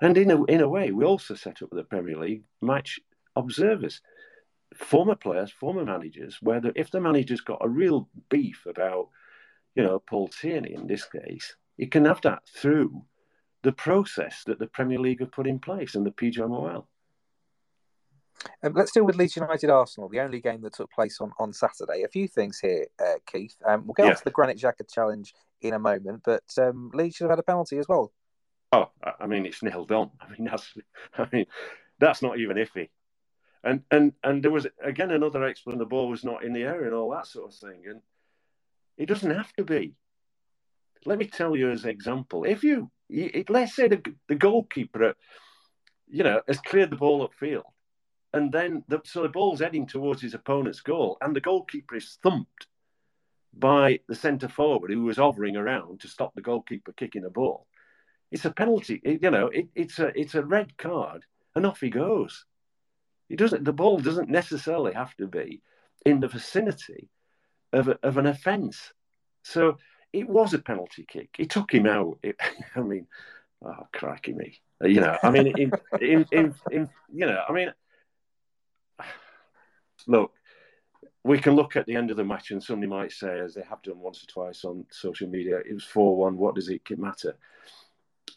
And 0.00 0.16
in 0.16 0.30
a, 0.30 0.44
in 0.44 0.60
a 0.60 0.68
way, 0.68 0.92
we 0.92 1.04
also 1.04 1.34
set 1.34 1.62
up 1.62 1.70
the 1.72 1.84
Premier 1.84 2.18
League 2.18 2.44
match 2.60 3.00
observers, 3.36 4.00
former 4.74 5.14
players, 5.14 5.50
former 5.50 5.84
managers, 5.84 6.38
where 6.40 6.60
the, 6.60 6.72
if 6.76 6.90
the 6.90 7.00
manager's 7.00 7.40
got 7.40 7.64
a 7.64 7.68
real 7.68 8.08
beef 8.28 8.64
about, 8.66 9.08
you 9.74 9.82
know, 9.82 9.98
Paul 9.98 10.28
Tierney 10.28 10.74
in 10.74 10.86
this 10.86 11.04
case, 11.04 11.56
you 11.76 11.88
can 11.88 12.04
have 12.04 12.20
that 12.22 12.42
through 12.48 13.04
the 13.62 13.72
process 13.72 14.42
that 14.46 14.58
the 14.58 14.66
Premier 14.66 14.98
League 14.98 15.20
have 15.20 15.32
put 15.32 15.46
in 15.46 15.58
place 15.58 15.94
and 15.94 16.06
the 16.06 16.10
PGMOL. 16.10 16.84
Um, 18.62 18.72
let's 18.74 18.92
deal 18.92 19.04
with 19.04 19.16
Leeds 19.16 19.36
United 19.36 19.68
Arsenal, 19.68 20.08
the 20.08 20.20
only 20.20 20.40
game 20.40 20.60
that 20.62 20.74
took 20.74 20.92
place 20.92 21.20
on, 21.20 21.32
on 21.40 21.52
Saturday. 21.52 22.02
A 22.02 22.08
few 22.08 22.28
things 22.28 22.60
here, 22.60 22.86
uh, 23.00 23.14
Keith. 23.26 23.56
Um, 23.66 23.84
we'll 23.84 23.94
get 23.94 24.04
yeah. 24.04 24.10
on 24.10 24.16
to 24.16 24.24
the 24.24 24.30
Granit 24.30 24.58
Xhaka 24.58 24.88
challenge 24.92 25.34
in 25.60 25.74
a 25.74 25.78
moment, 25.78 26.22
but 26.24 26.44
um, 26.58 26.90
Leeds 26.94 27.16
should 27.16 27.24
have 27.24 27.32
had 27.32 27.38
a 27.40 27.44
penalty 27.44 27.78
as 27.78 27.88
well. 27.88 28.12
Oh, 28.72 28.90
I 29.18 29.26
mean, 29.26 29.46
it's 29.46 29.62
nailed 29.62 29.92
on. 29.92 30.10
I 30.20 30.28
mean, 30.30 30.48
that's, 30.50 30.74
I 31.16 31.26
mean, 31.32 31.46
that's 31.98 32.22
not 32.22 32.38
even 32.38 32.56
iffy. 32.56 32.88
And 33.64 33.82
and 33.90 34.12
and 34.22 34.42
there 34.42 34.52
was 34.52 34.68
again 34.82 35.10
another 35.10 35.44
explanation. 35.44 35.80
The 35.80 35.86
ball 35.86 36.08
was 36.08 36.24
not 36.24 36.44
in 36.44 36.52
the 36.52 36.62
air 36.62 36.84
and 36.84 36.94
all 36.94 37.10
that 37.10 37.26
sort 37.26 37.52
of 37.52 37.58
thing. 37.58 37.82
And 37.88 38.00
it 38.96 39.06
doesn't 39.06 39.30
have 39.30 39.52
to 39.54 39.64
be. 39.64 39.94
Let 41.04 41.18
me 41.18 41.26
tell 41.26 41.56
you 41.56 41.70
as 41.70 41.84
an 41.84 41.90
example. 41.90 42.44
If 42.44 42.62
you, 42.62 42.90
let's 43.48 43.74
say 43.74 43.88
the, 43.88 44.02
the 44.28 44.34
goalkeeper, 44.34 45.10
uh, 45.10 45.12
you 46.08 46.24
know, 46.24 46.40
has 46.46 46.60
cleared 46.60 46.90
the 46.90 46.96
ball 46.96 47.28
upfield, 47.28 47.62
and 48.32 48.52
then 48.52 48.84
the, 48.88 49.00
so 49.04 49.22
the 49.22 49.28
ball's 49.28 49.60
heading 49.60 49.86
towards 49.86 50.22
his 50.22 50.34
opponent's 50.34 50.80
goal, 50.80 51.18
and 51.20 51.34
the 51.34 51.40
goalkeeper 51.40 51.96
is 51.96 52.18
thumped 52.22 52.66
by 53.54 54.00
the 54.08 54.14
centre 54.14 54.48
forward 54.48 54.90
who 54.90 55.02
was 55.02 55.16
hovering 55.16 55.56
around 55.56 56.00
to 56.00 56.08
stop 56.08 56.34
the 56.34 56.42
goalkeeper 56.42 56.92
kicking 56.92 57.22
the 57.22 57.30
ball 57.30 57.66
it's 58.30 58.44
a 58.44 58.50
penalty. 58.50 59.00
It, 59.02 59.22
you 59.22 59.30
know, 59.30 59.46
it, 59.46 59.68
it's 59.74 59.98
a 59.98 60.18
it's 60.18 60.34
a 60.34 60.44
red 60.44 60.76
card, 60.76 61.24
and 61.54 61.66
off 61.66 61.80
he 61.80 61.90
goes. 61.90 62.44
He 63.28 63.36
doesn't. 63.36 63.64
The 63.64 63.72
ball 63.72 63.98
doesn't 63.98 64.28
necessarily 64.28 64.94
have 64.94 65.14
to 65.16 65.26
be 65.26 65.62
in 66.04 66.20
the 66.20 66.28
vicinity 66.28 67.08
of 67.72 67.88
a, 67.88 67.98
of 68.02 68.16
an 68.16 68.26
offence. 68.26 68.92
So 69.42 69.78
it 70.12 70.28
was 70.28 70.54
a 70.54 70.58
penalty 70.58 71.04
kick. 71.06 71.30
It 71.38 71.50
took 71.50 71.72
him 71.72 71.86
out. 71.86 72.18
It, 72.22 72.36
I 72.76 72.80
mean, 72.80 73.06
oh 73.64 73.86
crikey 73.92 74.32
me. 74.32 74.60
You 74.80 75.00
know, 75.00 75.18
I 75.22 75.30
mean, 75.30 75.48
in, 75.58 75.72
in, 76.00 76.26
in, 76.30 76.54
in, 76.70 76.88
you 77.12 77.26
know, 77.26 77.42
I 77.48 77.52
mean, 77.52 77.72
look, 80.06 80.32
we 81.24 81.38
can 81.38 81.56
look 81.56 81.74
at 81.74 81.84
the 81.86 81.96
end 81.96 82.10
of 82.10 82.16
the 82.16 82.24
match 82.24 82.52
and 82.52 82.62
somebody 82.62 82.88
might 82.88 83.10
say, 83.10 83.40
as 83.40 83.54
they 83.54 83.62
have 83.68 83.82
done 83.82 83.98
once 83.98 84.22
or 84.22 84.26
twice 84.26 84.64
on 84.64 84.86
social 84.90 85.28
media, 85.28 85.58
it 85.58 85.74
was 85.74 85.84
4 85.84 86.16
1. 86.16 86.36
What 86.36 86.54
does 86.54 86.68
it 86.68 86.82
matter? 86.96 87.36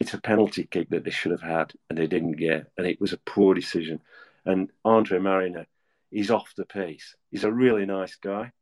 It's 0.00 0.14
a 0.14 0.20
penalty 0.20 0.64
kick 0.64 0.90
that 0.90 1.04
they 1.04 1.10
should 1.10 1.32
have 1.32 1.42
had 1.42 1.72
and 1.88 1.98
they 1.98 2.06
didn't 2.06 2.32
get, 2.32 2.70
and 2.76 2.86
it 2.86 3.00
was 3.00 3.12
a 3.12 3.18
poor 3.18 3.54
decision. 3.54 4.00
And 4.44 4.70
Andre 4.84 5.18
Marriner, 5.18 5.66
he's 6.10 6.30
off 6.30 6.52
the 6.56 6.64
pace. 6.64 7.14
He's 7.30 7.44
a 7.44 7.52
really 7.52 7.86
nice 7.86 8.16
guy. 8.16 8.52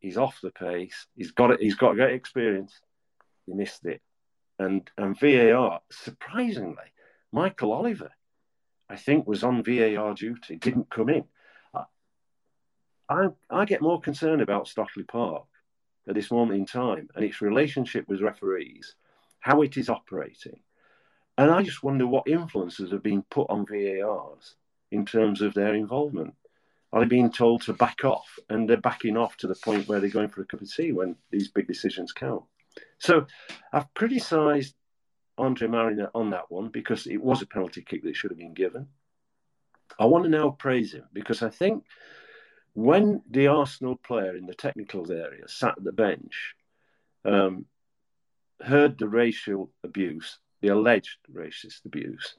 He's 0.00 0.16
off 0.18 0.38
the 0.42 0.50
pace. 0.50 1.06
He's 1.16 1.32
got 1.32 1.50
it. 1.50 1.60
He's 1.60 1.76
got 1.76 1.94
great 1.94 2.14
experience. 2.14 2.78
He 3.46 3.54
missed 3.54 3.84
it, 3.86 4.02
and 4.58 4.88
and 4.98 5.18
VAR 5.18 5.80
surprisingly, 5.90 6.92
Michael 7.32 7.72
Oliver, 7.72 8.10
I 8.88 8.96
think, 8.96 9.26
was 9.26 9.42
on 9.42 9.64
VAR 9.64 10.14
duty. 10.14 10.56
Didn't 10.56 10.90
come 10.90 11.08
in. 11.08 11.24
I 13.08 13.28
I 13.50 13.64
get 13.64 13.82
more 13.82 14.00
concerned 14.00 14.42
about 14.42 14.68
Stockley 14.68 15.04
Park 15.04 15.46
at 16.08 16.14
this 16.14 16.30
moment 16.30 16.58
in 16.58 16.66
time 16.66 17.08
and 17.14 17.24
its 17.24 17.40
relationship 17.40 18.08
with 18.08 18.20
referees 18.20 18.94
how 19.44 19.60
it 19.60 19.76
is 19.76 19.90
operating. 19.90 20.58
And 21.36 21.50
I 21.50 21.62
just 21.62 21.82
wonder 21.82 22.06
what 22.06 22.26
influences 22.26 22.92
have 22.92 23.02
been 23.02 23.22
put 23.24 23.50
on 23.50 23.66
VARs 23.66 24.54
in 24.90 25.04
terms 25.04 25.42
of 25.42 25.52
their 25.52 25.74
involvement. 25.74 26.32
Are 26.90 27.00
they 27.00 27.06
being 27.06 27.30
told 27.30 27.60
to 27.62 27.74
back 27.74 28.06
off 28.06 28.38
and 28.48 28.66
they're 28.66 28.78
backing 28.78 29.18
off 29.18 29.36
to 29.38 29.46
the 29.46 29.54
point 29.54 29.86
where 29.86 30.00
they're 30.00 30.08
going 30.08 30.30
for 30.30 30.40
a 30.40 30.46
cup 30.46 30.62
of 30.62 30.72
tea 30.72 30.92
when 30.92 31.16
these 31.30 31.48
big 31.48 31.66
decisions 31.66 32.10
count? 32.10 32.44
So 32.98 33.26
I've 33.70 33.92
criticised 33.92 34.74
Andre 35.36 35.68
Marriner 35.68 36.10
on 36.14 36.30
that 36.30 36.50
one 36.50 36.70
because 36.70 37.06
it 37.06 37.20
was 37.20 37.42
a 37.42 37.46
penalty 37.46 37.82
kick 37.82 38.02
that 38.04 38.16
should 38.16 38.30
have 38.30 38.38
been 38.38 38.54
given. 38.54 38.88
I 39.98 40.06
want 40.06 40.24
to 40.24 40.30
now 40.30 40.56
praise 40.58 40.94
him 40.94 41.04
because 41.12 41.42
I 41.42 41.50
think 41.50 41.84
when 42.72 43.20
the 43.28 43.48
Arsenal 43.48 43.96
player 43.96 44.38
in 44.38 44.46
the 44.46 44.54
technical 44.54 45.12
area 45.12 45.46
sat 45.48 45.76
at 45.76 45.84
the 45.84 45.92
bench, 45.92 46.54
um, 47.26 47.66
heard 48.62 48.98
the 48.98 49.08
racial 49.08 49.70
abuse, 49.82 50.38
the 50.60 50.68
alleged 50.68 51.18
racist 51.32 51.84
abuse, 51.84 52.36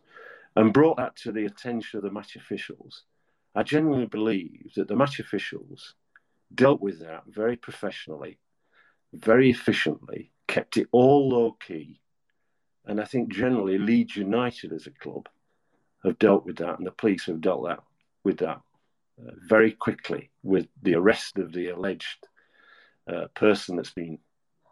and 0.55 0.73
brought 0.73 0.97
that 0.97 1.15
to 1.17 1.31
the 1.31 1.45
attention 1.45 1.97
of 1.97 2.03
the 2.03 2.11
match 2.11 2.35
officials, 2.35 3.03
I 3.53 3.63
genuinely 3.63 4.07
believe 4.07 4.71
that 4.75 4.87
the 4.87 4.95
match 4.95 5.19
officials 5.19 5.95
dealt 6.53 6.81
with 6.81 6.99
that 6.99 7.23
very 7.27 7.55
professionally, 7.55 8.39
very 9.13 9.49
efficiently, 9.49 10.31
kept 10.47 10.77
it 10.77 10.87
all 10.91 11.29
low 11.29 11.57
key. 11.65 11.99
And 12.85 13.01
I 13.01 13.05
think 13.05 13.33
generally 13.33 13.77
Leeds 13.77 14.15
United 14.15 14.71
as 14.71 14.87
a 14.87 14.91
club 14.91 15.27
have 16.03 16.19
dealt 16.19 16.45
with 16.45 16.57
that, 16.57 16.77
and 16.77 16.85
the 16.85 16.91
police 16.91 17.25
have 17.25 17.41
dealt 17.41 17.65
that 17.65 17.79
with 18.23 18.37
that 18.39 18.61
uh, 19.19 19.31
very 19.47 19.71
quickly 19.71 20.29
with 20.43 20.67
the 20.83 20.95
arrest 20.95 21.37
of 21.37 21.51
the 21.51 21.69
alleged 21.69 22.27
uh, 23.11 23.27
person 23.33 23.75
that's 23.75 23.93
been 23.93 24.19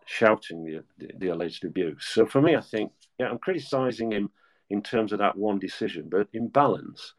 shouting 0.06 0.64
the, 0.64 0.84
the, 0.98 1.12
the 1.18 1.28
alleged 1.30 1.66
abuse. 1.66 2.06
So 2.06 2.26
for 2.26 2.42
me, 2.42 2.56
I 2.56 2.62
think 2.62 2.92
yeah, 3.20 3.30
I'm 3.30 3.40
criticising 3.40 4.12
him 4.12 4.30
in 4.70 4.82
terms 4.82 5.12
of 5.12 5.20
that 5.20 5.38
one 5.38 5.60
decision, 5.60 6.08
but 6.10 6.28
in 6.34 6.48
balance, 6.48 7.14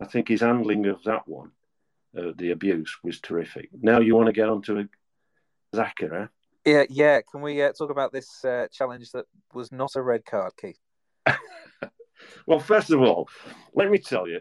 I 0.00 0.06
think 0.06 0.28
his 0.28 0.40
handling 0.40 0.86
of 0.86 1.02
that 1.04 1.26
one, 1.26 1.52
uh, 2.16 2.32
the 2.36 2.50
abuse, 2.50 2.98
was 3.02 3.20
terrific. 3.20 3.70
Now 3.80 4.00
you 4.00 4.14
want 4.14 4.26
to 4.26 4.32
get 4.32 4.48
on 4.48 4.62
to 4.62 4.88
Xhaka, 5.74 6.24
eh? 6.24 6.26
Yeah, 6.64 6.84
yeah. 6.88 7.20
Can 7.30 7.40
we 7.40 7.62
uh, 7.62 7.72
talk 7.72 7.90
about 7.90 8.12
this 8.12 8.44
uh, 8.44 8.66
challenge 8.72 9.10
that 9.12 9.26
was 9.52 9.72
not 9.72 9.96
a 9.96 10.02
red 10.02 10.24
card, 10.24 10.52
Keith? 10.60 10.78
well, 12.46 12.60
first 12.60 12.90
of 12.90 13.00
all, 13.00 13.28
let 13.74 13.90
me 13.90 13.98
tell 13.98 14.28
you, 14.28 14.40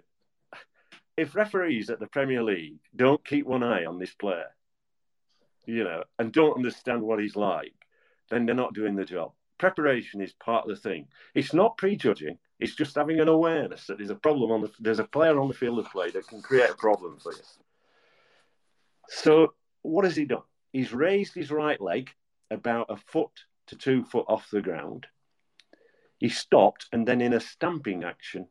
if 1.17 1.35
referees 1.35 1.89
at 1.89 1.99
the 1.99 2.07
Premier 2.07 2.43
League 2.43 2.79
don't 2.95 3.23
keep 3.25 3.45
one 3.45 3.63
eye 3.63 3.85
on 3.85 3.99
this 3.99 4.13
player, 4.13 4.47
you 5.65 5.83
know, 5.83 6.03
and 6.19 6.31
don't 6.31 6.55
understand 6.55 7.01
what 7.01 7.19
he's 7.19 7.35
like, 7.35 7.73
then 8.29 8.45
they're 8.45 8.55
not 8.55 8.73
doing 8.73 8.95
the 8.95 9.05
job. 9.05 9.31
Preparation 9.57 10.21
is 10.21 10.33
part 10.33 10.67
of 10.67 10.69
the 10.69 10.81
thing. 10.81 11.07
It's 11.35 11.53
not 11.53 11.77
prejudging. 11.77 12.37
It's 12.59 12.75
just 12.75 12.95
having 12.95 13.19
an 13.19 13.27
awareness 13.27 13.85
that 13.87 13.97
there's 13.97 14.09
a 14.09 14.15
problem 14.15 14.51
on 14.51 14.61
the 14.61 14.71
there's 14.79 14.99
a 14.99 15.03
player 15.03 15.39
on 15.39 15.47
the 15.47 15.53
field 15.53 15.79
of 15.79 15.91
play 15.91 16.09
that 16.11 16.27
can 16.27 16.41
create 16.41 16.69
a 16.69 16.75
problem 16.75 17.17
for 17.19 17.33
you. 17.33 17.39
So 19.07 19.53
what 19.81 20.05
has 20.05 20.15
he 20.15 20.25
done? 20.25 20.43
He's 20.71 20.93
raised 20.93 21.33
his 21.33 21.51
right 21.51 21.79
leg 21.79 22.09
about 22.49 22.87
a 22.89 22.97
foot 22.97 23.31
to 23.67 23.75
two 23.75 24.03
foot 24.03 24.25
off 24.27 24.49
the 24.49 24.61
ground. 24.61 25.07
He 26.17 26.29
stopped 26.29 26.87
and 26.91 27.07
then, 27.07 27.21
in 27.21 27.33
a 27.33 27.39
stamping 27.39 28.03
action, 28.03 28.47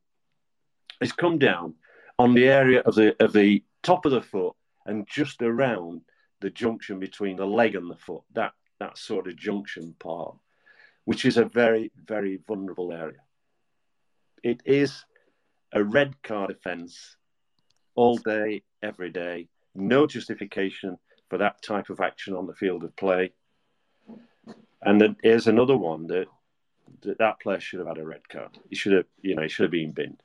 has 1.00 1.12
come 1.12 1.38
down 1.38 1.74
on 2.18 2.34
the 2.34 2.48
area 2.48 2.80
of 2.80 2.94
the 2.94 3.16
of 3.22 3.32
the 3.32 3.64
top 3.82 4.04
of 4.06 4.12
the 4.12 4.22
foot 4.22 4.54
and 4.86 5.06
just 5.08 5.40
around 5.40 6.02
the 6.40 6.50
junction 6.50 6.98
between 6.98 7.36
the 7.36 7.46
leg 7.46 7.74
and 7.74 7.90
the 7.90 7.96
foot. 7.96 8.22
That 8.34 8.52
that 8.78 8.98
sort 8.98 9.28
of 9.28 9.36
junction 9.36 9.94
part, 9.98 10.36
which 11.04 11.24
is 11.24 11.36
a 11.36 11.44
very 11.44 11.92
very 12.06 12.40
vulnerable 12.46 12.92
area. 12.92 13.20
It 14.42 14.62
is 14.64 15.04
a 15.72 15.84
red 15.84 16.22
card 16.22 16.50
offence 16.50 17.16
all 17.94 18.16
day, 18.16 18.62
every 18.82 19.10
day. 19.10 19.48
No 19.74 20.06
justification 20.06 20.98
for 21.28 21.38
that 21.38 21.62
type 21.62 21.90
of 21.90 22.00
action 22.00 22.34
on 22.34 22.46
the 22.46 22.54
field 22.54 22.82
of 22.82 22.96
play. 22.96 23.32
And 24.82 25.00
then 25.00 25.16
here's 25.22 25.46
another 25.46 25.76
one 25.76 26.06
that 26.08 26.26
that, 27.02 27.18
that 27.18 27.40
player 27.40 27.60
should 27.60 27.78
have 27.78 27.88
had 27.88 27.98
a 27.98 28.04
red 28.04 28.28
card. 28.28 28.58
He 28.68 28.76
should 28.76 28.92
have, 28.92 29.06
you 29.22 29.34
know, 29.34 29.42
he 29.42 29.48
should 29.48 29.64
have 29.64 29.70
been 29.70 29.92
binned. 29.92 30.22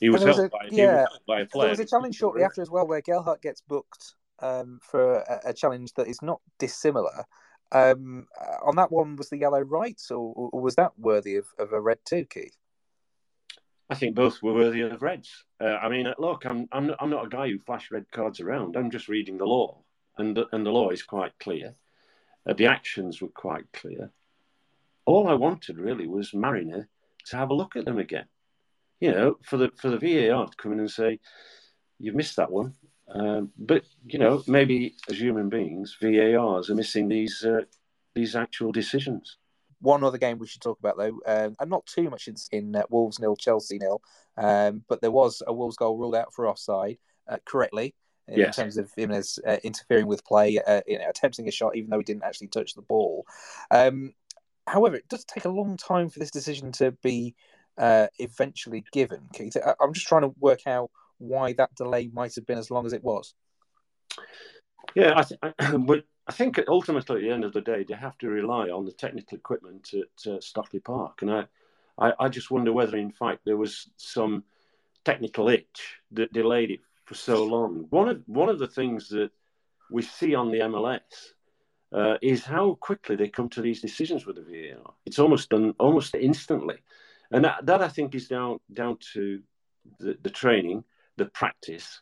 He 0.00 0.10
was 0.10 0.22
helped 0.22 0.40
a, 0.40 0.48
by, 0.48 0.68
yeah, 0.70 1.02
was 1.04 1.20
by 1.26 1.40
a 1.42 1.46
player. 1.46 1.68
There 1.68 1.70
was 1.70 1.80
a 1.80 1.84
challenge 1.86 2.16
shortly 2.16 2.42
after 2.42 2.60
as 2.60 2.70
well 2.70 2.86
where 2.86 3.00
Gelhardt 3.00 3.40
gets 3.40 3.60
booked 3.60 4.14
um, 4.42 4.80
for 4.82 5.18
a, 5.18 5.40
a, 5.46 5.52
challenge 5.52 5.94
that 5.94 6.08
is 6.08 6.20
not 6.20 6.40
dissimilar. 6.58 7.24
Um, 7.70 8.26
uh, 8.38 8.66
on 8.66 8.76
that 8.76 8.92
one, 8.92 9.16
was 9.16 9.30
the 9.30 9.38
yellow 9.38 9.60
right, 9.60 10.00
or, 10.10 10.50
or 10.52 10.60
was 10.60 10.74
that 10.74 10.92
worthy 10.98 11.36
of, 11.36 11.46
of 11.58 11.72
a 11.72 11.80
red 11.80 11.98
too, 12.04 12.26
Keith? 12.26 12.56
I 13.88 13.94
think 13.94 14.14
both 14.14 14.42
were 14.42 14.54
worthy 14.54 14.80
of 14.80 15.02
reds. 15.02 15.44
Uh, 15.60 15.76
I 15.76 15.88
mean, 15.88 16.12
look, 16.18 16.44
I'm 16.46 16.68
I'm 16.72 16.86
not, 16.88 16.96
I'm 17.00 17.10
not 17.10 17.26
a 17.26 17.28
guy 17.28 17.48
who 17.48 17.58
flash 17.58 17.90
red 17.90 18.10
cards 18.10 18.40
around. 18.40 18.76
I'm 18.76 18.90
just 18.90 19.08
reading 19.08 19.38
the 19.38 19.44
law, 19.44 19.78
and 20.18 20.36
the, 20.36 20.46
and 20.52 20.64
the 20.64 20.70
law 20.70 20.90
is 20.90 21.02
quite 21.02 21.32
clear. 21.38 21.74
Uh, 22.48 22.54
the 22.54 22.66
actions 22.66 23.20
were 23.20 23.28
quite 23.28 23.70
clear. 23.72 24.10
All 25.04 25.28
I 25.28 25.34
wanted 25.34 25.78
really 25.78 26.06
was 26.06 26.32
Marriner 26.34 26.88
to 27.26 27.36
have 27.36 27.50
a 27.50 27.54
look 27.54 27.76
at 27.76 27.84
them 27.84 27.98
again. 27.98 28.26
You 29.00 29.12
know, 29.12 29.38
for 29.44 29.56
the 29.56 29.70
for 29.76 29.90
the 29.90 29.98
VAR 29.98 30.46
to 30.46 30.56
come 30.56 30.72
in 30.72 30.80
and 30.80 30.90
say, 30.90 31.20
"You've 31.98 32.14
missed 32.14 32.36
that 32.36 32.50
one." 32.50 32.74
Um, 33.14 33.52
but 33.58 33.84
you 34.06 34.18
know, 34.18 34.42
maybe 34.46 34.94
as 35.08 35.20
human 35.20 35.48
beings, 35.48 35.96
VARs 36.00 36.70
are 36.70 36.74
missing 36.74 37.08
these 37.08 37.44
uh, 37.44 37.62
these 38.14 38.34
actual 38.34 38.72
decisions. 38.72 39.36
One 39.80 40.04
other 40.04 40.18
game 40.18 40.38
we 40.38 40.46
should 40.46 40.62
talk 40.62 40.78
about 40.78 40.96
though, 40.96 41.20
um, 41.26 41.56
and 41.58 41.70
not 41.70 41.84
too 41.86 42.08
much 42.08 42.28
in, 42.28 42.36
in 42.52 42.76
uh, 42.76 42.84
Wolves 42.88 43.18
nil, 43.18 43.36
Chelsea 43.36 43.78
nil, 43.78 44.00
um, 44.36 44.84
but 44.88 45.00
there 45.00 45.10
was 45.10 45.42
a 45.46 45.52
Wolves 45.52 45.76
goal 45.76 45.98
ruled 45.98 46.14
out 46.14 46.32
for 46.32 46.46
offside 46.46 46.98
uh, 47.28 47.38
correctly 47.44 47.94
in 48.28 48.38
yes. 48.38 48.56
terms 48.56 48.76
of 48.76 48.90
him 48.96 49.10
as 49.10 49.38
uh, 49.46 49.56
interfering 49.64 50.06
with 50.06 50.24
play, 50.24 50.58
uh, 50.66 50.80
you 50.86 50.98
know, 50.98 51.08
attempting 51.08 51.48
a 51.48 51.50
shot 51.50 51.76
even 51.76 51.90
though 51.90 51.98
he 51.98 52.04
didn't 52.04 52.22
actually 52.22 52.46
touch 52.46 52.74
the 52.74 52.82
ball. 52.82 53.26
Um, 53.70 54.14
however, 54.66 54.96
it 54.96 55.08
does 55.08 55.24
take 55.24 55.44
a 55.44 55.50
long 55.50 55.76
time 55.76 56.08
for 56.08 56.20
this 56.20 56.30
decision 56.30 56.72
to 56.72 56.92
be 57.02 57.34
uh, 57.76 58.06
eventually 58.18 58.84
given. 58.92 59.28
Keith, 59.32 59.56
I'm 59.80 59.92
just 59.92 60.06
trying 60.06 60.22
to 60.22 60.34
work 60.38 60.66
out 60.66 60.90
why 61.22 61.52
that 61.54 61.74
delay 61.74 62.10
might 62.12 62.34
have 62.34 62.46
been 62.46 62.58
as 62.58 62.70
long 62.70 62.86
as 62.86 62.92
it 62.92 63.04
was. 63.04 63.34
Yeah, 64.94 65.12
I, 65.16 65.22
th- 65.22 65.40
I, 65.42 65.76
but 65.76 66.04
I 66.26 66.32
think 66.32 66.60
ultimately, 66.68 67.16
at 67.16 67.22
the 67.22 67.30
end 67.30 67.44
of 67.44 67.52
the 67.52 67.60
day, 67.60 67.84
they 67.84 67.94
have 67.94 68.18
to 68.18 68.28
rely 68.28 68.68
on 68.68 68.84
the 68.84 68.92
technical 68.92 69.36
equipment 69.36 69.92
at 69.94 70.30
uh, 70.30 70.40
Stockley 70.40 70.80
Park, 70.80 71.22
and 71.22 71.30
I, 71.30 71.44
I, 71.98 72.12
I, 72.20 72.28
just 72.28 72.50
wonder 72.50 72.72
whether, 72.72 72.96
in 72.96 73.10
fact, 73.10 73.40
there 73.44 73.56
was 73.56 73.88
some 73.96 74.44
technical 75.04 75.48
itch 75.48 75.96
that 76.12 76.32
delayed 76.32 76.70
it 76.70 76.80
for 77.04 77.14
so 77.14 77.44
long. 77.44 77.86
One 77.90 78.08
of 78.08 78.22
one 78.26 78.48
of 78.48 78.58
the 78.58 78.68
things 78.68 79.08
that 79.08 79.30
we 79.90 80.02
see 80.02 80.34
on 80.34 80.50
the 80.50 80.60
MLS 80.60 81.00
uh, 81.92 82.16
is 82.22 82.44
how 82.44 82.74
quickly 82.80 83.16
they 83.16 83.28
come 83.28 83.48
to 83.50 83.62
these 83.62 83.82
decisions 83.82 84.24
with 84.24 84.36
the 84.36 84.42
VAR. 84.42 84.94
It's 85.04 85.18
almost 85.18 85.50
done 85.50 85.74
almost 85.78 86.14
instantly, 86.14 86.76
and 87.30 87.44
that, 87.44 87.66
that 87.66 87.82
I 87.82 87.88
think 87.88 88.14
is 88.14 88.28
down 88.28 88.60
down 88.72 88.98
to 89.12 89.42
the, 89.98 90.16
the 90.22 90.30
training, 90.30 90.84
the 91.16 91.26
practice, 91.26 92.00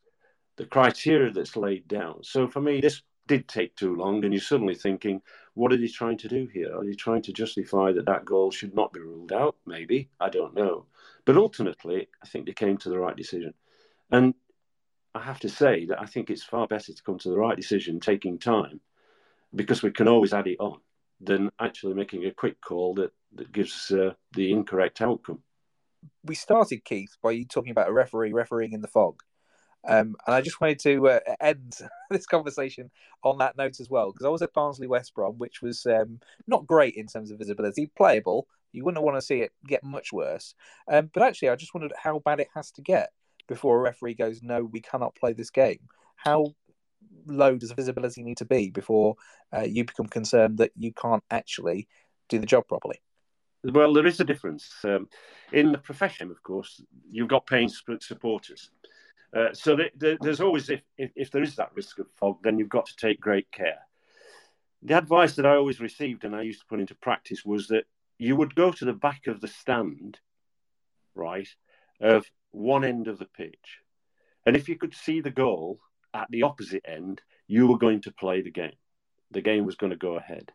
the 0.57 0.67
criteria 0.67 1.33
that's 1.33 1.57
laid 1.57 1.89
down. 1.89 2.23
So 2.23 2.49
for 2.49 2.61
me, 2.61 2.81
this 2.81 3.03
did 3.27 3.47
take 3.47 3.77
too 3.77 3.95
long, 3.95 4.25
and 4.25 4.35
you're 4.35 4.41
suddenly 4.41 4.75
thinking, 4.75 5.23
what 5.55 5.73
are 5.73 5.77
they 5.77 5.87
trying 5.87 6.19
to 6.19 6.29
do 6.29 6.49
here? 6.53 6.77
Are 6.77 6.85
they 6.85 6.95
trying 6.95 7.23
to 7.23 7.33
justify 7.33 7.93
that 7.93 8.07
that 8.07 8.25
goal 8.25 8.51
should 8.51 8.75
not 8.75 8.93
be 8.93 9.01
ruled 9.01 9.33
out? 9.33 9.57
Maybe 9.67 10.11
I 10.19 10.31
don't 10.31 10.55
know, 10.55 10.87
but 11.25 11.37
ultimately, 11.37 12.09
I 12.23 12.27
think 12.27 12.47
they 12.47 12.53
came 12.53 12.77
to 12.79 12.89
the 12.89 12.99
right 12.99 13.17
decision, 13.17 13.55
and 14.11 14.35
I 15.15 15.23
have 15.23 15.41
to 15.41 15.49
say 15.49 15.87
that 15.87 16.01
I 16.01 16.07
think 16.07 16.31
it's 16.31 16.43
far 16.43 16.67
better 16.67 16.93
to 16.93 17.03
come 17.03 17.19
to 17.19 17.31
the 17.31 17.39
right 17.39 17.57
decision 17.57 18.01
taking 18.01 18.39
time, 18.39 18.81
because 19.55 19.83
we 19.83 19.93
can 19.93 20.09
always 20.09 20.33
add 20.33 20.47
it 20.47 20.59
on, 20.59 20.81
than 21.21 21.51
actually 21.61 21.95
making 21.95 22.25
a 22.27 22.33
quick 22.33 22.61
call 22.61 22.95
that 22.95 23.13
that 23.35 23.53
gives 23.53 23.93
uh, 23.93 24.13
the 24.33 24.51
incorrect 24.51 25.01
outcome. 25.01 25.41
We 26.25 26.35
started 26.35 26.85
Keith 26.85 27.17
by 27.23 27.33
you 27.33 27.45
talking 27.45 27.71
about 27.71 27.89
a 27.89 27.93
referee 27.93 28.33
refereeing 28.33 28.73
in 28.73 28.83
the 28.83 28.89
fog. 28.89 29.23
Um, 29.89 30.15
and 30.27 30.35
I 30.35 30.41
just 30.43 30.61
wanted 30.61 30.79
to 30.81 31.09
uh, 31.09 31.21
end 31.41 31.79
this 32.11 32.27
conversation 32.27 32.91
on 33.25 33.39
that 33.39 33.57
note 33.57 33.81
as 33.81 33.89
well, 33.89 34.13
because 34.13 34.27
I 34.27 34.31
was 34.31 34.43
at 34.43 34.53
Barnsley 34.53 34.87
West 34.87 35.15
Brom, 35.15 35.39
which 35.39 35.63
was 35.63 35.87
um, 35.87 36.21
not 36.47 36.67
great 36.67 36.97
in 36.97 37.07
terms 37.07 37.31
of 37.31 37.39
visibility, 37.39 37.91
playable. 37.97 38.47
You 38.73 38.85
wouldn't 38.85 39.05
want 39.05 39.17
to 39.17 39.23
see 39.23 39.41
it 39.41 39.53
get 39.67 39.83
much 39.83 40.13
worse. 40.13 40.55
Um, 40.87 41.11
but 41.13 41.23
actually, 41.23 41.49
I 41.49 41.57
just 41.57 41.75
wondered 41.75 41.93
how 41.97 42.21
bad 42.21 42.41
it 42.41 42.49
has 42.55 42.71
to 42.73 42.83
get 42.83 43.11
before 43.49 43.79
a 43.79 43.83
referee 43.83 44.15
goes, 44.15 44.43
no, 44.43 44.63
we 44.63 44.81
cannot 44.81 45.17
play 45.17 45.33
this 45.33 45.51
game. 45.51 45.81
How 46.15 46.55
low 47.27 47.57
does 47.57 47.73
visibility 47.73 48.23
need 48.23 48.37
to 48.39 48.45
be 48.45 48.71
before 48.71 49.17
uh, 49.55 49.63
you 49.63 49.85
become 49.85 50.07
concerned 50.07 50.59
that 50.59 50.71
you 50.77 50.93
can't 50.93 51.25
actually 51.31 51.89
do 52.29 52.39
the 52.39 52.47
job 52.47 52.69
properly? 52.69 53.01
Well, 53.63 53.93
there 53.93 54.07
is 54.07 54.21
a 54.21 54.25
difference. 54.25 54.73
Um, 54.85 55.09
in 55.53 55.73
the 55.73 55.79
profession, 55.79 56.31
of 56.31 56.43
course, 56.43 56.83
you've 57.11 57.29
got 57.29 57.47
paying 57.47 57.69
supporters. 57.69 58.71
Uh, 59.37 59.49
so 59.53 59.79
there's 59.97 60.41
always, 60.41 60.71
if, 60.71 60.81
if, 60.97 61.11
if, 61.15 61.31
there 61.31 61.43
is 61.43 61.57
that 61.57 61.75
risk 61.75 61.99
of 61.99 62.11
fog, 62.19 62.39
then 62.43 62.59
you've 62.59 62.69
got 62.69 62.87
to 62.87 62.97
take 62.97 63.21
great 63.21 63.51
care. 63.53 63.79
The 64.83 64.97
advice 64.97 65.37
that 65.37 65.47
I 65.47 65.57
always 65.57 65.79
received 65.79 66.25
and 66.25 66.35
I 66.35 66.43
used 66.43 66.61
to 66.61 66.67
put 66.67 66.81
into 66.81 66.95
practice 66.95 67.45
was 67.45 67.69
that 67.69 67.85
you 68.19 68.35
would 68.35 68.55
go 68.55 68.73
to 68.73 68.85
the 68.85 68.93
back 68.93 69.27
of 69.27 69.41
the 69.41 69.49
stand, 69.49 70.19
right, 71.15 71.49
of 72.01 72.27
one 72.51 72.85
end 72.85 73.09
of 73.09 73.19
the 73.19 73.27
pitch. 73.27 73.79
And 74.47 74.57
if 74.57 74.69
you 74.69 74.77
could 74.77 74.95
see 74.95 75.21
the 75.21 75.31
goal 75.31 75.81
at 76.15 76.29
the 76.31 76.43
opposite 76.43 76.85
end, 76.87 77.21
you 77.47 77.67
were 77.67 77.79
going 77.79 78.01
to 78.03 78.13
play 78.13 78.41
the 78.41 78.51
game. 78.51 78.77
The 79.31 79.43
game 79.43 79.65
was 79.65 79.77
going 79.77 79.91
to 79.91 79.97
go 79.97 80.17
ahead. 80.17 80.51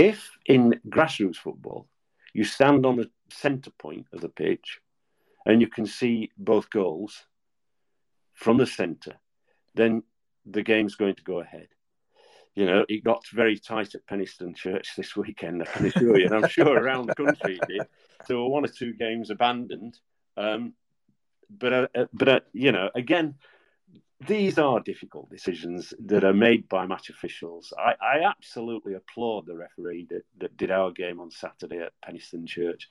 If 0.00 0.30
in 0.46 0.80
grassroots 0.88 1.36
football, 1.36 1.86
you 2.32 2.44
stand 2.44 2.86
on 2.86 2.96
the 2.96 3.10
centre 3.30 3.72
point 3.78 4.06
of 4.12 4.20
the 4.20 4.28
pitch 4.28 4.80
and 5.44 5.60
you 5.60 5.66
can 5.68 5.86
see 5.86 6.30
both 6.38 6.70
goals, 6.70 7.26
from 8.40 8.56
the 8.56 8.66
centre, 8.66 9.16
then 9.74 10.02
the 10.46 10.62
game's 10.62 10.94
going 10.94 11.14
to 11.14 11.22
go 11.22 11.40
ahead. 11.40 11.68
You 12.54 12.64
know, 12.64 12.86
it 12.88 13.04
got 13.04 13.26
very 13.28 13.58
tight 13.58 13.94
at 13.94 14.06
Penistone 14.06 14.56
Church 14.56 14.92
this 14.96 15.14
weekend, 15.14 15.62
I 15.62 15.66
can 15.66 15.86
assure 15.86 16.18
you, 16.18 16.26
and 16.26 16.34
I'm 16.34 16.48
sure 16.48 16.76
around 16.78 17.06
the 17.06 17.14
country 17.14 17.58
it 17.58 17.68
did. 17.68 17.86
There 18.26 18.38
were 18.38 18.48
one 18.48 18.64
or 18.64 18.68
two 18.68 18.94
games 18.94 19.30
abandoned. 19.30 19.98
Um, 20.36 20.72
but, 21.50 21.72
uh, 21.72 21.86
uh, 21.94 22.06
but 22.14 22.28
uh, 22.28 22.40
you 22.54 22.72
know, 22.72 22.90
again, 22.94 23.34
these 24.26 24.58
are 24.58 24.80
difficult 24.80 25.30
decisions 25.30 25.94
that 26.06 26.24
are 26.24 26.34
made 26.34 26.68
by 26.68 26.86
match 26.86 27.08
officials. 27.08 27.72
I, 27.78 27.94
I 28.04 28.28
absolutely 28.28 28.94
applaud 28.94 29.46
the 29.46 29.56
referee 29.56 30.08
that, 30.10 30.22
that, 30.38 30.56
did 30.56 30.70
our 30.70 30.90
game 30.90 31.20
on 31.20 31.30
Saturday 31.30 31.78
at 31.78 31.92
Penistone 32.04 32.46
Church. 32.46 32.88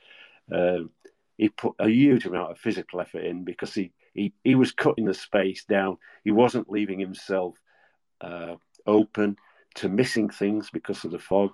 Um, 0.52 0.90
he 1.38 1.50
put 1.50 1.76
a 1.80 1.88
huge 1.88 2.26
amount 2.26 2.52
of 2.52 2.58
physical 2.58 3.00
effort 3.00 3.24
in 3.24 3.44
because 3.44 3.74
he 3.74 3.92
he, 4.14 4.34
he 4.44 4.56
was 4.56 4.72
cutting 4.72 5.06
the 5.06 5.14
space 5.14 5.64
down. 5.64 5.98
He 6.24 6.32
wasn't 6.32 6.70
leaving 6.70 7.00
himself 7.00 7.56
uh, 8.22 8.56
open 8.86 9.38
to 9.76 9.88
missing 9.88 10.30
things 10.30 10.70
because 10.72 11.06
of 11.06 11.12
the 11.12 11.20
fog. 11.20 11.52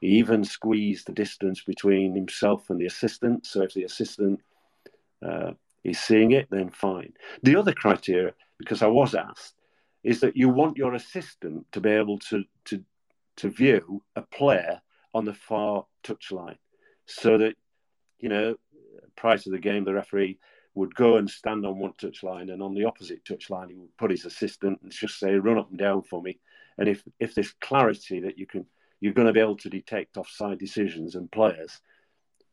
He 0.00 0.08
even 0.18 0.44
squeezed 0.44 1.06
the 1.06 1.12
distance 1.12 1.62
between 1.62 2.14
himself 2.14 2.70
and 2.70 2.80
the 2.80 2.86
assistant. 2.86 3.46
So 3.46 3.62
if 3.62 3.74
the 3.74 3.84
assistant 3.84 4.40
uh, 5.24 5.52
is 5.84 5.98
seeing 6.00 6.32
it, 6.32 6.48
then 6.50 6.70
fine. 6.70 7.12
The 7.42 7.56
other 7.56 7.72
criteria, 7.72 8.32
because 8.58 8.82
I 8.82 8.88
was 8.88 9.14
asked, 9.14 9.54
is 10.02 10.20
that 10.20 10.36
you 10.36 10.48
want 10.48 10.76
your 10.76 10.94
assistant 10.94 11.66
to 11.72 11.80
be 11.80 11.90
able 11.90 12.18
to 12.30 12.44
to 12.66 12.84
to 13.36 13.48
view 13.48 14.02
a 14.16 14.22
player 14.22 14.80
on 15.14 15.24
the 15.24 15.34
far 15.34 15.86
touchline, 16.04 16.58
so 17.06 17.38
that 17.38 17.54
you 18.18 18.28
know 18.28 18.56
prior 19.16 19.38
to 19.38 19.50
the 19.50 19.58
game 19.58 19.84
the 19.84 19.94
referee 19.94 20.38
would 20.74 20.94
go 20.94 21.16
and 21.16 21.28
stand 21.28 21.66
on 21.66 21.78
one 21.78 21.92
touchline, 21.94 22.52
and 22.52 22.62
on 22.62 22.74
the 22.74 22.84
opposite 22.84 23.24
touchline, 23.24 23.70
he 23.70 23.74
would 23.74 23.96
put 23.96 24.10
his 24.10 24.24
assistant 24.24 24.78
and 24.82 24.92
just 24.92 25.18
say, 25.18 25.34
"Run 25.34 25.58
up 25.58 25.70
and 25.70 25.78
down 25.78 26.02
for 26.02 26.22
me." 26.22 26.38
And 26.76 26.88
if 26.88 27.02
if 27.18 27.34
there's 27.34 27.52
clarity 27.52 28.20
that 28.20 28.38
you 28.38 28.46
can, 28.46 28.66
you're 29.00 29.12
going 29.12 29.26
to 29.26 29.32
be 29.32 29.40
able 29.40 29.56
to 29.58 29.70
detect 29.70 30.16
offside 30.16 30.58
decisions 30.58 31.14
and 31.14 31.30
players, 31.30 31.80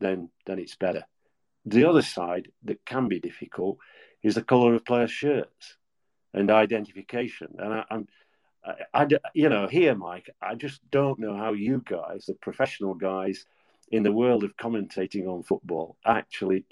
then 0.00 0.30
then 0.46 0.58
it's 0.58 0.76
better. 0.76 1.04
The 1.64 1.84
other 1.84 2.02
side 2.02 2.52
that 2.64 2.84
can 2.84 3.08
be 3.08 3.18
difficult 3.20 3.78
is 4.22 4.34
the 4.34 4.42
colour 4.42 4.74
of 4.74 4.84
players' 4.84 5.10
shirts 5.10 5.76
and 6.36 6.50
identification. 6.50 7.56
And 7.58 7.74
I, 7.74 7.84
am 7.90 8.08
I, 8.64 9.02
I, 9.02 9.06
you 9.34 9.48
know, 9.48 9.66
here, 9.66 9.94
Mike, 9.94 10.30
I 10.40 10.54
just 10.54 10.80
don't 10.90 11.18
know 11.18 11.36
how 11.36 11.52
you 11.52 11.82
guys, 11.84 12.26
the 12.26 12.34
professional 12.34 12.94
guys 12.94 13.44
in 13.90 14.02
the 14.02 14.12
world 14.12 14.44
of 14.44 14.56
commentating 14.56 15.26
on 15.26 15.42
football, 15.42 15.96
actually 16.04 16.64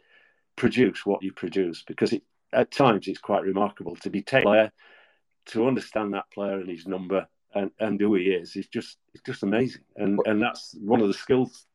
produce 0.57 1.05
what 1.05 1.23
you 1.23 1.33
produce 1.33 1.83
because 1.83 2.13
it, 2.13 2.23
at 2.53 2.71
times 2.71 3.09
it's 3.09 3.19
quite 3.19 3.43
remarkable 3.43 3.97
to 3.97 4.11
be 4.11 4.23
taken 4.23 4.71
to 5.47 5.67
understand 5.67 6.15
that 6.15 6.31
player 6.31 6.59
and 6.59 6.71
his 6.71 6.87
number 6.87 7.27
and, 7.55 7.71
and 7.79 8.01
who 8.01 8.15
he 8.15 8.25
is. 8.25 8.57
It's 8.57 8.69
just 8.69 8.99
it's 9.13 9.23
just 9.25 9.43
amazing, 9.43 9.83
and 9.97 10.19
and 10.27 10.43
that's 10.43 10.75
one 10.81 11.01
of 11.01 11.09
the 11.09 11.15
skills 11.15 11.67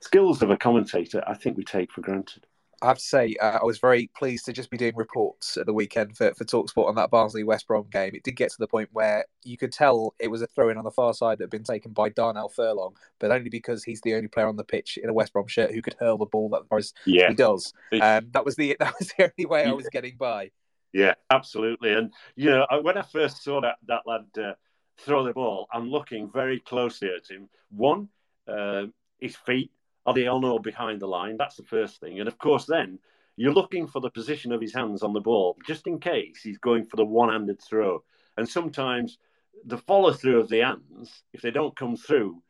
skills 0.00 0.42
of 0.42 0.50
a 0.50 0.56
commentator. 0.56 1.22
I 1.26 1.34
think 1.34 1.56
we 1.56 1.64
take 1.64 1.92
for 1.92 2.00
granted. 2.00 2.46
I 2.82 2.88
have 2.88 2.98
to 2.98 3.04
say, 3.04 3.36
uh, 3.40 3.60
I 3.62 3.64
was 3.64 3.78
very 3.78 4.10
pleased 4.16 4.44
to 4.46 4.52
just 4.52 4.68
be 4.68 4.76
doing 4.76 4.96
reports 4.96 5.56
at 5.56 5.66
the 5.66 5.72
weekend 5.72 6.16
for, 6.16 6.34
for 6.34 6.44
Talksport 6.44 6.88
on 6.88 6.96
that 6.96 7.10
Barnsley 7.10 7.44
West 7.44 7.68
Brom 7.68 7.86
game. 7.90 8.14
It 8.14 8.24
did 8.24 8.34
get 8.34 8.50
to 8.50 8.58
the 8.58 8.66
point 8.66 8.88
where 8.92 9.24
you 9.44 9.56
could 9.56 9.72
tell 9.72 10.14
it 10.18 10.26
was 10.28 10.42
a 10.42 10.48
throw 10.48 10.68
in 10.68 10.76
on 10.76 10.84
the 10.84 10.90
far 10.90 11.14
side 11.14 11.38
that 11.38 11.44
had 11.44 11.50
been 11.50 11.62
taken 11.62 11.92
by 11.92 12.08
Darnell 12.08 12.48
Furlong, 12.48 12.96
but 13.20 13.30
only 13.30 13.50
because 13.50 13.84
he's 13.84 14.00
the 14.00 14.14
only 14.14 14.26
player 14.26 14.48
on 14.48 14.56
the 14.56 14.64
pitch 14.64 14.98
in 15.00 15.08
a 15.08 15.12
West 15.12 15.32
Brom 15.32 15.46
shirt 15.46 15.72
who 15.72 15.80
could 15.80 15.94
hurl 16.00 16.18
the 16.18 16.26
ball 16.26 16.48
that 16.48 16.68
far 16.68 16.78
as 16.78 16.92
yeah. 17.06 17.28
he 17.28 17.34
does. 17.34 17.72
Um, 17.92 18.28
that 18.32 18.44
was 18.44 18.56
the 18.56 18.76
that 18.80 18.94
was 18.98 19.12
the 19.16 19.24
only 19.24 19.46
way 19.46 19.64
I 19.64 19.72
was 19.72 19.88
getting 19.88 20.16
by. 20.16 20.50
Yeah, 20.92 21.14
absolutely. 21.30 21.92
And 21.92 22.12
you 22.34 22.50
know, 22.50 22.66
when 22.82 22.98
I 22.98 23.02
first 23.02 23.44
saw 23.44 23.60
that 23.60 23.76
that 23.86 24.02
lad 24.06 24.24
uh, 24.36 24.54
throw 24.98 25.24
the 25.24 25.32
ball, 25.32 25.68
I'm 25.72 25.88
looking 25.88 26.30
very 26.32 26.58
closely 26.58 27.10
at 27.16 27.30
him. 27.30 27.48
One, 27.70 28.08
uh, 28.48 28.86
his 29.20 29.36
feet 29.36 29.70
are 30.06 30.14
they 30.14 30.26
on 30.26 30.44
or 30.44 30.60
behind 30.60 31.00
the 31.00 31.06
line? 31.06 31.36
That's 31.36 31.56
the 31.56 31.62
first 31.64 32.00
thing. 32.00 32.20
And 32.20 32.28
of 32.28 32.38
course, 32.38 32.66
then 32.66 32.98
you're 33.36 33.52
looking 33.52 33.86
for 33.86 34.00
the 34.00 34.10
position 34.10 34.52
of 34.52 34.60
his 34.60 34.74
hands 34.74 35.02
on 35.02 35.12
the 35.12 35.20
ball, 35.20 35.56
just 35.66 35.86
in 35.86 35.98
case 35.98 36.40
he's 36.42 36.58
going 36.58 36.84
for 36.84 36.96
the 36.96 37.04
one-handed 37.04 37.60
throw. 37.60 38.02
And 38.36 38.48
sometimes 38.48 39.18
the 39.64 39.78
follow-through 39.78 40.40
of 40.40 40.48
the 40.48 40.60
hands, 40.60 41.22
if 41.32 41.40
they 41.40 41.50
don't 41.50 41.76
come 41.76 41.96
through 41.96 42.42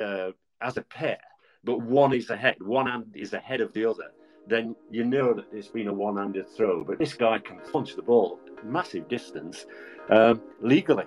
uh, 0.00 0.30
as 0.60 0.76
a 0.76 0.82
pair, 0.82 1.20
but 1.64 1.80
one 1.80 2.12
is 2.14 2.30
ahead, 2.30 2.56
one 2.60 2.86
hand 2.86 3.14
is 3.14 3.32
ahead 3.32 3.60
of 3.60 3.72
the 3.72 3.84
other, 3.84 4.12
then 4.46 4.74
you 4.90 5.04
know 5.04 5.34
that 5.34 5.46
it's 5.52 5.68
been 5.68 5.88
a 5.88 5.92
one-handed 5.92 6.48
throw. 6.48 6.84
But 6.84 6.98
this 6.98 7.14
guy 7.14 7.38
can 7.38 7.60
punch 7.72 7.96
the 7.96 8.02
ball 8.02 8.40
massive 8.64 9.08
distance 9.08 9.66
um, 10.10 10.40
legally, 10.60 11.04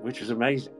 which 0.00 0.20
is 0.20 0.30
amazing. 0.30 0.74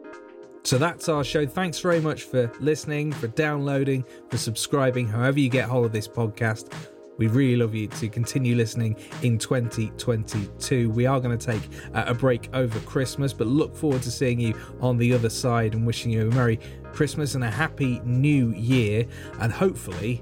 So 0.66 0.78
that's 0.78 1.08
our 1.08 1.22
show. 1.22 1.46
Thanks 1.46 1.78
very 1.78 2.00
much 2.00 2.24
for 2.24 2.50
listening, 2.58 3.12
for 3.12 3.28
downloading, 3.28 4.04
for 4.28 4.36
subscribing, 4.36 5.06
however 5.06 5.38
you 5.38 5.48
get 5.48 5.68
hold 5.68 5.86
of 5.86 5.92
this 5.92 6.08
podcast. 6.08 6.72
We 7.18 7.28
really 7.28 7.54
love 7.54 7.72
you 7.72 7.86
to 7.86 8.08
continue 8.08 8.56
listening 8.56 8.96
in 9.22 9.38
2022. 9.38 10.90
We 10.90 11.06
are 11.06 11.20
going 11.20 11.38
to 11.38 11.46
take 11.46 11.62
a 11.94 12.12
break 12.12 12.50
over 12.52 12.80
Christmas, 12.80 13.32
but 13.32 13.46
look 13.46 13.76
forward 13.76 14.02
to 14.02 14.10
seeing 14.10 14.40
you 14.40 14.60
on 14.80 14.98
the 14.98 15.14
other 15.14 15.30
side 15.30 15.74
and 15.74 15.86
wishing 15.86 16.10
you 16.10 16.22
a 16.26 16.34
Merry 16.34 16.58
Christmas 16.92 17.36
and 17.36 17.44
a 17.44 17.50
Happy 17.50 18.00
New 18.04 18.52
Year. 18.52 19.06
And 19.38 19.52
hopefully, 19.52 20.20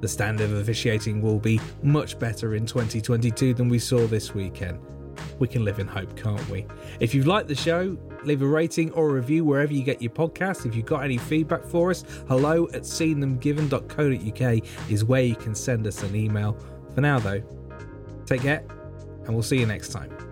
the 0.00 0.08
standard 0.08 0.50
of 0.50 0.56
officiating 0.56 1.20
will 1.20 1.38
be 1.38 1.60
much 1.82 2.18
better 2.18 2.54
in 2.54 2.64
2022 2.64 3.52
than 3.52 3.68
we 3.68 3.78
saw 3.78 4.06
this 4.06 4.34
weekend. 4.34 4.80
We 5.38 5.48
can 5.48 5.66
live 5.66 5.80
in 5.80 5.86
hope, 5.86 6.16
can't 6.16 6.48
we? 6.48 6.64
If 6.98 7.14
you've 7.14 7.26
liked 7.26 7.48
the 7.48 7.54
show, 7.54 7.98
leave 8.26 8.42
a 8.42 8.46
rating 8.46 8.92
or 8.92 9.10
a 9.10 9.12
review 9.14 9.44
wherever 9.44 9.72
you 9.72 9.82
get 9.82 10.02
your 10.02 10.12
podcast. 10.12 10.66
If 10.66 10.74
you've 10.74 10.86
got 10.86 11.04
any 11.04 11.18
feedback 11.18 11.64
for 11.64 11.90
us, 11.90 12.04
hello 12.28 12.68
at 12.68 12.82
seeingthemgiven.co.uk 12.82 14.90
is 14.90 15.04
where 15.04 15.22
you 15.22 15.36
can 15.36 15.54
send 15.54 15.86
us 15.86 16.02
an 16.02 16.14
email. 16.14 16.56
For 16.94 17.00
now, 17.00 17.18
though, 17.18 17.42
take 18.26 18.42
care 18.42 18.64
and 19.24 19.34
we'll 19.34 19.42
see 19.42 19.58
you 19.58 19.66
next 19.66 19.90
time. 19.90 20.31